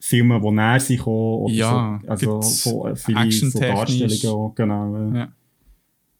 [0.00, 3.58] Filme, die näher sich kommen, oder Ja, so, also, so, äh, viele so.
[3.58, 5.10] Darstellungen auch, genau.
[5.12, 5.16] äh.
[5.18, 5.32] Ja.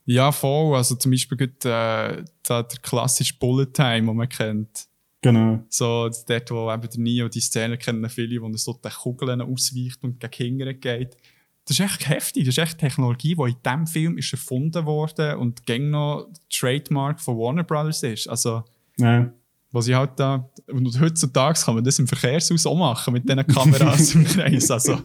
[0.07, 0.77] Ja, voll.
[0.77, 4.87] Also zum Beispiel gut, äh, da der klassische Bullet Time, den man kennt.
[5.23, 5.61] Genau.
[5.71, 9.41] So, dort, wo eben der Neo die Szene kennen viele, wo er so den Kugeln
[9.41, 11.17] ausweicht und gegen Hingern geht.
[11.67, 12.45] Das ist echt heftig.
[12.45, 17.19] Das ist echt Technologie, die in diesem Film ist erfunden wurde und gäng noch Trademark
[17.21, 18.29] von Warner Brothers ist.
[18.29, 18.63] Also,
[18.99, 19.33] Ja.
[19.75, 23.47] Was ich halt da, und heutzutage kann man das im Verkehrshaus auch machen mit diesen
[23.47, 24.71] Kameras im Kreis.
[24.71, 25.01] Also,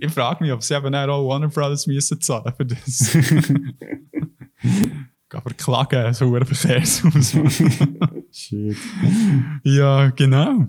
[0.00, 3.18] ich frage mich, ob sie eben auch Warner Brothers müssen zahlen für das.
[5.32, 7.36] Aber klagen, so ein Verkehrshaus.
[8.30, 8.76] Shit.
[9.64, 10.68] ja, genau.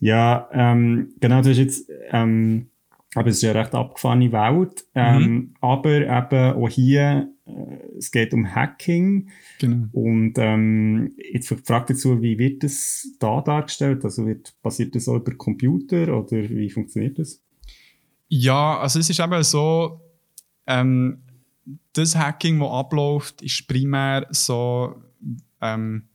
[0.00, 2.70] Ja, ähm, genau, das ist jetzt, ähm,
[3.14, 8.10] aber es ist ja eine recht abgefahrene Welt, ähm, aber eben auch hier, äh, es
[8.10, 9.28] geht um Hacking
[9.58, 9.88] genau.
[9.92, 14.04] und ähm, jetzt die Frage dazu, wie wird das da dargestellt?
[14.04, 17.40] Also wird, passiert das auch über Computer oder wie funktioniert das?
[18.28, 20.00] Ja, also es ist eben so,
[20.66, 21.22] ähm,
[21.92, 25.02] das Hacking, das abläuft, ist primär so,
[25.60, 26.08] ähm,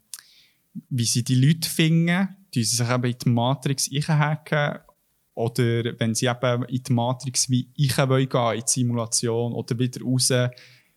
[0.89, 4.79] wie sie die Leute finden, die sie sich eben in die Matrix hacken
[5.33, 10.01] oder wenn sie eben in die Matrix wie ich gehen, in die Simulation oder wieder
[10.01, 10.31] raus,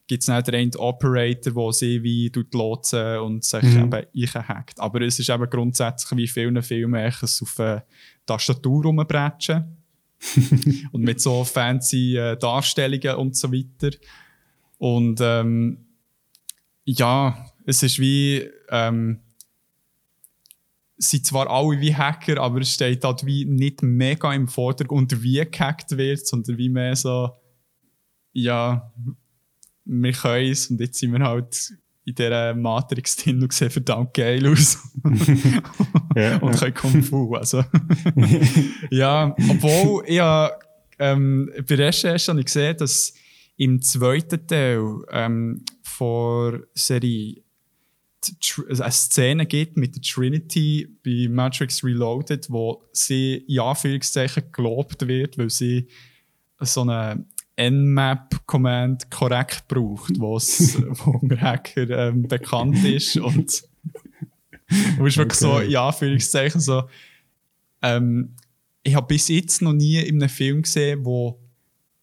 [0.07, 3.92] gibt es dann den einen Operator, der sie wie tut lotsen und sich Mhm.
[4.14, 4.80] eben hackt.
[4.80, 7.84] Aber es ist eben grundsätzlich wie vielen Filmen auf eine
[8.26, 9.76] Tastatur rumbretschen
[10.92, 13.96] und mit so fancy äh, Darstellungen und so weiter.
[14.78, 15.78] Und ähm,
[16.84, 19.20] ja, es ist wie, ähm,
[20.98, 25.44] sind zwar alle wie Hacker, aber es steht halt wie nicht mega im Vordergrund, wie
[25.50, 27.30] gehackt wird, sondern wie mehr so,
[28.32, 28.92] ja,
[29.85, 31.72] wir können es und jetzt sind wir halt
[32.05, 34.78] in dieser Matrix drin und sehen verdammt geil aus.
[36.14, 37.35] Ja, und können Kung Fu.
[37.35, 37.64] Also.
[38.91, 40.51] ja, obwohl ich ja,
[40.99, 43.14] ähm, bei der Recherche habe ich gesehen, dass
[43.57, 47.43] im zweiten Teil ähm, von Serie
[48.68, 55.07] also eine Szene gibt mit der Trinity bei Matrix Reloaded, wo sie in Anführungszeichen gelobt
[55.09, 55.89] wird, weil sie
[56.61, 57.24] so eine
[57.71, 60.41] Nmap-Command korrekt braucht, wo
[61.07, 63.65] unter Hacker ähm, bekannt ist und
[64.99, 65.71] wo ist wirklich so, Okay.
[65.71, 66.85] in Anführungszeichen, so
[67.83, 68.35] Ähm,
[68.85, 71.39] ich habe bis jetzt noch nie in einem Film gesehen, wo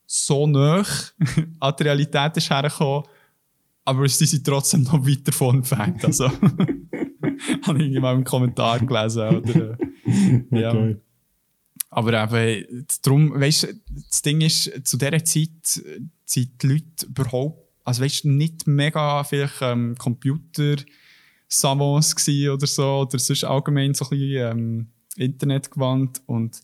[0.05, 0.83] so nah
[1.59, 3.03] an die Realität ist hergekommen,
[3.85, 6.03] aber sie sind trotzdem noch weit davon entfernt.
[6.05, 6.29] Also,
[7.63, 9.37] habe ich mal einen Kommentar gelesen.
[9.37, 9.77] Oder,
[10.51, 10.95] äh, ja.
[11.89, 13.67] Aber eben, darum, weißt du,
[14.09, 19.23] das Ding ist, zu dieser Zeit sind die Leute überhaupt, also weißt du, nicht mega
[19.23, 20.75] vielleicht ähm, Computer
[21.47, 26.61] Savants oder so, oder sonst allgemein so ein bisschen ähm, Internet gewandt und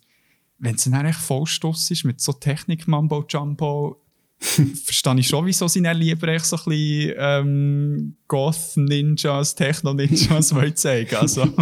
[0.59, 4.01] wenn es dann eigentlich Vollstoss ist mit so Technik Mambo Jumbo,
[4.39, 11.15] verstehe ich schon, wieso sie dann lieber echt so ein bisschen ähm, Goth-Ninjas, Techno-Ninjas zeigen
[11.15, 11.47] also.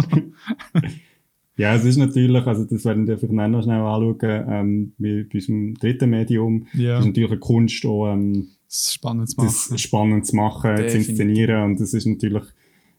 [1.56, 5.34] Ja, es ist natürlich, also das werden wir vielleicht noch schnell anschauen, ähm, wie bei
[5.34, 6.66] unserem dritten Medium.
[6.72, 10.96] Das ist natürlich eine Kunst, auch, ähm, spannend zu machen, das spannend zu, machen zu
[10.96, 12.44] inszenieren und das ist natürlich,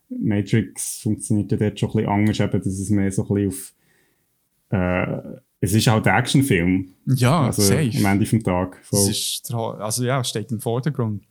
[0.10, 3.48] Matrix funktioniert ja dort schon ein bisschen anders, eben, dass es mehr so ein bisschen
[3.50, 3.74] auf
[4.70, 6.94] äh, es ist halt ein Actionfilm.
[7.06, 7.92] Ja, also safe.
[7.98, 8.82] Am Ende vom Tag.
[8.92, 11.24] Es ist, also ja, steht im Vordergrund.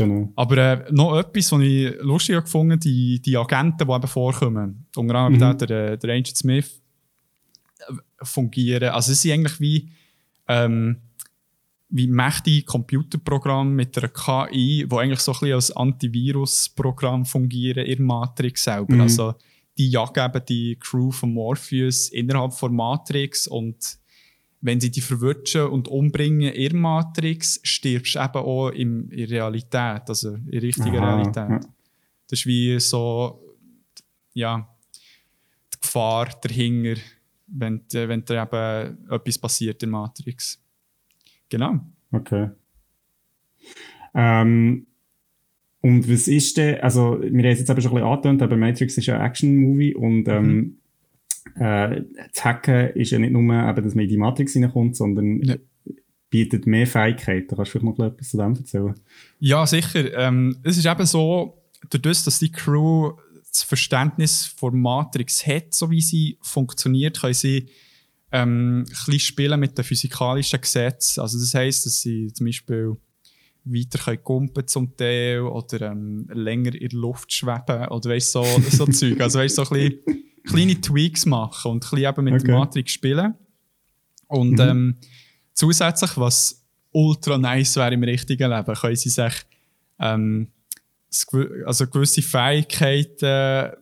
[0.00, 0.32] Genau.
[0.34, 4.86] Aber äh, noch etwas, was ich lustig habe gefunden die, die Agenten, die eben vorkommen,
[4.96, 5.58] unter anderem mhm.
[5.58, 6.80] der, der Agent Smith,
[7.80, 8.88] äh, fungieren.
[8.90, 9.90] Also, es sind eigentlich wie,
[10.48, 10.96] ähm,
[11.90, 18.02] wie mächtige Computerprogramme mit einer KI, die eigentlich so ein bisschen als Antivirusprogramm fungieren in
[18.02, 18.94] Matrix selber.
[18.94, 19.00] Mhm.
[19.02, 19.34] Also,
[19.76, 23.99] die jagen eben die Crew von Morpheus innerhalb von Matrix und
[24.60, 30.02] wenn sie die verwirrschen und umbringen in Matrix, stirbst du eben auch in, in Realität,
[30.06, 31.48] also in richtiger Aha, Realität.
[31.48, 31.60] Ja.
[32.28, 33.42] Das ist wie so,
[34.34, 34.68] ja,
[35.74, 37.00] die Gefahr dahinter,
[37.46, 40.62] wenn, wenn da eben etwas passiert in Matrix.
[41.48, 41.80] Genau.
[42.12, 42.50] Okay.
[44.14, 44.86] Ähm,
[45.80, 48.56] und was ist denn, also, wir haben es jetzt eben schon ein bisschen angetönt, aber
[48.56, 50.79] Matrix ist ja ein Action-Movie und ähm, mhm.
[51.56, 55.42] Äh, das Hacken ist ja nicht nur, eben, dass man in die Matrix reinkommt, sondern
[55.42, 55.56] ja.
[56.28, 57.56] bietet mehr Fähigkeiten.
[57.56, 58.94] Kannst du vielleicht noch etwas zu dem erzählen?
[59.38, 60.12] Ja, sicher.
[60.18, 63.12] Ähm, es ist eben so, dadurch, dass die Crew
[63.50, 67.66] das Verständnis von Matrix hat, so wie sie funktioniert, können sie
[68.32, 71.20] ähm, ein bisschen spielen mit den physikalischen Gesetzen.
[71.20, 72.96] Also das heisst, dass sie zum Beispiel
[73.64, 78.44] weiter können kumpen zum Teil oder ähm, länger in der Luft schweben oder weißt, so,
[78.70, 79.20] so Zeug.
[79.20, 82.44] Also weißt, so ein bisschen kleine Tweaks machen und ein bisschen eben mit okay.
[82.44, 83.34] der Matrix spielen.
[84.28, 84.60] Und mhm.
[84.60, 84.96] ähm,
[85.54, 89.34] zusätzlich, was ultra nice wäre im richtigen Leben, können sie sich
[89.98, 90.48] ähm,
[91.66, 93.74] also gewisse Fähigkeiten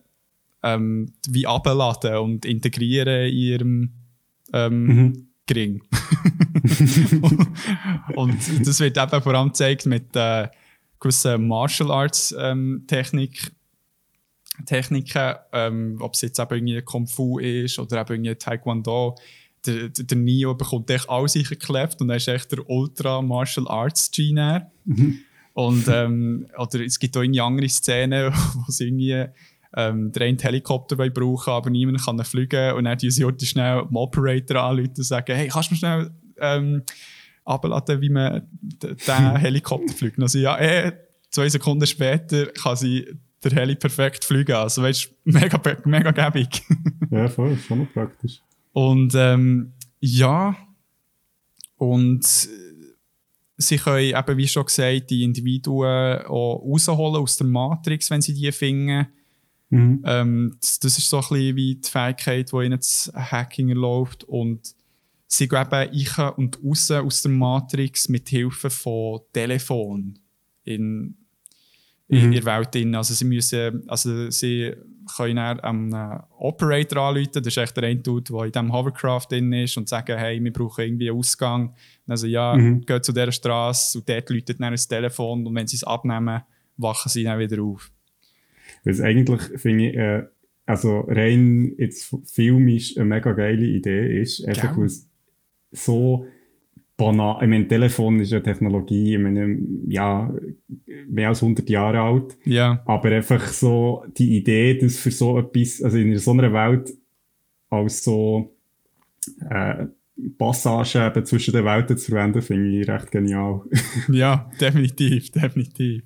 [0.63, 3.93] ähm, wie abladen und integrieren in ihrem
[4.53, 5.81] ähm, mhm gering.
[8.15, 10.47] und das wird eben vor allem gezeigt mit äh,
[10.99, 13.51] gewissen Martial Arts ähm, Technik,
[14.65, 19.15] Techniken, ähm, ob es jetzt eben irgendwie Kung Fu ist oder eben irgendwie Taekwondo.
[19.65, 23.67] Der, der, der Neo bekommt echt alles geklebt und er ist echt der Ultra Martial
[23.67, 24.71] Arts Gene.
[24.85, 25.19] Mhm.
[25.53, 29.25] Und ähm, oder es gibt auch irgendwie andere Szenen, wo sie irgendwie
[29.75, 33.85] ähm, der einen Helikopter brauchen, aber niemand kann ihn fliegen und dann diese Orte schnell
[33.85, 36.83] den Operator anrufen und sagen, hey, kannst du mir schnell ähm,
[37.45, 40.21] abladen, wie man diesen Helikopter fliegt?
[40.21, 40.93] Also ja, eh,
[41.29, 43.05] zwei Sekunden später kann sie
[43.43, 44.55] der Heli perfekt fliegen.
[44.55, 46.61] Also weißt du, mega, mega gäbig.
[47.09, 48.41] ja, voll, schon noch praktisch.
[48.73, 50.55] Und ähm, ja,
[51.77, 52.25] und
[53.57, 58.33] sie können eben, wie schon gesagt, die Individuen auch rausholen aus der Matrix, wenn sie
[58.33, 59.07] die finden.
[59.69, 60.01] Mhm.
[60.05, 64.23] Ähm, das, das, ist so ein bisschen wie die Fähigkeit, die ihnen das Hacking erlaubt.
[64.23, 64.75] Und
[65.27, 70.17] sie gehen eben und raus aus der Matrix mit Hilfe von Telefon
[70.63, 71.15] in,
[72.09, 72.31] in mhm.
[72.33, 72.73] der Welt.
[72.73, 72.95] Drin.
[72.95, 74.73] Also sie müssen, also sie
[75.15, 79.53] können einem Operator anrufen, das ist echt der eine Dude, der in diesem Hovercraft drin
[79.53, 81.73] ist und sagen, hey, wir brauchen irgendwie einen Ausgang.
[82.07, 82.81] Also ja, mhm.
[82.81, 86.41] geht zu dieser Straße und dort läutet dann das Telefon und wenn sie es abnehmen,
[86.77, 87.91] wachen sie dann wieder auf.
[88.83, 90.23] Es eigentlich, finde ich, äh,
[90.65, 94.45] also rein jetzt filmisch eine mega geile Idee ist.
[94.47, 95.07] Einfach, es
[95.71, 96.25] so
[96.99, 100.31] banal, ich meine, Telefon ist ja Technologie, ich meine, ja,
[101.07, 102.37] mehr als 100 Jahre alt.
[102.45, 102.83] Ja.
[102.85, 106.93] Aber einfach so die Idee, dass für so etwas, also in so einer Welt
[107.69, 108.55] als so,
[109.49, 109.85] äh,
[110.37, 113.61] Passage eben zwischen den Welten zu verwenden, finde ich recht genial.
[114.09, 116.03] ja, definitiv, definitiv.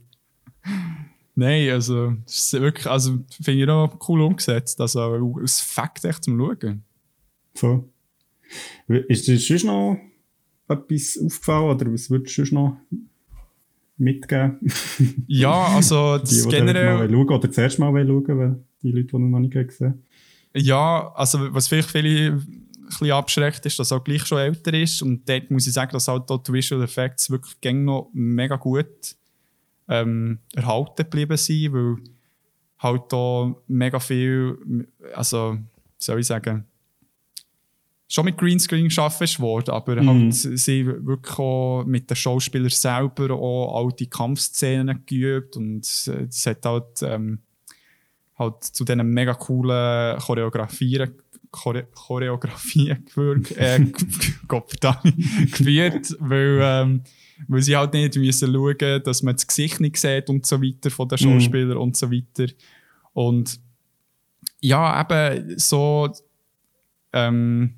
[1.33, 4.79] Nein, also, das ist wirklich, also, finde ich auch cool umgesetzt.
[4.79, 6.83] Also, es Fakt echt zum Schauen.
[7.55, 7.89] So.
[8.87, 9.97] Ist dir sonst noch
[10.67, 12.77] etwas aufgefallen oder was würdest du noch
[13.97, 14.59] mitgeben?
[15.27, 16.97] ja, also, das die, die generell.
[16.97, 20.03] Mal schauen, oder zuerst mal schauen, weil die Leute, die noch nicht gesehen
[20.55, 22.41] Ja, also, was vielleicht viele
[22.99, 25.01] bisschen abschreckt, ist, dass er auch gleich schon älter ist.
[25.01, 28.55] Und dort muss ich sagen, dass halt dort die Visual Effects wirklich gäng noch mega
[28.55, 29.15] gut
[29.87, 31.97] ähm, erhalten geblieben sind, weil
[32.79, 35.57] halt da mega viel, also,
[35.97, 36.65] soll ich sagen,
[38.13, 40.07] schon mit Greenscreen geschaffen worden, aber Mhm.
[40.07, 46.25] halt sie wirklich auch mit den Schauspielern selber auch all die Kampfszenen geübt und äh,
[46.29, 47.39] es hat halt, ähm,
[48.37, 51.15] halt zu diesen mega coolen Choreografien
[51.51, 53.79] Chore Choreografien gewirkt, äh,
[54.47, 57.01] geführt, weil, ähm,
[57.47, 60.89] weil sie halt nicht müssen schauen, dass man das Gesicht nicht sieht und so weiter
[60.91, 61.39] von den Mhm.
[61.39, 62.51] Schauspielern und so weiter.
[63.13, 63.59] Und
[64.61, 66.09] ja, eben so
[67.11, 67.75] ähm,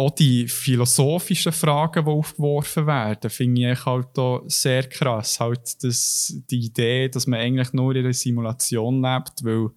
[0.00, 5.38] auch die philosophischen Fragen, die aufgeworfen werden, finde ich halt auch sehr krass.
[5.40, 9.70] Halt das, die Idee, dass man eigentlich nur in einer Simulation lebt, weil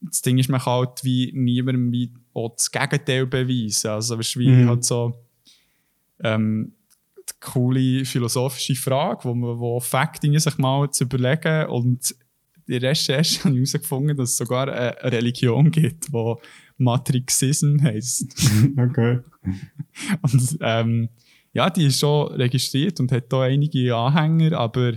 [0.00, 3.90] das Ding ist, man kann halt wie niemandem wie auch das Gegenteil beweisen.
[3.90, 4.68] Also es ist wie Mhm.
[4.68, 5.14] halt so
[6.22, 6.72] ähm,
[7.18, 12.14] die coole philosophische Frage, wo man wo Fakten sich mal zu überlegen und
[12.66, 16.34] die Recherche habe ich herausgefunden, dass es sogar eine Religion gibt, die
[16.76, 18.34] Matrixism heisst.
[18.78, 19.20] okay.
[20.22, 21.08] Und ähm,
[21.52, 24.94] ja, die ist schon registriert und hat da einige Anhänger, aber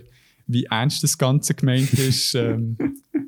[0.48, 2.78] wie ernst das Ganze gemeint ist, ähm,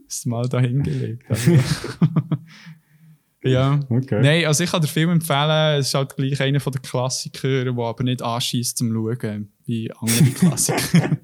[0.07, 1.29] ist mal dahingelegt.
[1.29, 1.51] Also,
[3.43, 3.79] ja.
[3.87, 4.21] Okay.
[4.21, 5.79] Nein, also ich kann den Film empfehlen.
[5.79, 10.31] Es ist halt gleich einer der Klassiker, der aber nicht anschießt zum Schauen, wie andere
[10.31, 11.17] Klassiker.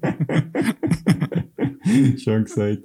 [2.18, 2.82] Schön gesagt.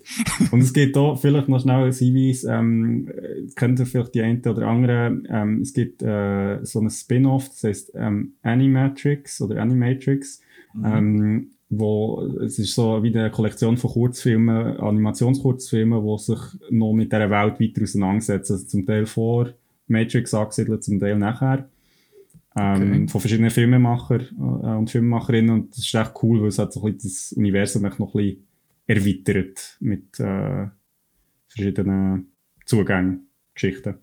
[0.52, 4.22] Und es gibt auch vielleicht noch schnell ein Hinweis, ähm, äh, kennt ihr vielleicht die
[4.22, 9.62] eine oder andere, ähm, es gibt äh, so ein Spin-off, das heißt ähm, Animatrix oder
[9.62, 10.42] Animatrix,
[10.84, 16.40] ähm, wo es ist so wie eine Kollektion von Kurzfilmen, Animationskurzfilmen, die sich
[16.70, 18.54] noch mit dieser Welt weiter auseinandersetzen.
[18.54, 19.50] Also zum Teil vor
[19.88, 21.70] Matrix angesiedelt, zum Teil nachher.
[22.56, 23.08] Ähm, Okay.
[23.08, 25.52] Von verschiedenen Filmemachern äh, und Filmemacherinnen.
[25.52, 28.12] Und das ist echt cool, weil es hat so ein bisschen das Universum noch ein
[28.12, 28.48] bisschen
[28.96, 30.68] erweitert mit äh,
[31.48, 32.32] verschiedenen
[32.66, 33.96] Zugängen, Geschichten.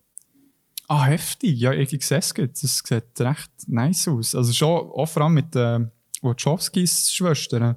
[0.89, 1.59] Ah, heftig.
[1.61, 2.51] Ja, ich sehe es gut.
[2.63, 4.35] Das sieht recht nice aus.
[4.35, 5.91] Also schon auch vor allem mit den
[6.23, 7.77] Wachowskis Schwestern.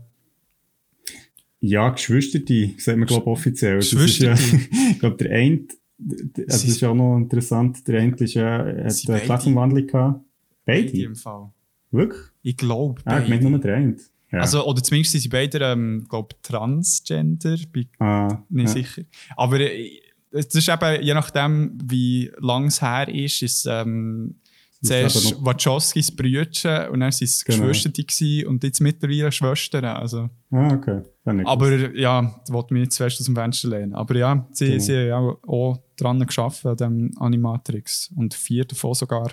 [1.60, 3.78] Ja, Geschwister, die sagt man, glaube ich, offiziell.
[3.80, 5.68] Ist ja, ich glaube, der eine,
[6.00, 9.20] also das ist ja auch noch interessant, der eine ist ja, hat eine?
[9.20, 10.26] Klassenwandlung gehabt.
[10.66, 11.04] Beide Beide?
[11.04, 11.52] im Fall.
[11.92, 12.22] Wirklich?
[12.42, 13.98] Ich glaube, Ah, ich meine nur der eine.
[14.32, 14.40] Ja.
[14.40, 18.74] Also, oder zumindest sind sie beide, ähm, glaube Transgender, bin ah, nicht ja.
[18.74, 19.02] sicher.
[19.36, 20.00] Aber äh,
[20.32, 24.36] das ist eben, je nachdem, wie lang es her ist, ist ähm,
[24.82, 27.68] zuerst Wachowskis Brüder und dann waren es Genau.
[27.68, 29.86] Geschwister und jetzt mittlerweile Schwestern.
[29.86, 30.30] Also.
[30.50, 31.02] Ah, okay.
[31.46, 33.94] Aber ja, das wollte mich nicht zuerst aus dem Fenster lehnen.
[33.94, 34.80] Aber ja, sie, Genau.
[34.84, 39.30] sie haben auch, auch dran geschafft an dem Animatrix und vier davon sogar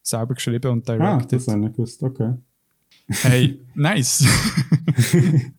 [0.00, 1.32] selber geschrieben und Ah, directed.
[1.32, 2.02] das habe ich nicht gewusst.
[2.02, 2.34] Okay.
[3.22, 4.24] Hey, nice!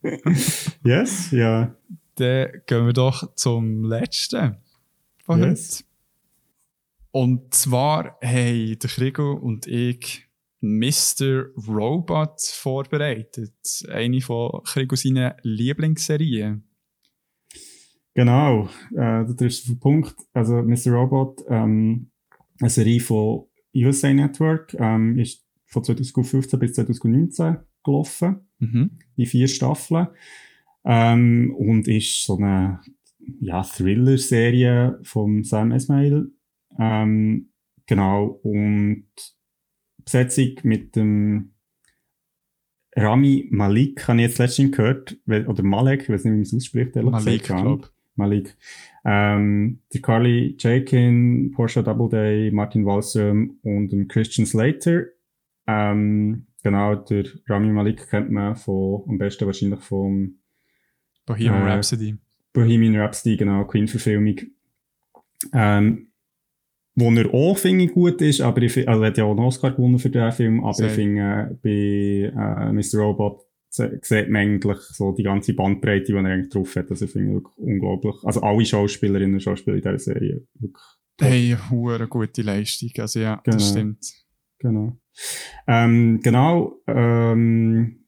[0.83, 1.75] Yes, ja.
[2.15, 4.57] Dann gehen wir doch zum letzten
[5.23, 5.77] von Yes.
[5.77, 5.93] heute.
[7.11, 10.27] Und zwar haben der Krigo und ich
[10.61, 11.45] Mr.
[11.67, 13.53] Robot vorbereitet.
[13.89, 16.63] Eine von Krigo seinen Lieblingsserien.
[18.15, 20.15] Genau, äh, das ist der Punkt.
[20.33, 20.91] Also, Mr.
[20.91, 22.11] Robot, ähm,
[22.59, 23.45] eine Serie von
[23.75, 25.42] USA Network, ähm, ist
[25.73, 28.91] von 2015 bis 2019 gelaufen, Mhm.
[29.17, 30.07] in vier Staffeln.
[30.85, 32.79] Ähm, und ist so eine
[33.39, 36.27] ja, Thriller-Serie von Sam Esmail.
[36.79, 37.49] Ähm,
[37.85, 39.05] genau, und
[40.03, 41.53] Besetzung mit dem
[42.95, 46.53] Rami Malik, habe ich jetzt letztens gehört, oder Malek, ich weiß nicht, wie man es
[46.53, 47.93] ausspricht, ehrlich Malik, gesagt.
[48.15, 48.55] Malik.
[49.05, 55.05] Ähm, der Carly Jakin, Portia Doubleday, Martin Wallström und Christian Slater.
[55.67, 60.39] Ähm, genau, der Rami Malik kennt man von, am besten wahrscheinlich vom
[61.25, 62.17] Bohemian Äh, Rhapsody.
[62.51, 64.35] Bohemian Rhapsody, genau, Queen-Verfilmung.
[65.53, 66.07] Ähm,
[66.95, 69.39] wo er auch, finde ich, gut ist, aber ich, also er hat ja auch einen
[69.39, 70.87] Oscar gewonnen für den Film, aber Sehr.
[70.87, 71.21] ich finde,
[71.63, 72.99] äh, bei äh, Mr.
[72.99, 76.91] Robot sieht man eigentlich so die ganze Bandbreite, die er eigentlich drauf hat.
[76.91, 78.13] Also ich finde wirklich unglaublich.
[78.23, 80.45] Also alle Schauspielerinnen und Schauspieler in dieser Serie.
[80.59, 80.83] Wirklich.
[81.19, 82.91] Hey, hure gute Leistung.
[82.99, 83.57] Also ja, Genau.
[83.57, 84.05] das stimmt.
[84.63, 84.97] Genau.
[85.67, 86.79] Ähm, genau.
[86.87, 87.99] Ähm,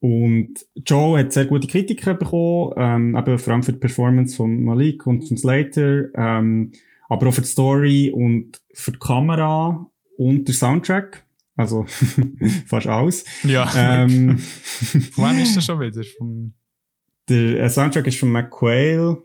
[0.00, 4.62] und Joe hat sehr gute Kritiken bekommen, ähm, eben vor allem für die Performance von
[4.64, 6.72] Malik und von Slater, ähm,
[7.08, 9.86] aber auch für die Story und für die Kamera
[10.18, 11.24] und der Soundtrack.
[11.56, 11.86] Also
[12.66, 13.24] fast alles.
[13.44, 13.70] Ja.
[13.76, 14.38] ähm,
[15.16, 16.02] wem ist das schon wieder?
[16.18, 16.54] Vom
[17.28, 19.18] der äh, Soundtrack ist von McQuail.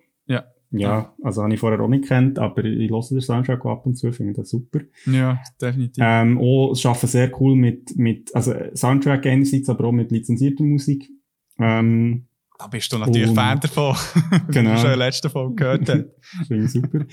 [0.72, 1.14] Ja.
[1.24, 4.12] also habe ich vorher auch nicht gekannt, aber ich höre den Soundtrack ab und zu,
[4.12, 4.82] finde das super.
[5.06, 6.04] Ja, definitiv.
[6.06, 10.64] Ähm, auch, es arbeiten sehr cool mit, mit, also Soundtrack einerseits, aber auch mit lizenzierter
[10.64, 11.10] Musik.
[11.60, 12.28] Ähm,
[12.60, 13.96] da bist du natürlich Fan davon,
[14.52, 14.72] genau.
[14.72, 16.06] wie du schon in der letzten Folge gehört hast.
[16.48, 17.06] finde ich super.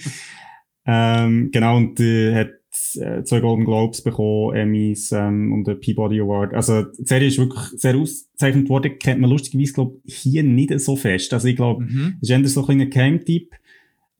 [0.86, 2.50] ähm, genau, und äh, hat
[2.96, 6.54] äh, zwei Golden Globes bekommen, Emmys ähm, und den Peabody Award.
[6.54, 10.96] Also die Serie ist wirklich sehr ausgezeichnet worden, kennt man lustigerweise glaub, hier nicht so
[10.96, 11.32] fest.
[11.32, 12.18] Also ich glaube, mhm.
[12.20, 13.54] ist eher so ein kleiner Geheimtipp.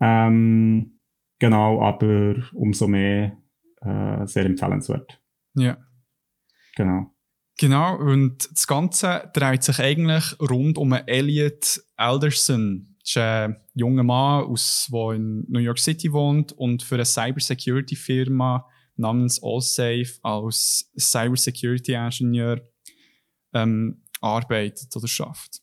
[0.00, 0.98] Ähm,
[1.38, 3.36] genau, aber umso mehr
[3.80, 5.20] äh, sehr empfehlenswert.
[5.54, 5.78] Ja.
[6.76, 7.10] Genau.
[7.58, 12.93] Genau, und das Ganze dreht sich eigentlich rund um Elliot Alderson.
[13.04, 18.66] Ist ein junger Mann, aus, der in New York City wohnt und für eine Cybersecurity-Firma
[18.96, 22.60] namens AllSafe als Cybersecurity-Ingenieur
[23.52, 25.60] ähm, arbeitet oder schafft.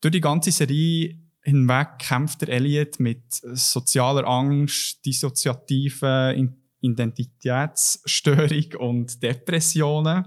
[0.00, 10.24] Durch die ganze Serie hinweg kämpft der Elliot mit sozialer Angst, dissoziativen Identitätsstörung und Depressionen,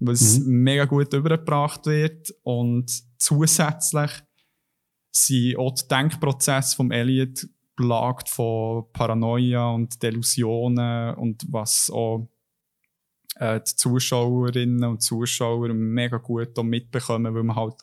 [0.00, 0.62] was mhm.
[0.62, 4.10] mega gut übergebracht wird und zusätzlich
[5.16, 7.46] sind auch die Denkprozesse vom Elliot
[7.76, 12.28] plagt von Paranoia und Delusionen und was auch
[13.36, 17.76] äh, die Zuschauerinnen und Zuschauer mega gut mitbekommen, weil man halt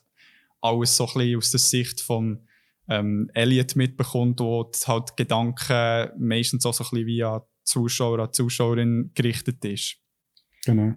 [0.62, 2.40] alles so ein bisschen aus der Sicht vom
[2.88, 8.34] ähm, Elliot mitbekommt, wo halt Gedanken meistens auch so ein bisschen wie an Zuschauer, an
[8.34, 9.98] Zuschauerin gerichtet ist.
[10.66, 10.94] Genau.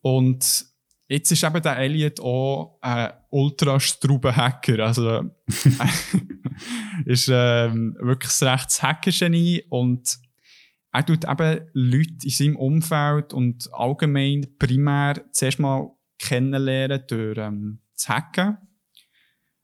[0.00, 0.71] Und
[1.12, 4.78] Jetzt ist eben der Elliot auch ein ultra Hacker.
[4.78, 5.30] Also,
[7.04, 10.16] ist ähm, wirklich ein rechtes Hackergenie und
[10.90, 17.80] er tut eben Leute in seinem Umfeld und allgemein primär zuerst mal kennenlernen durch ähm,
[17.94, 18.56] das Hacken.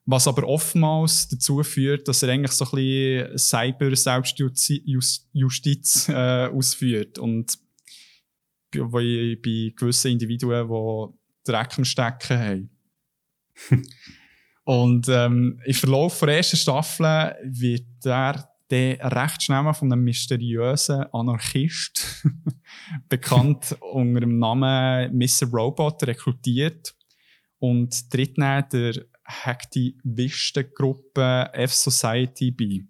[0.05, 7.19] Was aber oftmals dazu führt, dass er eigentlich so ein bisschen Cyber-Selbstjustiz äh, ausführt.
[7.19, 7.59] Und
[8.71, 11.18] bei, bei gewissen Individuen, die
[11.53, 12.71] Dreck am Stecken haben.
[14.65, 21.07] und ähm, im Verlauf der ersten Staffel wird er der recht schnell von einem mysteriösen
[21.13, 22.23] Anarchist,
[23.09, 25.47] bekannt unter dem Namen Mr.
[25.51, 26.95] Robot, rekrutiert
[27.59, 32.85] und tritt dann der Hacktivistengruppe F-Society bei.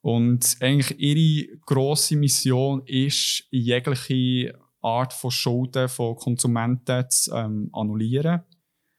[0.00, 8.42] Und eigentlich ihre grosse Mission ist, jegliche Art von Schulden von Konsumenten zu ähm, annullieren.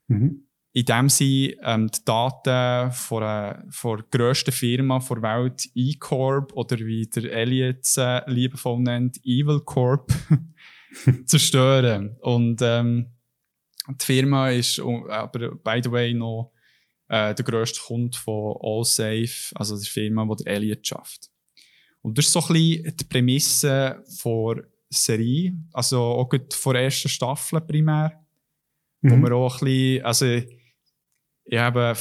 [0.08, 0.46] Mhm.
[0.72, 6.78] Indem sie ähm, die Daten von der, von der grössten Firma der Welt, E-Corp, oder
[6.80, 10.14] wie der Elliot äh, liebevoll nennt, Evil Corp,
[11.26, 12.18] zerstören.
[12.22, 13.08] Und ähm,
[13.88, 16.54] die Firma ist aber, by the way, noch
[17.08, 21.30] äh, der grösste Kunde von AllSafe, also der Firma, die der Elliot schafft.
[22.02, 27.10] Und das ist so ein bisschen die Prämisse von Serie, also auch vor der ersten
[27.10, 28.20] Staffel primär,
[29.02, 29.12] mhm.
[29.12, 30.26] wo wir auch ein bisschen, also
[31.52, 31.96] ich habe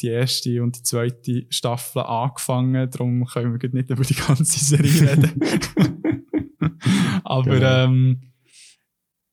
[0.00, 5.10] die erste und die zweite Staffel angefangen, darum können wir nicht über die ganze Serie
[5.10, 5.40] reden.
[7.24, 7.84] Aber genau.
[7.84, 8.28] ähm,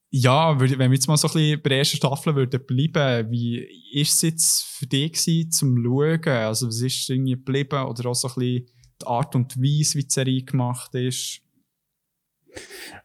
[0.10, 3.58] ja, wenn wir jetzt mal so ein bisschen bei der ersten Staffel würden bleiben, wie
[3.92, 6.28] ist es jetzt für dich gewesen, zum Schauen?
[6.28, 8.66] Also was ist irgendwie geblieben oder auch so ein bisschen
[9.02, 11.42] die Art und Weise, wie die Serie gemacht ist?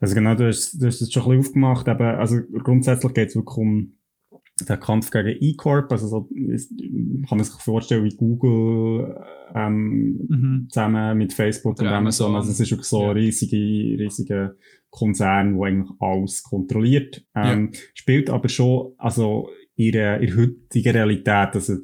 [0.01, 3.28] Also genau, du hast, du hast das schon ein bisschen aufgemacht, aber also grundsätzlich geht
[3.28, 3.92] es wirklich um
[4.68, 6.28] den Kampf gegen E-Corp, also so,
[7.28, 9.16] kann man sich vorstellen wie Google
[9.55, 10.66] ähm, mhm.
[10.70, 13.12] zusammen mit Facebook Oder und Amazon, also es ist wirklich so ja.
[13.12, 14.57] riesige, riesige
[14.90, 17.80] Konzern, wo eigentlich alles kontrolliert, ähm, ja.
[17.94, 21.76] spielt aber schon, also ihre, ihre heutige Realität, also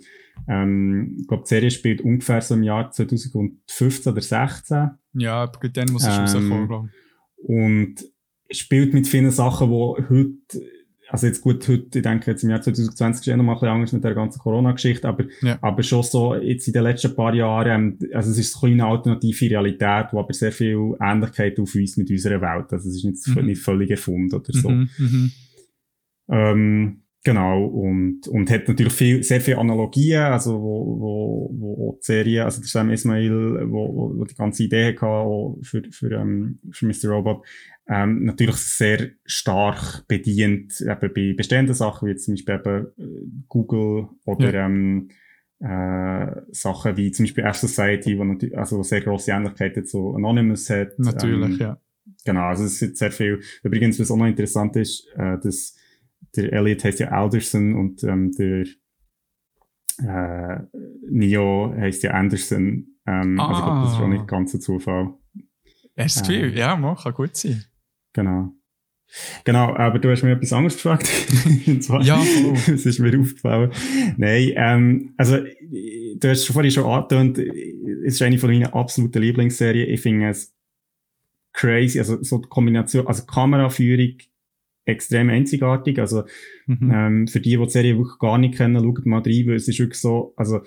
[0.48, 4.90] ähm, ich glaube, die Serie spielt ungefähr so im Jahr 2015 oder 16.
[5.14, 7.05] Ja, dann muss es ähm, rauskommen, glaube ich
[7.36, 8.04] und
[8.50, 10.62] spielt mit vielen Sachen, wo heute,
[11.08, 13.58] also jetzt gut, heute, ich denke jetzt im Jahr 2020 ist eh noch mal ein
[13.58, 15.58] bisschen anders mit der ganzen Corona-Geschichte, aber, ja.
[15.60, 19.50] aber schon so jetzt in den letzten paar Jahren, ähm, also es ist eine alternative
[19.50, 23.36] Realität, die aber sehr viel Ähnlichkeit auf uns mit unserer Welt, also es ist nicht,
[23.36, 23.46] mhm.
[23.46, 24.68] nicht völlig erfunden oder so.
[24.68, 25.32] Mhm, mhm.
[26.28, 32.04] Ähm, Genau, und, und hat natürlich viel, sehr viele Analogien, also wo, wo, wo die
[32.06, 36.86] Serie, also der Sam Ismail, wo, wo die ganze Idee hatte für, für, ähm, für
[36.86, 37.08] Mr.
[37.08, 37.44] Robot,
[37.88, 44.06] ähm, natürlich sehr stark bedient eben bei bestehenden Sachen, wie zum Beispiel eben äh, Google
[44.24, 44.66] oder ja.
[44.66, 45.08] ähm,
[45.58, 50.96] äh, Sachen wie zum Beispiel F-Society, wo natürlich, also sehr grosse Ähnlichkeiten zu Anonymous hat.
[50.96, 51.80] Natürlich, ähm, ja.
[52.24, 53.40] Genau, also es ist sehr viel.
[53.64, 55.74] Übrigens, was auch noch interessant ist, äh, dass
[56.36, 58.66] der Elliot heißt ja Alderson und ähm, der
[59.98, 60.60] äh,
[61.08, 62.86] Neo heisst ja Anderson.
[63.06, 63.48] Ähm, ah.
[63.48, 65.14] Also ich glaube, das ist auch nicht ganz ein Zufall.
[65.96, 66.58] Hast du das Gefühl?
[66.58, 67.64] Ja, man, kann gut sein.
[68.12, 68.52] Genau.
[69.44, 71.06] Genau, aber du hast mir etwas anderes gefragt.
[71.80, 72.52] zwar, ja, oh.
[72.66, 73.70] das ist mir aufgefallen.
[74.16, 79.88] Nein, ähm, also, du hast vorhin schon angetönt, es ist eine von meinen absoluten Lieblingsserien.
[79.88, 80.54] Ich finde es
[81.52, 84.18] crazy, also so die Kombination, also Kameraführung
[84.86, 85.98] extrem einzigartig.
[85.98, 86.24] Also,
[86.66, 86.90] mhm.
[86.92, 89.68] ähm, für die, die die Serie wirklich gar nicht kennen, schaut mal rein, weil es
[89.68, 90.60] ist wirklich so, also,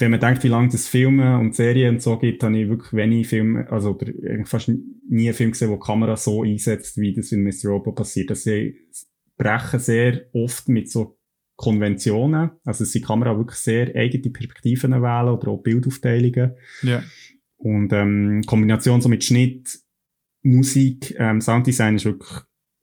[0.00, 2.92] wenn man denkt, wie lange das Filme und Serien und so gibt, habe ich wirklich
[2.92, 4.12] wenig Filme, also oder
[4.44, 7.70] fast nie einen Film gesehen, wo die Kamera so einsetzt, wie das in Mr.
[7.70, 8.30] Robot passiert.
[8.30, 8.76] Also sie
[9.36, 11.18] brechen sehr oft mit so
[11.56, 16.52] Konventionen, also sie Kamera wirklich sehr eigene Perspektiven wählen oder auch Bildaufteilungen.
[16.82, 17.02] Ja.
[17.56, 19.80] Und ähm, Kombination so mit Schnitt,
[20.42, 22.30] Musik, ähm, Sounddesign ist wirklich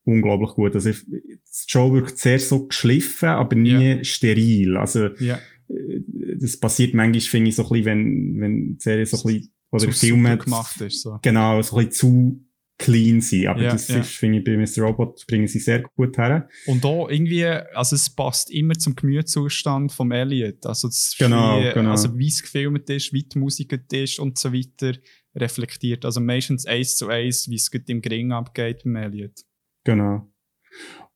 [0.05, 0.75] unglaublich gut.
[0.75, 4.03] Also die Show wirkt sehr so geschliffen, aber nie ja.
[4.03, 4.77] steril.
[4.77, 9.17] Also ja das passiert manchmal, finde ich, so ein bisschen, wenn, wenn die Serie so
[9.17, 11.19] ein bisschen, oder Filme gemacht ist, so.
[11.21, 12.41] genau, so ein bisschen zu
[12.77, 13.47] clean sein.
[13.47, 14.83] Aber ja, das ist, finde ich, bei Mr.
[14.83, 16.47] Robot bringen sie sehr gut her.
[16.65, 20.65] Und da irgendwie, also es passt immer zum Gemütszustand vom Elliot.
[20.65, 21.91] Also, das genau, wie, genau.
[21.91, 24.97] also wie es gefilmt ist, wie die Musik ist und so weiter
[25.35, 26.05] reflektiert.
[26.05, 29.41] Also meistens eins zu eins, wie es im Gring abgeht beim Elliot.
[29.85, 30.27] Genau.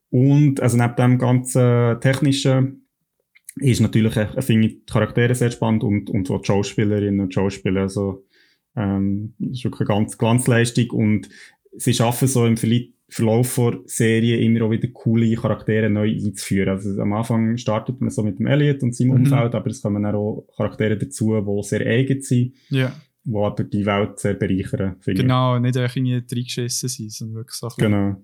[0.10, 2.88] Und, also neben dem ganzen technischen
[3.58, 7.34] ist natürlich, äh, finde ich, die Charaktere sehr spannend und, und auch die Schauspielerinnen und
[7.34, 8.26] Schauspieler, also,
[8.76, 11.30] ähm, ist wirklich eine ganz Glanzleistung und
[11.76, 12.56] sie schaffen so im
[13.12, 16.70] Verlauf der Serie immer auch wieder coole Charaktere neu einzuführen.
[16.70, 19.16] Also am Anfang startet man so mit dem Elliot und seinem mhm.
[19.16, 22.54] Umfeld, aber es kommen auch Charaktere dazu, die sehr eigen sind.
[22.70, 22.94] Ja.
[23.24, 25.62] Die aber die Welt sehr bereichern, Genau, ich.
[25.62, 28.16] nicht irgendwie reingeschissen sein, sondern wirklich so genau.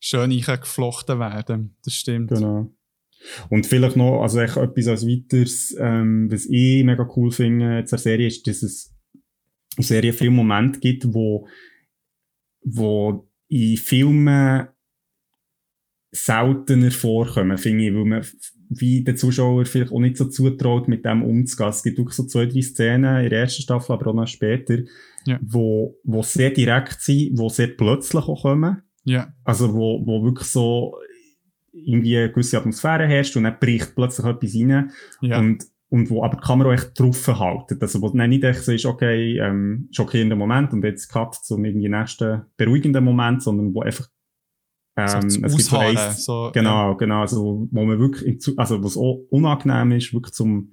[0.00, 1.76] Schön geflochten werden.
[1.84, 2.30] Das stimmt.
[2.30, 2.72] Genau.
[3.48, 7.98] Und vielleicht noch, also echt etwas als weiteres, ähm, was ich mega cool finde zur
[7.98, 8.94] Serie, ist, dass es
[9.76, 11.48] eine Serie viele Momente gibt, wo,
[12.62, 14.68] wo in Filmen
[16.10, 18.24] seltener vorkommen, finde ich, weil man
[18.70, 21.70] wie der Zuschauer vielleicht auch nicht so zutraut, mit dem umzugehen.
[21.70, 24.78] Es gibt auch so zwei, drei Szenen in der ersten Staffel, aber auch noch später,
[25.26, 25.38] ja.
[25.42, 28.82] wo, wo sehr direkt sind, wo sehr plötzlich auch kommen.
[29.08, 29.32] Ja.
[29.44, 30.96] Also wo, wo wirklich so
[31.72, 34.90] irgendwie eine gewisse Atmosphäre herrscht und dann bricht plötzlich etwas rein.
[35.20, 35.38] Ja.
[35.38, 37.82] Und, und wo aber die Kamera echt drauf haltet.
[37.82, 41.64] Also wo dann nicht echt so ist, okay, ähm, schockierender Moment und jetzt cut zum
[41.64, 44.08] irgendwie nächsten beruhigenden Moment, sondern wo einfach
[44.96, 46.96] ähm, so es gibt so eins, so, genau, ja.
[46.96, 50.72] genau, also wo man wirklich, also was auch unangenehm ist, wirklich zum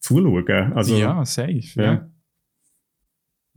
[0.00, 0.72] Zuschauen.
[0.72, 1.82] Also, ja, safe, ja.
[1.82, 2.10] ja.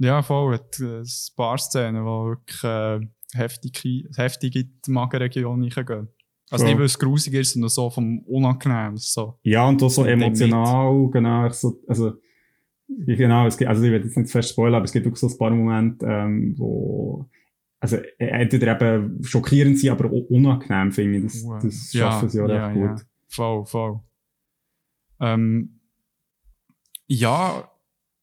[0.02, 0.56] Ja, voll.
[0.56, 3.00] Ein paar Szenen, wo wirklich äh,
[3.34, 6.10] heftig, heftig in die Magenregion reingehen.
[6.52, 6.72] Also ja.
[6.72, 8.98] nicht, weil es grusig ist, sondern so vom Unangenehm.
[8.98, 9.38] So.
[9.44, 11.50] Ja, und auch so emotional, genau.
[11.50, 12.14] So, also,
[12.88, 15.28] genau, es gibt, also ich will jetzt nicht fest spoilern, aber es gibt auch so
[15.28, 17.30] ein paar Momente, ähm, wo,
[17.80, 21.24] also entweder eben schockierend sind, aber auch unangenehm finde ich.
[21.26, 23.00] Das, das schaffen ja, sie auch ja, recht gut.
[23.00, 23.06] Ja.
[23.28, 24.00] Voll, voll.
[25.22, 25.80] Ähm,
[27.06, 27.70] ja,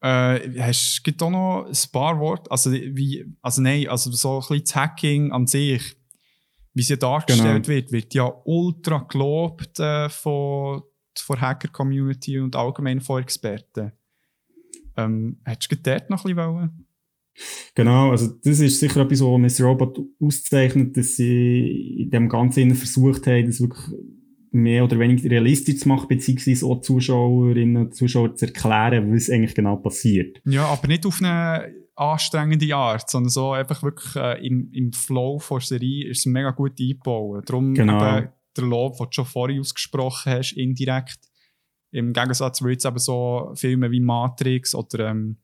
[0.00, 4.40] äh, hast, gibt auch noch ein paar Worte, also wie, also nein, also so ein
[4.40, 5.96] bisschen das Hacking an sich,
[6.74, 7.68] wie sie dargestellt genau.
[7.68, 10.82] wird, wird ja ultra gelobt äh, von,
[11.18, 13.92] von Hacker-Community und allgemein von Experten.
[14.96, 16.86] Ähm, hättest du dort noch ein bisschen wollen?
[17.74, 19.66] Genau, also das ist sicher etwas, was Mr.
[19.66, 23.94] Robot auszeichnet, dass sie in dem Ganzen versucht haben, das wirklich
[24.50, 29.54] mehr oder weniger realistisch zu machen, beziehungsweise auch Zuschauerinnen und Zuschauer zu erklären, was eigentlich
[29.54, 30.40] genau passiert.
[30.44, 35.40] Ja, aber nicht auf eine anstrengende Art, sondern so einfach wirklich äh, im, im Flow
[35.50, 37.48] der Serie ist es mega gut eingebaut.
[37.48, 38.18] Darum genau.
[38.18, 41.18] eben der Lob, den du schon vorher ausgesprochen hast, indirekt.
[41.90, 45.38] Im Gegensatz zu jetzt eben so Filme wie Matrix oder ähm,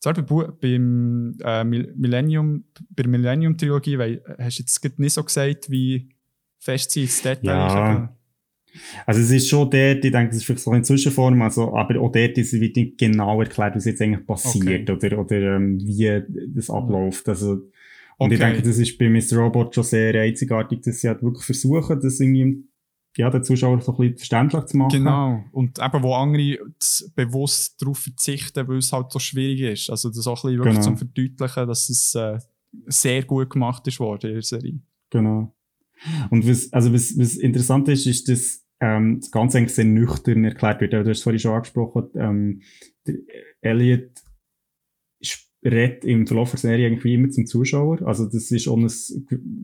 [0.00, 5.70] zwar bei, beim äh, Millennium, bei der Millennium-Trilogie, weil hast du jetzt nicht so gesagt,
[5.70, 6.10] wie
[6.58, 8.13] fest sie ins Detail ja.
[9.06, 12.00] Also es ist schon dort, ich denke, das ist vielleicht so eine Zwischenform, also, aber
[12.00, 15.06] auch dort ist es nicht genau erklärt, was jetzt eigentlich passiert okay.
[15.06, 16.22] oder, oder ähm, wie
[16.54, 17.28] das abläuft.
[17.28, 17.52] Also,
[18.16, 18.34] und okay.
[18.34, 19.38] ich denke, das ist bei Mr.
[19.38, 22.64] Robot schon sehr einzigartig, dass sie halt wirklich versuchen, das irgendwie
[23.16, 24.98] ja, den Zuschauer so ein bisschen verständlich zu machen.
[24.98, 25.44] Genau.
[25.52, 26.58] Und eben, wo andere
[27.14, 29.90] bewusst darauf verzichten, weil es halt so schwierig ist.
[29.90, 30.84] Also das auch ein bisschen wirklich genau.
[30.84, 32.38] zum Verdeutlichen, dass es äh,
[32.86, 34.80] sehr gut gemacht ist worden in der Serie.
[35.10, 35.54] Genau.
[36.30, 40.44] Und was, also was, was interessant ist, ist, dass ähm, das Ganze eigentlich sehr nüchtern
[40.44, 40.92] erklärt wird.
[40.92, 42.62] Du hast es vorhin schon angesprochen, ähm,
[43.60, 44.10] Elliot
[45.64, 48.06] redet im Verlauf der Serie irgendwie immer zum Zuschauer.
[48.06, 48.90] Also das ist auch ein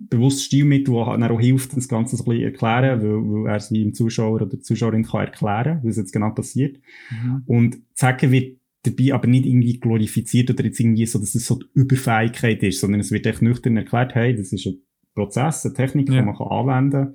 [0.09, 3.57] bewusstes Stilmittel, das halt auch hilft, das Ganze so ein bisschen erklären, weil, weil er
[3.57, 6.79] es im Zuschauer oder Zuschauerin kann erklären, was jetzt genau passiert.
[7.11, 7.43] Mhm.
[7.45, 11.57] Und sagen wird dabei aber nicht irgendwie glorifiziert oder jetzt irgendwie so, dass es so
[11.57, 14.79] die Überfähigkeit ist, sondern es wird echt nüchtern erklärt, hey, das ist ein
[15.15, 16.21] Prozess, eine Technik, ja.
[16.21, 17.15] die man kann anwenden kann.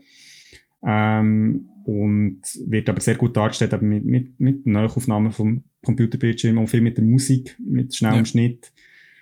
[0.87, 6.67] Ähm, und wird aber sehr gut dargestellt, aber mit, mit, mit Nachaufnahmen vom Computerbildschirm und
[6.67, 8.25] viel mit der Musik, mit schnellem ja.
[8.25, 8.71] Schnitt.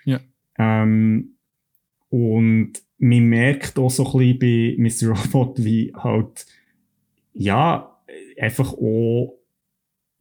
[0.06, 0.20] Ja.
[0.58, 1.34] Ähm,
[2.08, 5.14] und man merkt auch so ein bisschen bei Mr.
[5.14, 6.46] Robot, wie halt,
[7.34, 7.98] ja,
[8.38, 9.38] einfach auch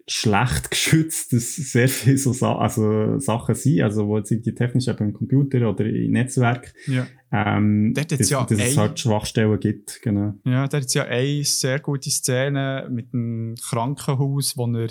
[0.07, 4.87] schlecht geschützt, dass sehr viele so Sa also Sachen sind, also wo jetzt die technisch
[4.87, 7.07] eben im Computer oder im Netzwerk, ja.
[7.31, 10.01] ähm, dass, ja dass es halt Schwachstellen gibt.
[10.01, 10.33] Genau.
[10.45, 14.89] Ja, da hat es ja eine sehr gute Szene mit einem Krankenhaus, wo er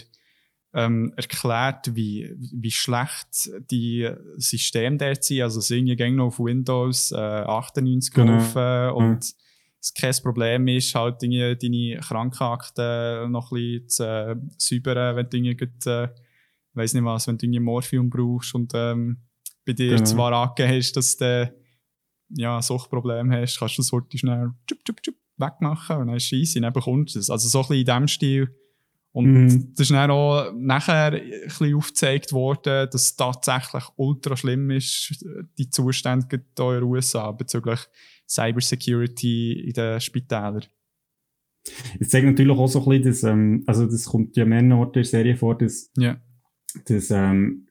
[0.75, 5.43] ähm, erklärt, wie, wie schlecht die Systeme dort sind.
[5.43, 8.39] Also sind ja noch auf Windows äh, 98 genau.
[8.39, 9.42] gelaufen und ja
[9.83, 15.29] es kein Problem ist, halt deine, deine Krankenakten noch ein bisschen zu äh, säubern, wenn
[15.29, 16.09] du irgendwie, äh,
[16.75, 19.19] weiss nicht was, wenn du Morphium brauchst und ähm,
[19.67, 20.05] bei dir genau.
[20.05, 21.53] zwar angegeben hast, dass du
[22.31, 26.17] ja, ein Suchtproblem hast, kannst du das heute schnell tschub, tschub, tschub, wegmachen und dann
[26.17, 27.29] ist es easy, dann bekommst du es.
[27.29, 28.59] Also so ein bisschen in diesem Stil.
[29.11, 29.75] Und mhm.
[29.75, 35.23] das ist dann auch nachher ein bisschen aufgezeigt worden, dass es tatsächlich ultra schlimm ist,
[35.59, 37.81] die Zustände in den USA bezüglich
[38.33, 40.65] Cybersecurity in den Spitälern.
[42.01, 44.99] Es zeigt natürlich auch so ein bisschen, dass, ähm, also das kommt ja mehreren Orten
[44.99, 46.21] in der Serie vor, dass, yeah.
[46.87, 47.69] dass ähm,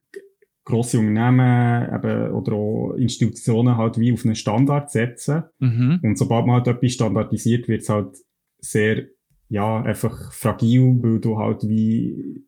[0.63, 5.43] grosse Unternehmen eben, oder auch Institutionen halt wie auf einen Standard setzen.
[5.59, 5.99] Mhm.
[6.03, 8.15] Und sobald man halt etwas standardisiert, wird es halt
[8.59, 9.07] sehr,
[9.49, 12.45] ja, einfach fragil, weil du halt wie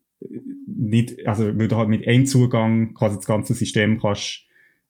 [0.66, 4.43] nicht, also weil du halt mit einem Zugang quasi das ganze System kannst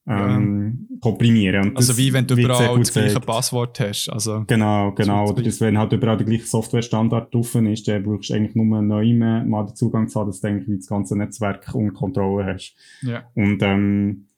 [0.06, 0.96] ähm, ja.
[1.00, 1.70] komprimieren.
[1.70, 4.08] Und also wie wenn du überall das gleiche Passwort hast.
[4.08, 5.30] Also genau, genau.
[5.30, 8.82] Oder das, wenn halt überall der gleiche Software-Standard drauf ist, dann brauchst du eigentlich nur
[8.82, 12.44] neu mal den Zugang zu haben, dass du eigentlich wie das ganze Netzwerk unter Kontrolle
[12.44, 12.74] hast.
[13.02, 13.24] Ja.
[13.34, 14.28] Und ähm,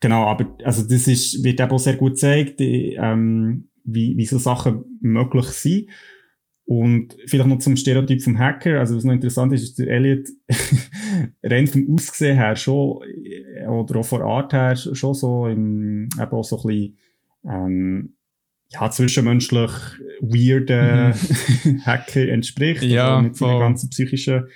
[0.00, 4.38] genau, aber also das ist, wird eben auch sehr gut gezeigt, ähm, wie, wie so
[4.38, 5.88] Sachen möglich sind.
[6.66, 8.78] Und vielleicht noch zum Stereotyp vom Hacker.
[8.78, 10.28] Also, was noch interessant ist, ist der Elliot
[11.42, 13.33] rein vom Aussehen her schon, äh,
[13.66, 16.98] oder auch von Art her schon so im, eben auch so ein bisschen,
[17.44, 18.14] ähm,
[18.68, 19.70] ja, zwischenmenschlich
[20.20, 21.14] weirden
[21.64, 21.80] mhm.
[21.86, 22.82] Hacker entspricht.
[22.82, 24.46] Ja, mit seinen ganzen psychischen,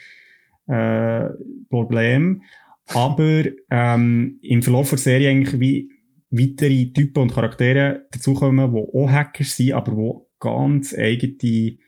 [0.66, 1.28] äh,
[1.70, 2.42] Problemen.
[2.88, 5.90] Aber, ähm, im Verlauf der Serie eigentlich wie
[6.30, 11.78] weitere Typen und Charaktere dazukommen, die auch Hacker sind, aber die ganz eigene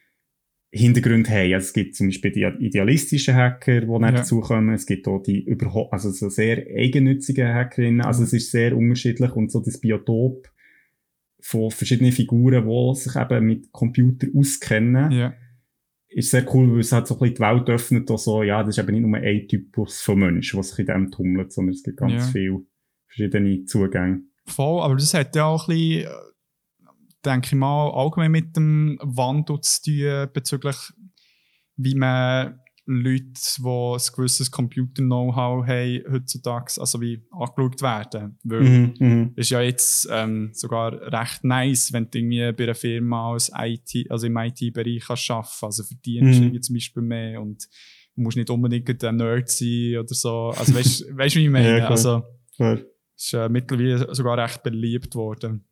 [0.72, 1.52] Hintergründe haben.
[1.54, 4.12] Also es gibt zum Beispiel die idealistischen Hacker, die ja.
[4.12, 4.74] dazukommen.
[4.74, 8.02] Es gibt auch die überhaupt, also so sehr eigennützigen Hackerinnen.
[8.02, 10.48] Also es ist sehr unterschiedlich und so das Biotop
[11.42, 15.34] von verschiedenen Figuren, die sich eben mit Computer auskennen, ja.
[16.08, 18.62] ist sehr cool, weil es halt so ein bisschen die Welt öffnet, auch so, ja,
[18.62, 21.74] das ist eben nicht nur ein Typus von Mensch, der sich in dem tummelt, sondern
[21.74, 22.20] es gibt ganz ja.
[22.20, 22.62] viele
[23.06, 24.22] verschiedene Zugänge.
[24.46, 26.08] Voll, aber das hat ja auch ein bisschen
[27.24, 30.76] denke ich mal, allgemein mit dem Wandel zu tun bezüglich,
[31.76, 33.24] wie man Leute,
[33.58, 38.38] die ein gewisses Computer-Know-how haben, heutzutage, also wie angeschaut werden.
[38.42, 39.32] Weil mhm, mhm.
[39.36, 44.10] ist ja jetzt ähm, sogar recht nice, wenn du irgendwie bei einer Firma als IT,
[44.10, 45.64] also im IT-Bereich arbeiten kannst.
[45.64, 47.68] Also verdienst du zum Beispiel mehr und
[48.16, 50.52] musst nicht unbedingt ein Nerd sein oder so.
[50.56, 51.00] Also weißt
[51.36, 51.78] du, wie ich meine?
[51.78, 52.24] Ja, also,
[52.56, 52.80] klar.
[53.16, 55.64] ist äh, mittlerweile sogar recht beliebt worden.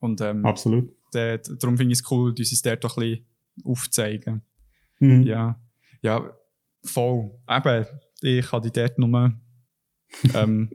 [0.00, 0.90] Und, ähm, Absolut.
[1.12, 3.26] Darum finde ich es cool, dass es dort doch ein bisschen
[3.64, 4.42] aufzeigen.
[5.00, 5.22] Mhm.
[5.22, 5.60] Ja.
[6.02, 6.36] Ja,
[6.84, 7.30] voll.
[7.48, 7.86] Eben,
[8.22, 9.32] ich kann die dort nur
[10.34, 10.70] ähm,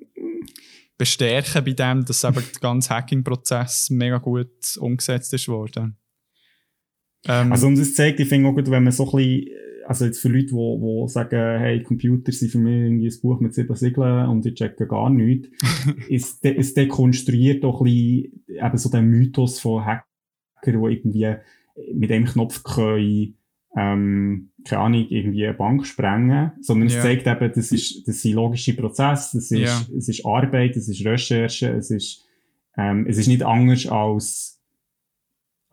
[0.97, 5.97] bestärken bei dem, dass eben der ganze Hacking-Prozess mega gut umgesetzt ist worden.
[7.25, 10.05] Ähm, also und es zeigt, ich finde auch gut, wenn man so ein bisschen also
[10.05, 13.53] jetzt für Leute, die, die sagen, hey, Computer sind für mich irgendwie ein Buch mit
[13.53, 15.49] sieben Siegeln und ich checke gar nichts,
[16.09, 20.05] ist, de, es dekonstruiert doch ein bisschen eben so den Mythos von Hacker,
[20.65, 21.35] die irgendwie
[21.93, 23.35] mit einem Knopf können,
[23.75, 28.33] ähm, keine Ahnung, irgendwie eine Bank sprengen, sondern es zeigt eben, das ist, das sind
[28.33, 29.81] logische Prozesse, das ist, ja.
[29.97, 32.25] es ist Arbeit, es ist Recherche, es ist,
[32.77, 34.61] ähm, es ist nicht anders als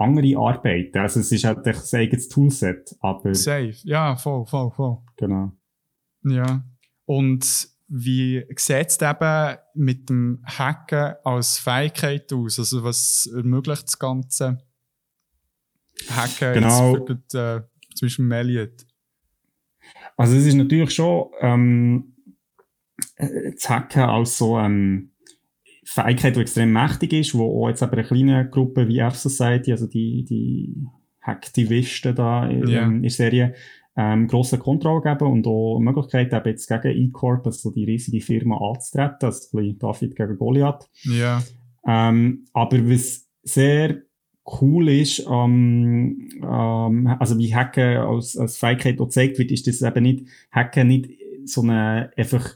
[0.01, 0.99] andere Arbeiten.
[0.99, 3.35] Also es ist halt ein eigenes Toolset, aber...
[3.35, 4.99] Safe, ja, voll, voll, voll.
[5.17, 5.53] Genau.
[6.25, 6.65] Ja.
[7.05, 12.59] Und wie sieht es eben mit dem Hacken als Fähigkeit aus?
[12.59, 14.59] Also was ermöglicht das Ganze?
[16.09, 16.97] Hacken genau.
[16.97, 18.87] jetzt für, äh, zwischen Elliot?
[20.17, 21.31] Also es ist natürlich schon...
[21.41, 22.15] Ähm,
[23.17, 25.10] äh, zu hacken als so ähm,
[25.93, 29.87] Fähigkeit, die extrem mächtig ist, wo auch jetzt aber eine kleine Gruppe wie F-Society, also
[29.87, 30.87] die, die
[31.21, 32.87] Hacktivisten da in, Ja.
[32.87, 33.55] in der Serie,
[33.97, 38.21] ähm, grosse Kontrolle geben und auch die Möglichkeit eben jetzt gegen E-Corp, also die riesige
[38.21, 40.89] Firma anzutreten, also ein bisschen David gegen Goliath.
[41.03, 41.43] Ja.
[41.85, 44.03] Ähm, aber was sehr
[44.61, 49.83] cool ist, ähm, ähm, also wie Hacken als, als Fähigkeit auch gezeigt wird, ist, dass
[49.83, 51.11] eben nicht, Hacken nicht
[51.45, 52.55] so eine, einfach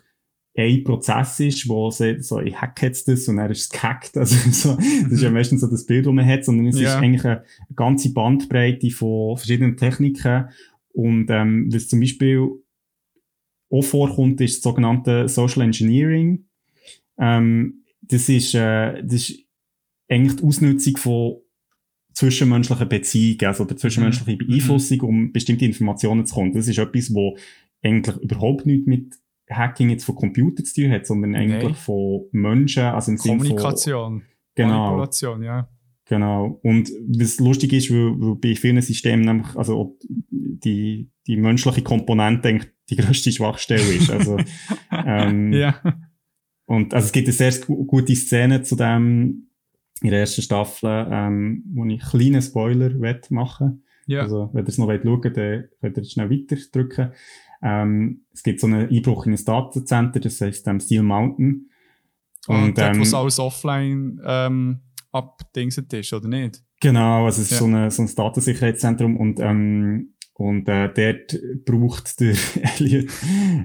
[0.57, 4.17] ein Prozess ist, wo sie, so, ich hack jetzt das und er ist es gehackt.
[4.17, 6.91] Also, so, das ist ja meistens so das Bild, das man hat, sondern es Ja.
[6.91, 7.43] ist eigentlich eine
[7.75, 10.49] ganze Bandbreite von verschiedenen Techniken.
[10.93, 12.49] Und, ähm, was zum Beispiel
[13.71, 16.45] auch vorkommt, ist das sogenannte Social Engineering.
[17.19, 19.41] Ähm, das ist, äh, das ist
[20.09, 21.37] eigentlich die Ausnutzung von
[22.13, 26.53] zwischenmenschlichen Beziehungen, also der zwischenmenschliche Beeinflussung, um bestimmte Informationen zu kommen.
[26.53, 27.37] Das ist etwas, wo
[27.83, 29.15] eigentlich überhaupt nichts mit
[29.57, 31.75] Hacking jetzt von Computern zu tun hat, sondern eigentlich Nein.
[31.75, 33.49] von Menschen, also im Sinne von...
[33.49, 34.23] Kommunikation.
[34.55, 34.85] Genau.
[34.85, 35.69] Manipulation, ja.
[36.07, 36.61] Genau.
[36.63, 39.97] Und was lustig ist, weil, weil bei vielen Systemen nämlich, also
[40.31, 44.11] die, die menschliche Komponente eigentlich die grösste Schwachstelle ist.
[44.11, 44.37] Also,
[44.93, 45.81] ähm, Ja.
[46.67, 49.49] und also es gibt eine sehr gu- gute Szene zu dem
[50.03, 52.91] in der ersten Staffel, ähm, wo ich kleinen Spoiler
[53.31, 54.21] machen Ja.
[54.23, 57.13] Also, wenn ihr es noch wollt schauen dann könnt ihr schnell weiter drücken.
[57.65, 61.71] Ähm, es gibt so einen Einbruch in ein Datacenter, das heisst ähm, Steel Mountain.
[62.47, 64.81] und dort, ähm, wo es alles offline ähm,
[65.13, 66.63] abdingset ist, oder nicht?
[66.81, 67.59] Genau, also es ist Ja.
[67.59, 72.35] so, eine, so ein Datensicherheitszentrum und, ähm, und äh, dort braucht der
[72.79, 73.09] Elliot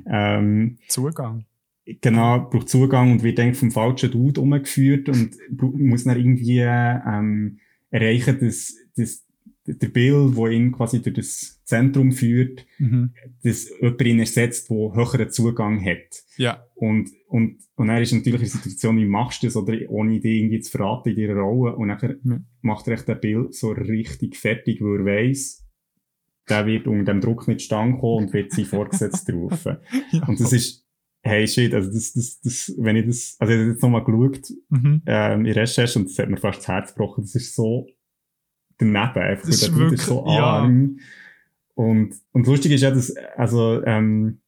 [0.06, 1.46] ähm, Zugang.
[1.86, 5.36] genau, braucht Zugang und wird eigentlich vom falschen Dude umgeführt und
[5.78, 7.60] muss dann irgendwie ähm,
[7.90, 9.26] erreichen, dass, dass
[9.74, 13.12] der Bill, wo ihn quasi durch das Zentrum führt, Mhm.
[13.44, 16.24] dass jemand ihn ersetzt, der höheren Zugang hat.
[16.38, 16.66] Ja.
[16.76, 20.20] Und, und, und er ist natürlich in der Situation, wie machst du das, oder ohne
[20.20, 21.76] die irgendwie zu verraten in deiner Rolle.
[21.76, 22.42] Und dann Ja.
[22.62, 25.66] macht er echt den Bill so richtig fertig, weil er weiss,
[26.50, 29.78] der wird unter dem Druck nicht stand kommen und wird sie vorgesetzt rufen.
[30.12, 30.28] ja.
[30.28, 30.86] Und das ist,
[31.22, 34.50] hey shit, also das, das, das, wenn ich das, also ich habe jetzt nochmal geschaut,
[34.70, 35.02] Mhm.
[35.06, 37.86] ähm, in Recherche und das hat mir fast das Herz gebrochen, das ist so
[38.80, 40.44] daneben, einfach, Das ist wirklich- so ja.
[40.44, 41.00] arm.
[41.76, 44.42] Und, und lustig ist ja, dass, also, ähm,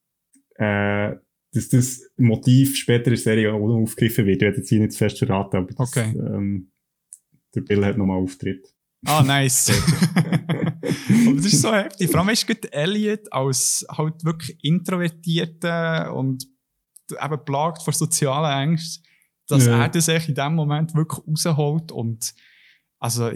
[0.56, 1.16] äh,
[1.54, 4.38] dass das Motiv später in der Serie auch noch aufgegriffen wird.
[4.38, 6.14] Ich werde jetzt hier nicht zu fest verraten, aber das, Okay.
[6.18, 6.72] ähm,
[7.54, 8.68] der Bill hat nochmal Auftritt.
[9.06, 9.72] Ah, nice.
[10.22, 12.10] Aber das ist so heftig.
[12.12, 16.48] Vor allem ist gut Elliot als halt wirklich introvertierter und
[17.12, 19.04] eben plagt vor sozialen Ängsten,
[19.48, 19.82] dass Ja.
[19.82, 22.34] er das echt in dem Moment wirklich rausholt und
[23.00, 23.32] also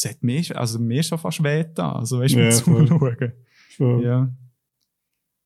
[0.00, 1.92] das hat mir, also mir schon fast weh da.
[1.92, 2.86] Also weißt du, voll.
[2.88, 3.32] zuschauen.
[3.76, 4.00] So.
[4.00, 4.32] Ja.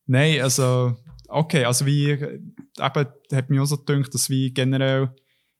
[0.06, 0.96] Nein, also,
[1.28, 5.14] okay, also wie, äh, eben, hat mir auch so gedacht, dass wie generell,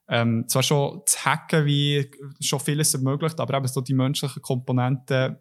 [0.09, 2.11] ähm, zwar schon das Hacken wie
[2.41, 5.41] schon vieles ermöglicht, aber eben so die menschliche Komponente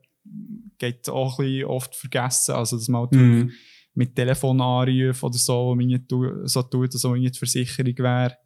[0.78, 2.54] geht auch ein bisschen oft vergessen.
[2.56, 3.52] Also, dass man halt Mhm.
[3.96, 7.98] mit Telefon anrufen oder so, wenn man tu- so tut, als ob man die Versicherung
[7.98, 8.38] wäre,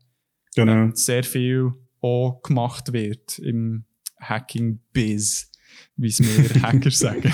[0.55, 0.89] Genau.
[0.95, 1.71] sehr viel
[2.01, 3.83] auch gemacht wird im
[4.29, 5.51] Hacking-Biz,
[5.97, 6.27] wie es mir
[6.61, 7.31] Hacker sagen.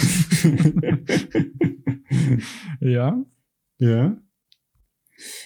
[2.79, 3.23] ja.
[3.79, 4.17] Ja.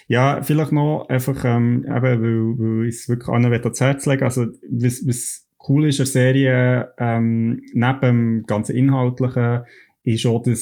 [0.07, 4.23] Ja, vielleicht noch einfach, ähm, eben, weil, weil ich es wirklich will ans Herz legen
[4.23, 9.63] Also, was, was cool ist an der Serie, ähm, neben dem ganzen Inhaltlichen,
[10.03, 10.57] ist auch, die,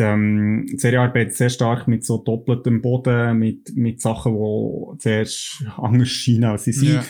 [0.00, 5.64] ähm, die Serie arbeitet sehr stark mit so doppeltem Boden, mit, mit Sachen, die zuerst
[5.76, 6.94] anders scheinen, als sie sind.
[6.94, 7.04] Ja.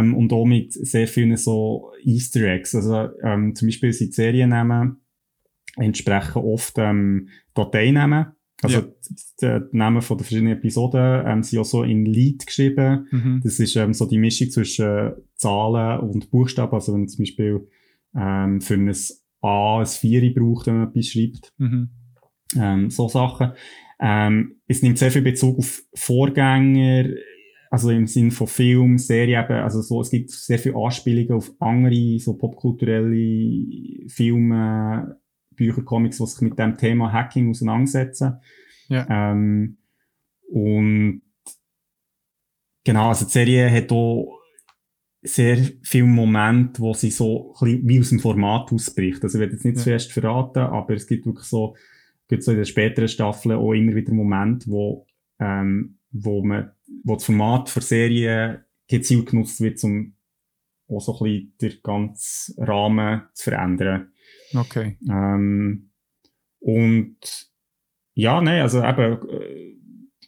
[0.00, 2.74] Ähm, und auch mit sehr vielen so Easter Eggs.
[2.74, 4.96] Also, ähm, zum Beispiel sind die Seriennamen
[5.76, 8.26] entsprechen oft ähm, Dateinamen.
[8.62, 8.86] Also Ja.
[9.42, 13.06] die, die Namen von den verschiedenen Episoden ähm, sind auch so in Lied geschrieben.
[13.10, 13.40] Mhm.
[13.44, 16.72] Das ist ähm, so die Mischung zwischen Zahlen und Buchstaben.
[16.72, 17.68] Also wenn man zum Beispiel
[18.16, 18.90] ähm, für ein
[19.42, 21.52] A ein Vieri braucht, wenn man etwas schreibt.
[21.58, 21.90] Mhm.
[22.54, 23.52] Ähm, so Sachen.
[23.98, 27.08] Ähm, es nimmt sehr viel Bezug auf Vorgänger,
[27.70, 31.50] also im Sinn von Film, Serie eben, also so, es gibt sehr viele Anspielungen auf
[31.58, 35.18] andere, so popkulturelle Filme,
[35.50, 38.34] Bücher, Comics, die sich mit dem Thema Hacking auseinandersetzen.
[38.88, 39.06] Ja.
[39.10, 39.78] Ähm,
[40.52, 41.22] und
[42.84, 44.38] genau, also die Serie hat auch
[45.22, 49.24] sehr viele Momente, wo sie so ein bisschen wie aus dem Format ausbricht.
[49.24, 49.82] Also ich werde jetzt nicht Ja.
[49.82, 51.74] zu fest verraten, aber es gibt wirklich so,
[52.28, 55.06] gibt so in den späteren Staffeln auch immer wieder Momente, wo,
[55.38, 56.72] ähm, wo man,
[57.04, 60.14] wo das Format für Serien gezielt genutzt wird, um
[60.88, 64.12] auch so ein bisschen den ganzen Rahmen zu verändern.
[64.54, 64.98] Okay.
[65.08, 65.90] Ähm,
[66.60, 67.18] und
[68.14, 69.76] ja, nein, also eben, äh,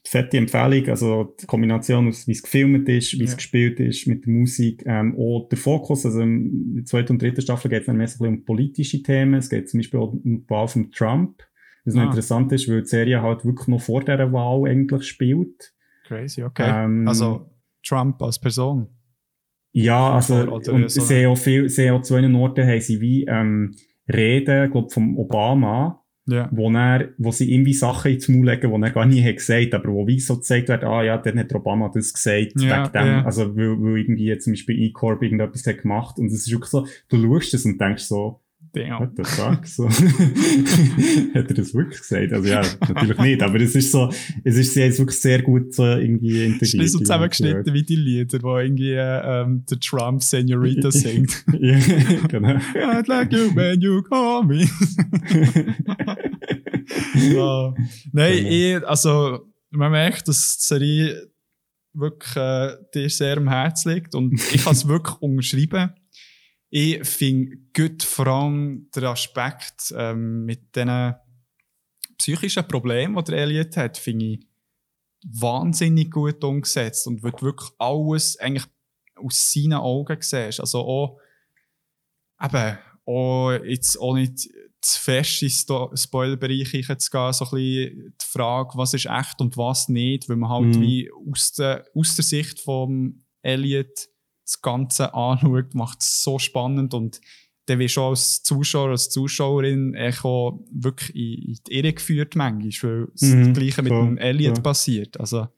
[0.05, 3.37] fette Empfehlung, also die Kombination aus, wie es gefilmt ist, wie es ja.
[3.37, 7.43] gespielt ist, mit der Musik, ähm, auch der Fokus, also in der zweiten und dritten
[7.43, 10.23] Staffel geht es dann mehr so um politische Themen, es geht zum Beispiel auch um
[10.23, 11.43] die Wahl von Trump,
[11.85, 11.99] was ah.
[11.99, 15.73] noch interessant ist, weil die Serie halt wirklich noch vor dieser Wahl eigentlich spielt.
[16.05, 16.85] Crazy, okay.
[16.85, 17.51] Ähm, also
[17.83, 18.89] Trump als Person?
[19.73, 23.75] Ja, also und so sehr viel, sehr zu einem Orten haben sie wie ähm,
[24.13, 26.49] Reden, glaube vom Obama, yeah.
[26.51, 29.75] wo, er, wo sie irgendwie Sachen ins Maul legen, die er gar nie hat gesagt
[29.75, 32.93] aber wo wie so gezeigt wird, ah ja, dann hat Obama das gesagt, yeah, wegen
[32.93, 33.25] dem, yeah.
[33.25, 36.87] also weil, weil irgendwie zum Beispiel E-Corp irgendetwas hat gemacht und es ist wirklich so,
[37.09, 38.41] du schaust es und denkst so,
[38.79, 39.01] Damn.
[39.01, 39.67] What the fuck?
[39.67, 39.89] So.
[41.35, 42.33] Hat er das wirklich gesagt?
[42.33, 44.09] Also ja, natürlich nicht, aber es ist so,
[44.45, 46.75] es ist jetzt wirklich sehr gut so irgendwie integriert.
[46.75, 51.45] Es ist so zusammengeschnitten wie die Lieder, wo irgendwie ähm, der Trump Senorita singt.
[51.59, 51.77] ja,
[52.29, 52.51] genau.
[52.75, 54.69] I'd like you when you call me.
[57.37, 57.75] oh.
[58.13, 58.49] Nein, genau.
[58.49, 59.41] ich, also
[59.71, 61.33] man merkt, dass die Serie
[61.95, 65.95] wirklich äh, dir sehr am Herzen liegt und ich kann es wirklich unterschreiben
[66.71, 71.15] ich finde gut vor allem der Aspekt ähm, mit diesen
[72.19, 74.47] psychischen Problemen, die der Elliot hat, finde ich
[75.25, 78.67] wahnsinnig gut umgesetzt und wird wirklich alles eigentlich
[79.17, 80.61] aus seinen Augen siehst.
[80.61, 81.21] Also auch,
[82.43, 84.49] eben, auch jetzt auch nicht
[84.81, 89.41] zu fest in den Spoilerbereich zu gehen, so ein bisschen die Frage, was ist echt
[89.41, 90.81] und was nicht, weil man halt mm.
[90.81, 94.09] wie aus der, aus der Sicht von Elliot
[94.49, 97.21] das Ganze anschaut, macht es so spannend und
[97.67, 103.09] dann wirst du als Zuschauer, als Zuschauerin auch wirklich in, die Irre geführt manchmal, weil
[103.15, 104.63] es mhm, das Gleiche mit dem Elliot so.
[104.63, 105.21] passiert.
[105.21, 105.49] Also,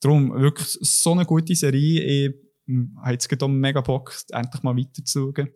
[0.00, 2.28] darum wirklich so eine gute Serie.
[2.28, 2.34] Ich
[2.98, 5.48] habe jetzt gerade mega Bock, endlich mal weiterzuschauen.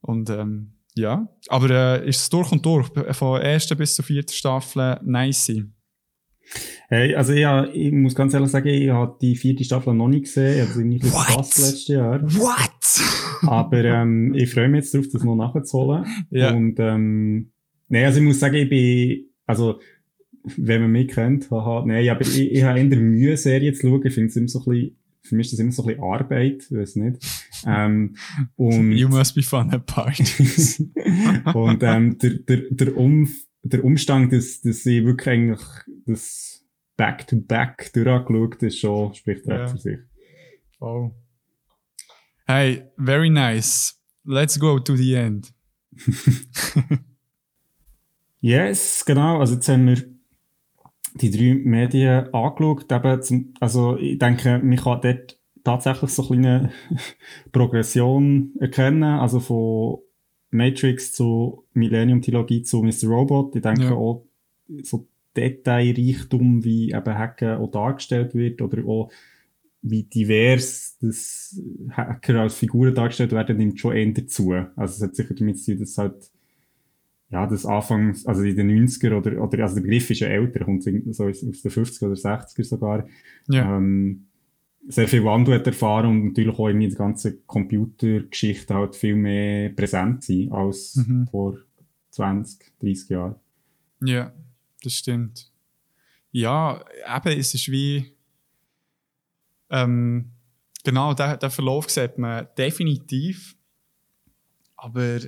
[0.00, 4.32] Und ähm, ja, aber äh, ist es durch und durch, von ersten bis zur vierten
[4.32, 5.52] Staffel nice.
[6.88, 10.24] Hey, also ich, ich muss ganz ehrlich sagen, ich habe die vierte Staffel noch nicht
[10.24, 10.60] gesehen.
[10.60, 12.22] Also nicht verpasst letztes Jahr.
[12.22, 13.48] What?
[13.48, 16.04] Aber ähm, ich freue mich jetzt darauf, das noch nachzuholen.
[16.30, 16.52] Ja.
[16.52, 17.52] Und ähm,
[17.88, 19.78] nee, also ich muss sagen, ich bin, also
[20.56, 24.04] wenn man mich kennt, haha, nee, aber ich, ich habe eher Mühe, Serien zu schauen.
[24.04, 26.02] Ich finde es immer so ein bisschen, für mich ist das immer so ein bisschen
[26.02, 27.22] Arbeit, ich weiß nicht.
[27.66, 28.16] Ähm,
[28.56, 30.80] und, you must be fun at parties.
[31.54, 33.30] und ähm, der, der, der Umf
[33.62, 35.60] der Umstand, dass, dass ich wirklich eigentlich
[36.06, 36.64] das
[36.96, 39.66] Back-to-Back durchgeschaut ist, schon spricht recht ja.
[39.68, 39.98] für sich.
[40.80, 41.10] Oh.
[42.46, 43.98] Hey, very nice.
[44.24, 45.52] Let's go to the end.
[48.40, 49.40] yes, genau.
[49.40, 50.04] Also jetzt haben wir
[51.14, 52.90] die drei Medien angeschaut.
[52.90, 56.72] Eben zum, also ich denke, man kann dort tatsächlich so eine kleine
[57.52, 59.04] Progression erkennen.
[59.04, 59.98] Also von
[60.50, 63.08] Matrix zu Millennium-Trilogie zu Mr.
[63.08, 63.56] Robot.
[63.56, 63.92] Ich denke ja.
[63.92, 64.24] auch
[64.82, 65.06] so
[65.36, 69.10] Detailreichtum, wie eben Hacken auch dargestellt wird oder auch
[69.82, 71.58] wie divers das
[71.90, 74.52] Hacker als Figuren dargestellt werden, nimmt schon eher dazu.
[74.52, 76.30] Also es hat sicher damit zu tun, dass halt
[77.30, 80.64] ja, das Anfangs, also in den 90er oder, oder also der Begriff ist ja älter,
[80.64, 80.90] kommt so
[81.24, 83.06] aus den 50er oder 60er sogar.
[83.48, 83.76] Ja.
[83.76, 84.26] Ähm,
[84.90, 89.70] sehr viel Wandel hat erfahren und natürlich auch in der ganzen Computergeschichte halt viel mehr
[89.70, 91.28] präsent sein als mhm.
[91.30, 91.58] vor
[92.10, 93.36] 20, 30 Jahren.
[94.02, 94.32] Ja,
[94.82, 95.50] das stimmt.
[96.32, 96.84] Ja,
[97.16, 98.12] eben, es ist wie,
[99.70, 100.30] ähm,
[100.84, 103.56] genau, der, der Verlauf sieht man definitiv,
[104.76, 105.18] aber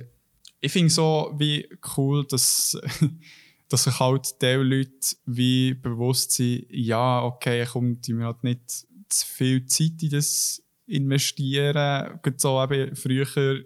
[0.59, 1.67] ich finde so wie
[1.97, 2.79] cool, dass,
[3.69, 8.87] dass sich halt die Leute wie bewusst sind, ja, okay, kommt mir halt nicht
[9.19, 12.19] zu viel Zeit in das investieren.
[12.21, 13.63] Gerade so eben früher,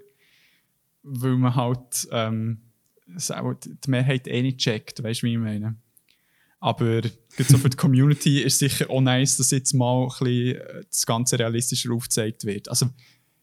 [1.03, 2.61] weil man halt ähm,
[3.07, 5.77] die Mehrheit eh nicht checkt, weißt du, wie ich meine?
[6.59, 7.01] Aber
[7.37, 11.05] so für die Community ist sicher auch nice, dass jetzt mal ein bisschen äh, das
[11.05, 12.67] Ganze realistischer aufgezeigt wird.
[12.67, 12.87] Also,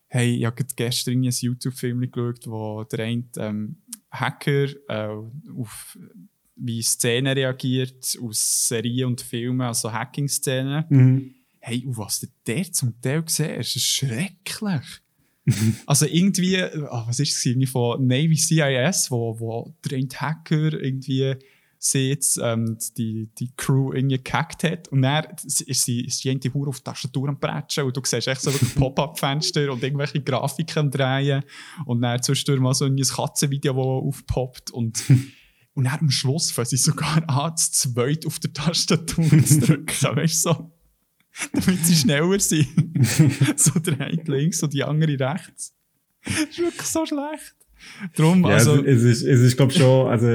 [0.08, 3.76] hey, ich habe gestern ein YouTube-Film geschaut, wo der eine ähm,
[4.10, 5.08] Hacker äh,
[5.56, 5.98] auf
[6.56, 10.84] wie Szenen reagiert aus Serien und Filmen, also Hacking-Szenen.
[10.88, 11.34] Mhm
[11.64, 15.00] hey, und was der zum Teil gesehen ist, schrecklich.
[15.86, 21.36] also irgendwie, oh, was ist es irgendwie von Navy CIS, wo, wo der Hacker irgendwie
[21.78, 26.70] sieht, ähm, die, die Crew irgendwie gehackt hat und dann ist sie, ist die Hure
[26.70, 30.78] auf die Tastatur am Bretschen und du siehst echt so wirklich Pop-Up-Fenster und irgendwelche Grafiken
[30.78, 31.44] am Drehen
[31.84, 35.02] und dann zwischendurch mal so ein Katzenvideo, das aufpoppt und
[35.74, 39.86] und dann am Schluss fangen sie sogar an, zu zweit auf der Tastatur zu drücken,
[40.16, 40.73] weißt du, so.
[41.52, 42.68] damit sie schneller sind.
[43.56, 45.74] so der eine links und die andere rechts.
[46.24, 47.54] Das ist wirklich so schlecht.
[48.16, 48.82] Drum, ja, also.
[48.84, 50.26] Es, es ist, es ist glaube schon, also,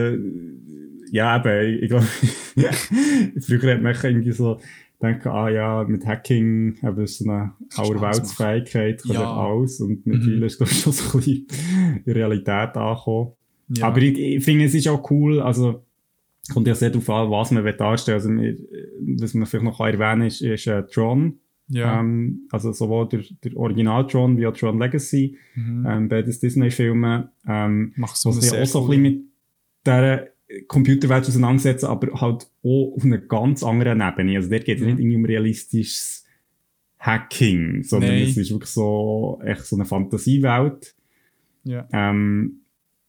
[1.12, 2.06] ja, eben, ich glaube,
[3.42, 4.60] früher hat man irgendwie so
[5.02, 10.44] denken, ah ja, mit Hacking eben so eine Allerweltsfähigkeit kann ja alles und mittlerweile mhm.
[10.44, 11.48] ist das schon so ein bisschen
[12.06, 13.32] in Realität angekommen.
[13.70, 13.88] Ja.
[13.88, 15.86] Aber ich, ich finde, es ist auch cool, also
[16.50, 18.68] kommt ja sehr darauf an, was man darstellen will.
[19.04, 21.40] Also, was man vielleicht noch erwähnen kann, ist, ist äh, Tron.
[21.70, 22.00] Ja.
[22.00, 25.86] Ähm, also sowohl der, der Original Tron wie auch Tron Legacy, mhm.
[25.88, 27.32] ähm, beides Disney-Filme.
[27.48, 29.22] Ähm, so was ja auch so ein bisschen mit
[29.86, 30.28] dieser
[30.68, 34.38] Computerwelt auseinandersetzen, aber halt auch auf einer ganz anderen Ebene.
[34.38, 34.90] Also dort geht es mhm.
[34.90, 36.26] nicht irgendwie um realistisches
[36.98, 38.24] Hacking, sondern Nein.
[38.24, 40.96] es ist wirklich so, echt so eine Fantasiewelt.
[41.64, 41.88] Ja.
[41.92, 42.62] Ähm,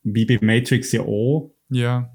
[0.02, 1.50] wie bei Matrix ja auch.
[1.70, 2.12] Ja.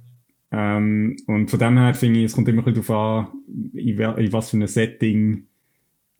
[0.57, 3.99] Ähm, und von dem her finde ich, es kommt immer ein bisschen darauf an, in,
[3.99, 5.47] in was für ein Setting.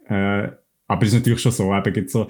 [0.07, 0.49] Äh,
[0.87, 2.27] aber es ist natürlich schon so, eben gibt so,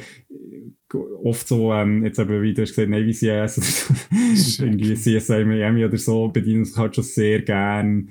[1.23, 5.83] oft so, ähm, jetzt eben, wie du hast gesagt, Navy CS oder irgendwie CSI Miami
[5.83, 8.09] oder so, bedienen sich halt schon sehr gern,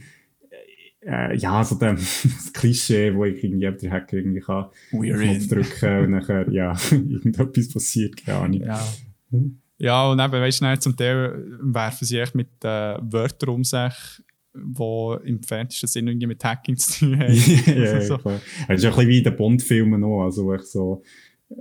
[1.07, 6.05] äh, ja, so dem, das Klischee, wo ich irgendwie der Hacker irgendwie kann, Knopf drücken
[6.05, 8.62] und nachher, ja, irgendetwas passiert, keine Ahnung.
[8.62, 8.87] Ja.
[9.85, 13.93] Ja, und eben, weißt du, zum Teil werfen sie echt mit äh, Wörtern um sich,
[14.55, 17.35] die im entferntesten Sinne irgendwie mit Hacking zu tun haben.
[17.66, 18.16] ja, ja, so.
[18.16, 18.40] klar.
[18.66, 21.02] Es ist ein bisschen wie in den Bond-Filmen noch, also echt so
[21.51, 21.55] äh,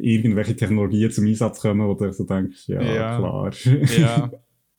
[0.00, 3.16] irgendwelche Technologien zum Einsatz kommen, wo du so denkst, ja, ja.
[3.16, 3.50] klar.
[3.98, 4.30] ja.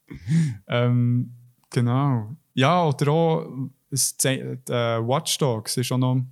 [0.68, 1.32] ähm,
[1.70, 2.36] genau.
[2.52, 6.24] Ja, oder auch das, äh, Watch Dogs ist auch noch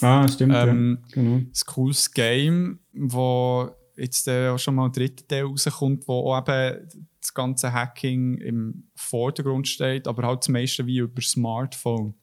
[0.00, 1.08] Ah, stimmt, ähm, ja.
[1.10, 1.34] Genau.
[1.38, 3.68] Ein cooles Game, wo
[3.98, 6.88] jetzt äh, auch schon mal ein dritter Teil rauskommt, wo auch eben
[7.20, 12.14] das ganze Hacking im Vordergrund steht, aber halt das meiste wie über Smartphone.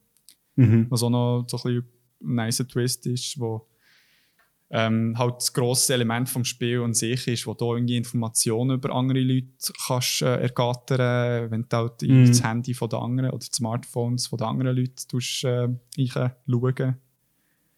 [0.55, 0.87] Mhm.
[0.89, 3.67] Was auch noch so ein, ein nice Twist ist, wo
[4.71, 8.93] ähm, halt das grosse Element vom Spiel an sich ist, wo du irgendwie Informationen über
[8.93, 9.47] andere Leute
[9.85, 12.27] kannst äh, ergattern, wenn du halt mhm.
[12.27, 15.67] das Handy von den anderen oder die Smartphones von den anderen Leuten tust, äh,
[16.07, 16.95] schauen.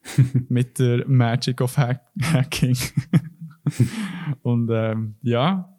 [0.49, 2.77] mit der Magic of Hack Hacking.
[4.41, 5.73] und ähm, ja.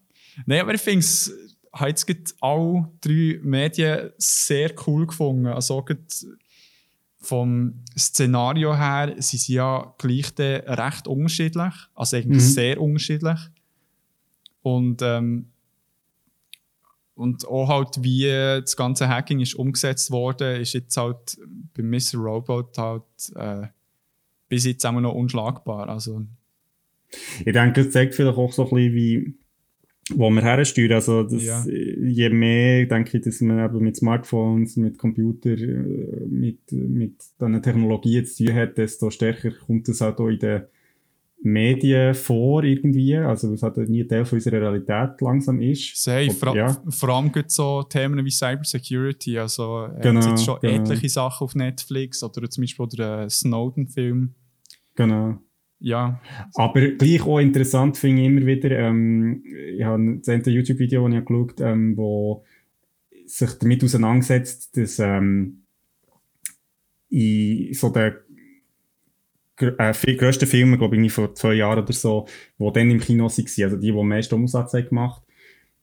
[0.47, 1.33] Nein, aber ich finde es,
[1.73, 5.47] habe jetzt alle drei Medien sehr cool gefunden.
[5.47, 5.85] Also
[7.21, 11.75] vom Szenario her sind sie ja gleich recht unterschiedlich.
[11.95, 12.49] Also eigentlich mhm.
[12.49, 13.39] sehr unterschiedlich.
[14.63, 15.51] Und, ähm,
[17.15, 21.39] und auch halt, wie das ganze Hacking ist umgesetzt worden, ist jetzt halt
[21.75, 22.19] bei Mr.
[22.19, 23.03] Robot halt
[23.35, 23.67] äh,
[24.49, 25.89] bis jetzt immer noch unschlagbar.
[25.89, 26.25] Also,
[27.45, 29.35] ich denke, es zeigt vielleicht auch so ein bisschen, wie,
[30.15, 30.93] wo wir hersteuern.
[30.93, 31.65] Also, das, ja.
[31.67, 37.63] je mehr, denke ich, dass man eben mit Smartphones, mit Computer, äh, mit, mit diesen
[37.63, 40.63] Technologien zu tun hat, desto stärker kommt es halt auch in den
[41.41, 46.03] Medien vor irgendwie, also was halt nie Teil von unserer Realität langsam ist.
[46.03, 46.83] Sehr, vor, ja.
[46.89, 50.83] vor allem gibt so Themen wie Cybersecurity, also äh, genau, jetzt schon genau.
[50.83, 54.35] etliche Sachen auf Netflix oder zum Beispiel der Snowden-Film.
[54.97, 55.39] Genau.
[55.81, 56.21] Ja.
[56.55, 61.25] Aber gleich auch interessant finde ich immer wieder, ähm, ich habe ein YouTube-Video, das ich
[61.25, 62.45] geschaut habe, ähm, wo
[63.27, 65.63] sich damit auseinandersetzt, dass ähm,
[67.11, 68.15] in so den
[69.61, 72.27] äh, grössten Filmen, glaube ich, vor zwei Jahren oder so,
[72.59, 75.23] die dann im Kino waren, also die, die am meisten Umsatz haben gemacht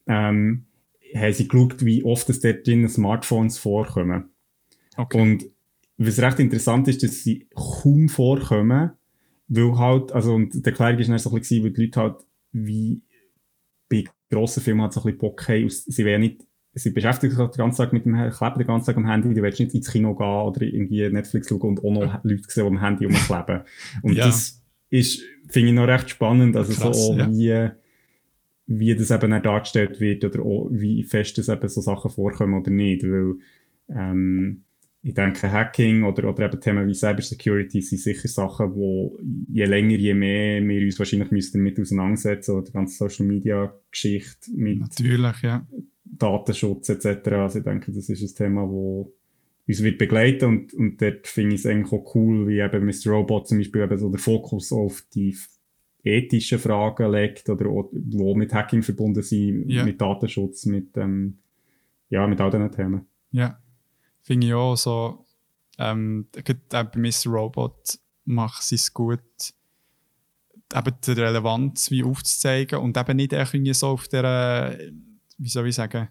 [0.06, 0.66] ähm,
[1.14, 4.30] haben sie geschaut, wie oft es dort drin Smartphones vorkommen.
[4.96, 5.20] Okay.
[5.20, 5.46] Und
[5.98, 8.92] was recht interessant ist, dass sie kaum vorkommen,
[9.48, 12.16] weil halt, also, und die Erklärung war dann so ein bisschen, weil die Leute halt,
[12.52, 13.02] wie
[13.88, 16.42] bei grossen Filmen halt so ein bisschen Bock haben, sie wollen nicht,
[16.74, 19.34] sie beschäftigen sich halt den ganzen Tag mit dem, kleben den ganzen Tag am Handy,
[19.34, 22.64] die willst nicht ins Kino gehen oder irgendwie Netflix schauen und auch noch Leute sehen,
[22.64, 23.62] die am Handy rumkleben.
[24.02, 24.26] Und ja.
[24.26, 27.30] das ist, finde ich noch recht spannend, also Krass, so auch, ja.
[27.30, 27.70] wie,
[28.66, 32.60] wie das eben auch dargestellt wird oder auch, wie fest das eben so Sachen vorkommen
[32.60, 33.36] oder nicht, weil,
[33.88, 34.64] ähm,
[35.06, 39.16] ich denke, Hacking oder, oder eben Themen wie Cybersecurity sind sicher Sachen, wo
[39.48, 43.72] je länger, je mehr wir uns wahrscheinlich müssen damit auseinandersetzen oder die ganze Social Media
[43.88, 45.64] Geschichte mit Natürlich, ja.
[46.04, 47.28] Datenschutz etc.
[47.28, 49.14] Also ich denke, das ist ein Thema, wo
[49.68, 53.12] uns wird begleiten und, und dort finde ich es eigentlich auch cool, wie eben Mr.
[53.12, 55.36] Robot zum Beispiel eben so den Fokus auf die
[56.02, 59.84] ethischen Fragen legt oder wo mit Hacking verbunden sind, ja.
[59.84, 61.38] mit Datenschutz, mit, ähm,
[62.08, 63.06] ja, mit all diesen Themen.
[63.30, 63.60] Ja
[64.26, 65.24] finde ich auch so,
[65.78, 66.26] ähm,
[66.68, 67.28] bei Mr.
[67.30, 69.20] Robot macht es gut,
[70.74, 74.76] eben die Relevanz wie aufzuzeigen und eben nicht irgendwie so auf der,
[75.38, 76.08] wie soll ich sagen,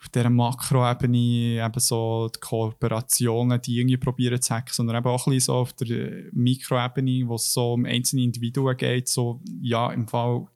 [0.00, 5.28] auf dieser Makroebene eben so die Kooperationen, die irgendwie probieren zu hacken, sondern eben auch
[5.28, 9.92] ein bisschen so auf der Mikroebene, wo es so um einzelne Individuen geht, so, ja,
[9.92, 10.48] im Fall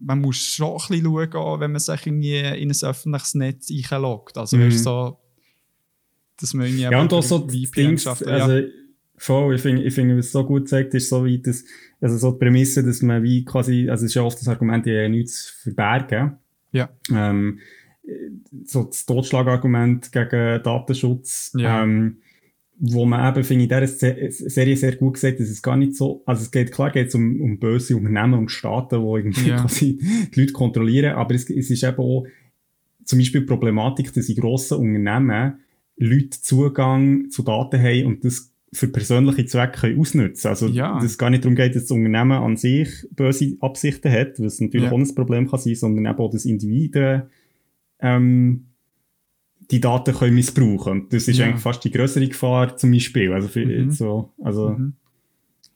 [0.00, 4.36] man muss schon ein bisschen schauen, wenn man sich irgendwie in ein öffentliches Netz einloggt.
[4.38, 4.70] Also, Mhm.
[4.70, 5.18] so,
[6.40, 8.62] dass man irgendwie Ja, und auch so Dings, also, ja.
[9.16, 11.64] voll, ich finde, ich finde, was so gut zeigt, ist so wie das,
[12.00, 14.86] also so die Prämisse, dass man wie quasi, also es ist ja oft das Argument,
[14.86, 16.36] die haben ja nichts zu verbergen.
[16.72, 16.88] Ja.
[17.10, 17.58] Ähm,
[18.64, 21.82] so das Totschlagargument gegen Datenschutz, Ja.
[21.82, 22.18] ähm,
[22.80, 23.86] wo man eben, finde ich, in dieser
[24.32, 27.08] Se- Serie sehr gut gesagt, dass es gar nicht so, also es geht, klar geht
[27.08, 29.60] es um, um böse Unternehmen und Staaten, die irgendwie Ja.
[29.62, 29.98] quasi
[30.34, 32.24] die Leute kontrollieren, aber es, es ist eben auch
[33.04, 35.54] zum Beispiel die Problematik, dass in grossen Unternehmen
[35.96, 40.94] Leute Zugang zu Daten haben und das für persönliche Zwecke ausnutzen Also, Ja.
[40.96, 44.60] dass es gar nicht darum geht, dass das Unternehmen an sich böse Absichten hat, was
[44.60, 44.92] natürlich Ja.
[44.92, 47.22] auch ein Problem kann sein, sondern eben auch, dass Individuen
[48.00, 48.66] ähm,
[49.70, 50.92] die Daten können missbrauchen.
[50.92, 51.46] Und das ist Ja.
[51.46, 53.32] eigentlich fast die größere Gefahr zum Beispiel.
[53.32, 53.90] Also, für, Mhm.
[53.90, 54.94] so, also Mhm.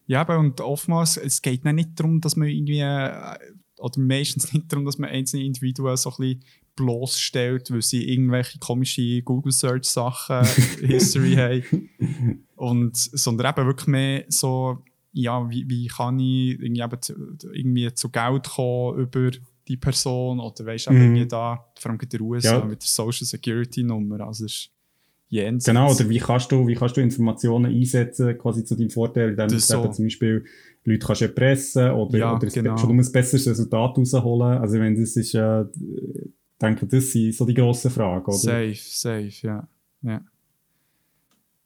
[0.06, 3.39] Ja, aber und oftmals, es geht nicht darum, dass man irgendwie, äh,
[3.78, 6.40] oder meistens nicht darum, dass man einzelne Individuen so ein bisschen
[6.77, 10.44] bloßstellt, weil sie irgendwelche komische Google-Search-Sachen,
[10.86, 12.40] History haben.
[12.56, 14.78] Und, sondern eben wirklich mehr so,
[15.12, 17.14] ja, wie, wie kann ich irgendwie, eben zu,
[17.52, 19.31] irgendwie zu Geld kommen über
[19.68, 21.28] die Person oder weißt du, Mhm.
[21.28, 22.64] da, vor allem in der USA Ja.
[22.64, 24.70] mit der Social Security Nummer, also ist
[25.28, 25.64] jenseits.
[25.66, 29.48] Genau, oder wie kannst du, wie kannst du Informationen einsetzen, quasi zu deinem Vorteil, indem
[29.48, 29.86] du so.
[29.89, 30.44] zum Beispiel
[30.84, 32.76] Leute kannst erpressen oder, Ja, oder genau.
[32.76, 34.59] schon um ein besseres Resultat rausholen.
[34.59, 35.68] Also wenn das ist, äh, ich
[36.60, 38.36] denke, das sind so die grossen Fragen, oder?
[38.36, 39.68] Safe, safe, ja.
[40.02, 40.20] Ja,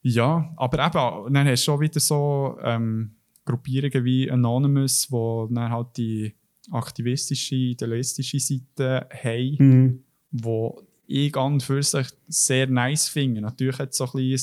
[0.03, 3.13] ja aber eben, dann hast du schon wieder so ähm,
[3.45, 6.35] Gruppierungen wie Anonymous, wo dann halt die
[6.71, 10.05] aktivistische, idealistische Seite haben, Mhm.
[10.33, 13.41] wo ich an und für sich sehr nice finde.
[13.41, 14.37] Natürlich hat es so ein bisschen Mhm.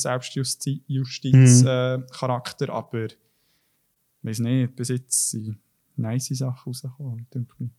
[1.54, 3.16] Selbstjustiz-Charakter, aber ich
[4.22, 5.58] weiß nicht, bis jetzt sind
[5.96, 7.70] nice Sachen rausgekommen, denke ich.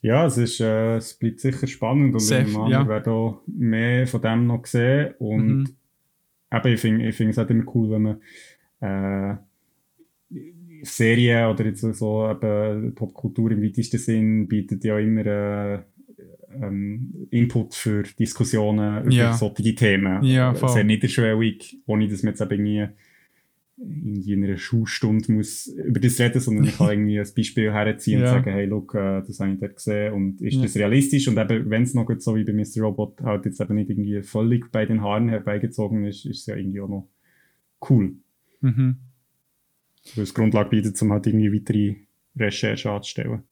[0.00, 2.84] Ja, es, ist, äh, es bleibt sicher spannend und Safe, ich meine, ja.
[2.84, 5.14] wir werden auch mehr von dem noch sehen.
[5.18, 5.76] Und Mhm.
[6.52, 8.20] eben, ich finde ich finde es auch immer cool, wenn man
[8.80, 9.36] äh,
[10.82, 15.78] Serien oder jetzt so eben Popkultur im weitesten Sinn bietet ja immer äh,
[16.62, 19.32] ähm, Input für Diskussionen über Ja.
[19.32, 20.22] solche Themen.
[20.24, 20.68] Ja, Äh, voll.
[20.70, 22.94] Sehr niederschwellig, ohne dass man jetzt eben irgendwie
[23.80, 28.20] irgendwie in einer Schulstunde muss über das reden, sondern ich kann irgendwie ein Beispiel herziehen
[28.20, 28.26] Ja.
[28.26, 30.62] und sagen, hey, look, äh, das habe ich dort gesehen und ist Ja.
[30.62, 31.28] das realistisch?
[31.28, 32.82] Und eben, wenn es noch gut so wie bei Mr.
[32.82, 36.56] Robot halt jetzt eben nicht irgendwie völlig bei den Haaren herbeigezogen ist, ist es ja
[36.56, 37.08] irgendwie auch noch
[37.88, 38.14] cool.
[38.62, 38.96] Mhm.
[40.14, 41.96] Weil es Grundlage bietet, um halt irgendwie weitere
[42.36, 43.42] Recherche anzustellen.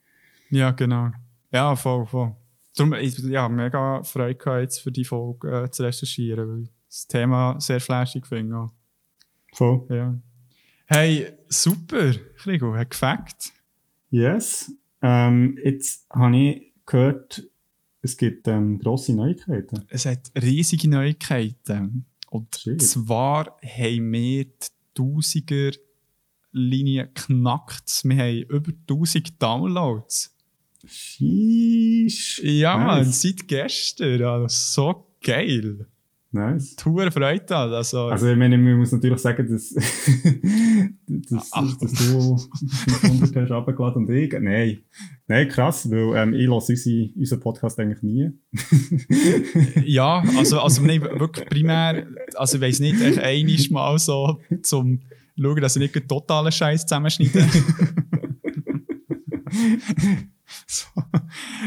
[0.51, 1.11] Ja, genau.
[1.53, 2.35] Ja, voll, voll.
[2.77, 6.71] Darum, ich ja, mega Freude gehabt, jetzt für die Folge äh, zu recherchieren, weil ich
[6.89, 8.57] das Thema sehr flashig finde.
[8.57, 8.73] auch.
[9.53, 9.87] Voll.
[9.91, 10.19] Ja.
[10.87, 13.53] Hey, super, Krigo, hat gefällt.
[14.11, 14.73] Yes.
[15.03, 17.49] Ähm, jetzt habe ich gehört,
[18.03, 19.85] es gibt ähm, grosse Neuigkeiten.
[19.89, 22.07] Es hat riesige Neuigkeiten.
[22.31, 22.83] Und Shit.
[22.83, 25.03] zwar haben wir die
[26.57, 28.01] Tausiger-Linie geknackt.
[28.05, 30.35] Wir haben über 1000 Downloads.
[30.85, 32.41] Sheesh.
[32.45, 33.23] Ja, Mann, Nice.
[33.23, 34.23] seit gestern.
[34.23, 35.87] Also, so geil.
[36.33, 36.77] Nice.
[36.77, 37.57] Tour Freude.
[37.57, 37.73] an.
[37.73, 39.71] Also, Also, ich meine, man muss natürlich sagen, dass,
[41.07, 41.77] dass, Ach.
[41.79, 44.33] dass du 500 hast runtergeladen und ich.
[44.39, 44.81] Nein.
[45.29, 48.31] Nein, krass, weil ähm, ich höre unsere, unseren Podcast eigentlich nie.
[49.85, 55.01] Ja, also, also nee, wirklich primär, also ich weiss nicht, echt einiges Mal so zum
[55.41, 57.47] schauen, dass ich nicht totalen Scheiß zusammenschneide.
[60.67, 60.87] so.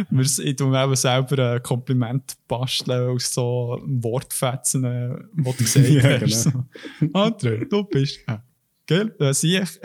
[0.10, 5.54] Wir- Ich tue mir eben selber ein Kompliment basteln aus so Wortfetzen, äh, die du
[5.58, 6.44] gesagt Ja, hast.
[6.44, 6.52] So,
[7.14, 8.20] André, du bist...
[8.28, 8.38] Äh,
[8.86, 9.16] gell?
[9.20, 9.80] Das sehe ich.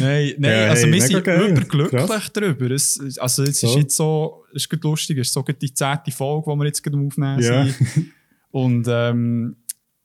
[0.00, 1.50] Nein, nein Ja, also hey, wir sind geil.
[1.50, 2.32] überglücklich Krass.
[2.32, 2.70] darüber.
[2.70, 3.66] Es, also es So.
[3.68, 6.64] ist jetzt so, es ist gerade lustig, es ist so die zehnte Folge, die wir
[6.66, 7.66] jetzt gerade aufnehmen Ja.
[7.66, 8.12] sind.
[8.50, 9.56] Und ähm,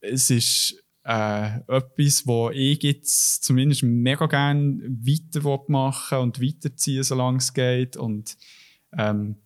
[0.02, 7.38] es ist äh, etwas, wo ich jetzt zumindest mega gerne weiter machen und weiterziehen, solange
[7.38, 7.98] es geht.
[7.98, 8.38] Und
[8.98, 9.38] ähm,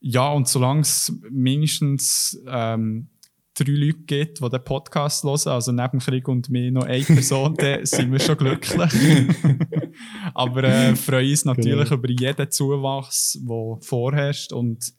[0.00, 3.08] ja, und solange es mindestens ähm,
[3.54, 7.54] drei Leute gibt, die den Podcast hören, also neben Krieg und mir noch eine Person,
[7.54, 8.90] dann sind wir schon glücklich.
[10.34, 11.94] Aber äh, freuen uns natürlich Genau.
[12.02, 14.52] über jeden Zuwachs, der vorherrscht.
[14.52, 14.92] Und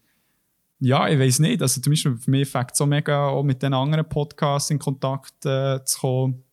[0.85, 3.63] ja, ich weiß nicht, also zum Beispiel für mich fängt es so mega auch mit
[3.63, 6.43] den anderen Podcasts in Kontakt äh, zu kommen.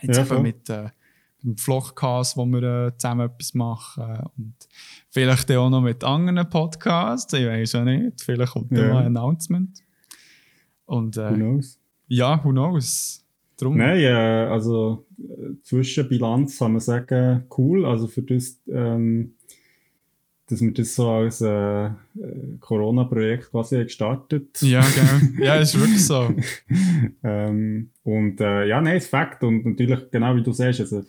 [0.00, 0.88] Jetzt Ja, eben mit äh,
[1.44, 4.18] dem Vlogcast, wo wir äh, zusammen etwas machen.
[4.36, 4.54] Und
[5.10, 8.20] vielleicht auch noch mit anderen Podcasts, ich weiß ja nicht.
[8.20, 8.98] Vielleicht kommt Ja.
[8.98, 9.78] ein Announcement.
[10.86, 11.78] Und Who äh, knows?
[12.08, 13.24] ja, who knows?
[13.56, 13.76] Drum.
[13.76, 14.04] Nein,
[14.50, 17.86] also äh, Zwischenbilanz kann man sagen, cool.
[17.86, 19.34] Also für das, ähm,
[20.52, 21.90] dass wir das so als äh, äh,
[22.60, 25.44] Corona-Projekt quasi gestartet Ja, genau.
[25.44, 26.34] Ja, ist wirklich so.
[27.24, 29.42] ähm, und äh, ja, nein, ist Fakt.
[29.42, 31.04] Und natürlich, genau wie du sagst, also,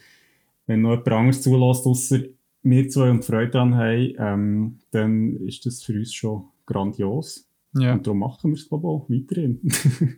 [0.65, 2.20] wenn noch jemand anderes zulässt, außer
[2.64, 7.45] wir zwei und Freude daran haben, ähm, dann ist das für uns schon grandios.
[7.76, 9.60] Ja, Und darum machen wir es, glaube ich, auch weiterhin.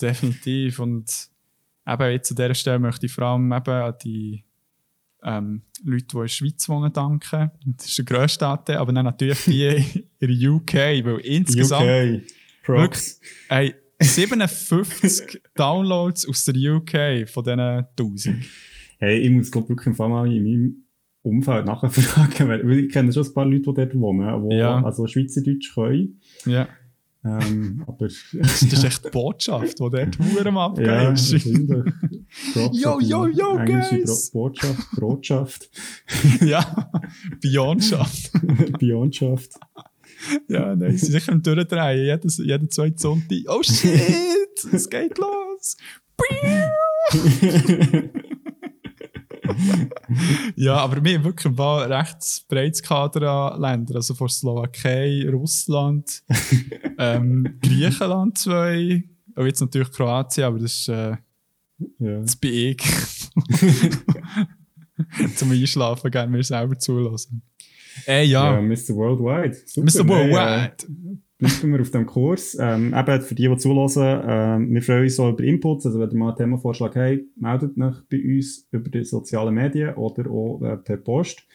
[0.00, 0.80] definitiv.
[0.80, 1.28] Und
[1.86, 4.44] eben jetzt an dieser Stelle möchte ich vor allem eben an die
[5.22, 7.50] ähm, Leute, die in der Schweiz wohnen, danken.
[7.76, 9.64] Das ist der grösste Anteil, aber dann natürlich die
[10.18, 10.74] in der UK,
[11.04, 12.22] weil insgesamt UK,
[12.62, 13.20] Props.
[13.48, 18.44] Hey, 57 Downloads aus der UK von diesen 1000.
[18.98, 20.76] Hey, ich muss glaub, wirklich im Fall mal in meinem
[21.22, 24.82] Umfeld nachfragen, weil ich kenne schon ein paar Leute, die dort wohnen, die Ja.
[24.82, 26.20] also Schweizerdeutsch können.
[26.44, 26.68] Ja,
[27.24, 31.14] Ähm, aber das ist echt die Botschaft, die dort Huren am ja.
[32.56, 34.30] Props Yo, yo, yo, englische guys.
[34.30, 35.70] Botschaft, Brotschaft,
[36.40, 36.90] ja,
[37.40, 38.30] Beyondschaft.
[38.78, 39.52] Beyondschaft.
[40.48, 42.04] Ja, nein, sie sicher am Durchdrehen.
[42.06, 43.38] Jedes, jeden zweiten Sonntag.
[43.48, 45.76] Oh shit, es geht los.
[50.54, 53.96] Ja, aber wir haben wirklich ein paar recht breites Kader an Ländern.
[53.96, 56.22] Also von Slowakei, Russland,
[56.98, 59.04] ähm, Griechenland zwei.
[59.34, 61.16] Und jetzt natürlich Kroatien, aber das ist, äh,
[61.98, 62.20] ja.
[62.20, 62.76] das bin ich.
[65.36, 67.42] Zum Einschlafen gerne mir selber zulassen.
[68.06, 68.94] Äh, ja, ja, Mr.
[68.94, 69.56] Worldwide.
[69.66, 70.04] Super, Mr.
[70.04, 70.76] nein, Worldwide.
[70.82, 72.56] Äh, bleiben wir auf dem Kurs.
[72.58, 75.86] Ähm, eben für die, die zulassen, ähm, wir freuen uns auch über Inputs.
[75.86, 79.94] Also, wenn ihr mal einen Themenvorschlag habt, meldet euch bei uns über die sozialen Medien
[79.94, 81.46] oder auch äh, per Post.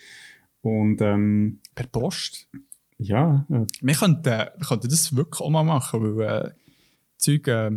[0.61, 2.47] Und ähm, Per Post.
[2.97, 6.51] ja, äh, Wir könnten, könnten das wirklich auch mal machen, weil äh,
[7.17, 7.71] Zeug, äh,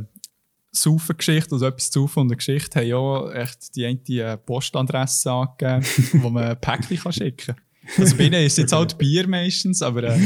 [0.75, 4.01] Saufen-Geschichte, also etwas Saufen und eine Geschichte, haben ja echt die eine
[4.33, 5.85] äh, Postadresse angegeben,
[6.23, 7.57] wo man ein Päckchen kann schicken kann.
[7.99, 10.19] Also bei ihnen ist jetzt halt Bier meistens, aber äh,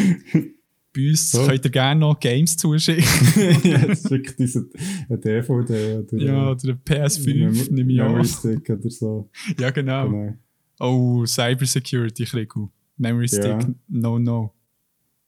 [0.94, 1.44] bei uns So.
[1.46, 3.04] könnt ihr gerne noch Games zuschicken.
[3.64, 4.68] ja, jetzt wirklich diese
[5.08, 8.24] ein DVD oder ja, oder ein PS5 nehme ich Memory an.
[8.24, 9.28] Stick oder so.
[9.58, 10.08] Ja, genau.
[10.08, 10.34] Genau.
[10.80, 12.68] Oh, Cybersecurity, Krigu.
[12.96, 13.58] Memory Stick, Ja.
[13.88, 14.54] no, no.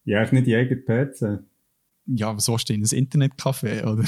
[0.04, 1.40] Ja, ich nicht die eigene PC.
[2.06, 4.04] Ja, was willst du in ein Internetcafé, oder?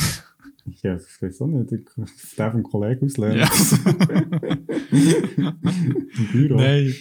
[0.83, 1.73] Ja, ich weiß auch nicht.
[1.73, 3.39] Ich darf vom Kollegen auslernen.
[3.39, 3.49] Ja.
[4.91, 6.57] Im Büro.
[6.57, 6.95] Nein.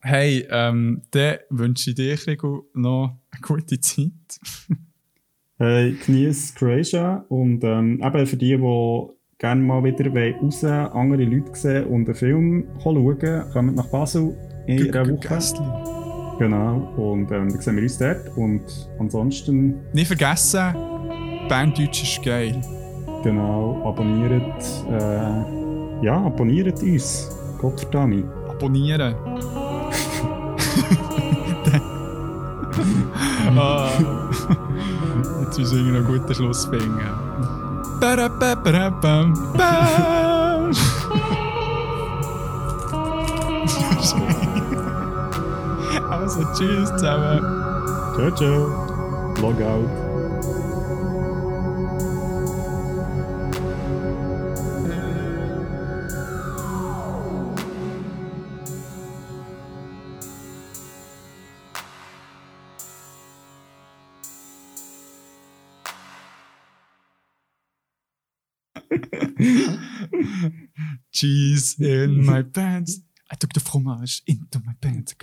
[0.00, 4.12] Hey, ähm, dann wünsche ich dir, Rigo, noch eine gute Zeit.
[5.56, 9.08] Hey, genieß Croatia und ähm, eben für die, die
[9.38, 10.08] gerne mal wieder
[10.40, 14.36] raus andere Leute sehen und einen Film schauen, kommt nach Basel
[14.68, 15.38] in einer Woche.
[16.38, 18.36] Genau, und ähm, dann sehen wir uns dort.
[18.36, 18.62] Und
[19.00, 20.72] ansonsten, Nicht vergessen,
[21.48, 22.60] Banddeutsch ist geil.
[23.22, 24.42] genau, abonniert,
[24.90, 27.30] äh, ja, abonniert uns.
[27.58, 28.24] Gott verdammt.
[28.48, 29.14] Abonnieren.
[33.56, 33.88] ah.
[35.42, 37.00] Jetzt müssen wir einen guten Schluss finden.
[38.00, 40.70] Ba-da-ba-ba-da-bam, bam.
[46.10, 47.40] Also, tschüss zusammen.
[48.14, 49.34] Ciao, ciao.
[49.40, 50.07] Log
[71.18, 73.00] Cheese in my pants.
[73.30, 75.14] I took the fromage into my pants.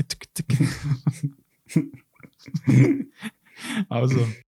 [3.90, 4.28] also.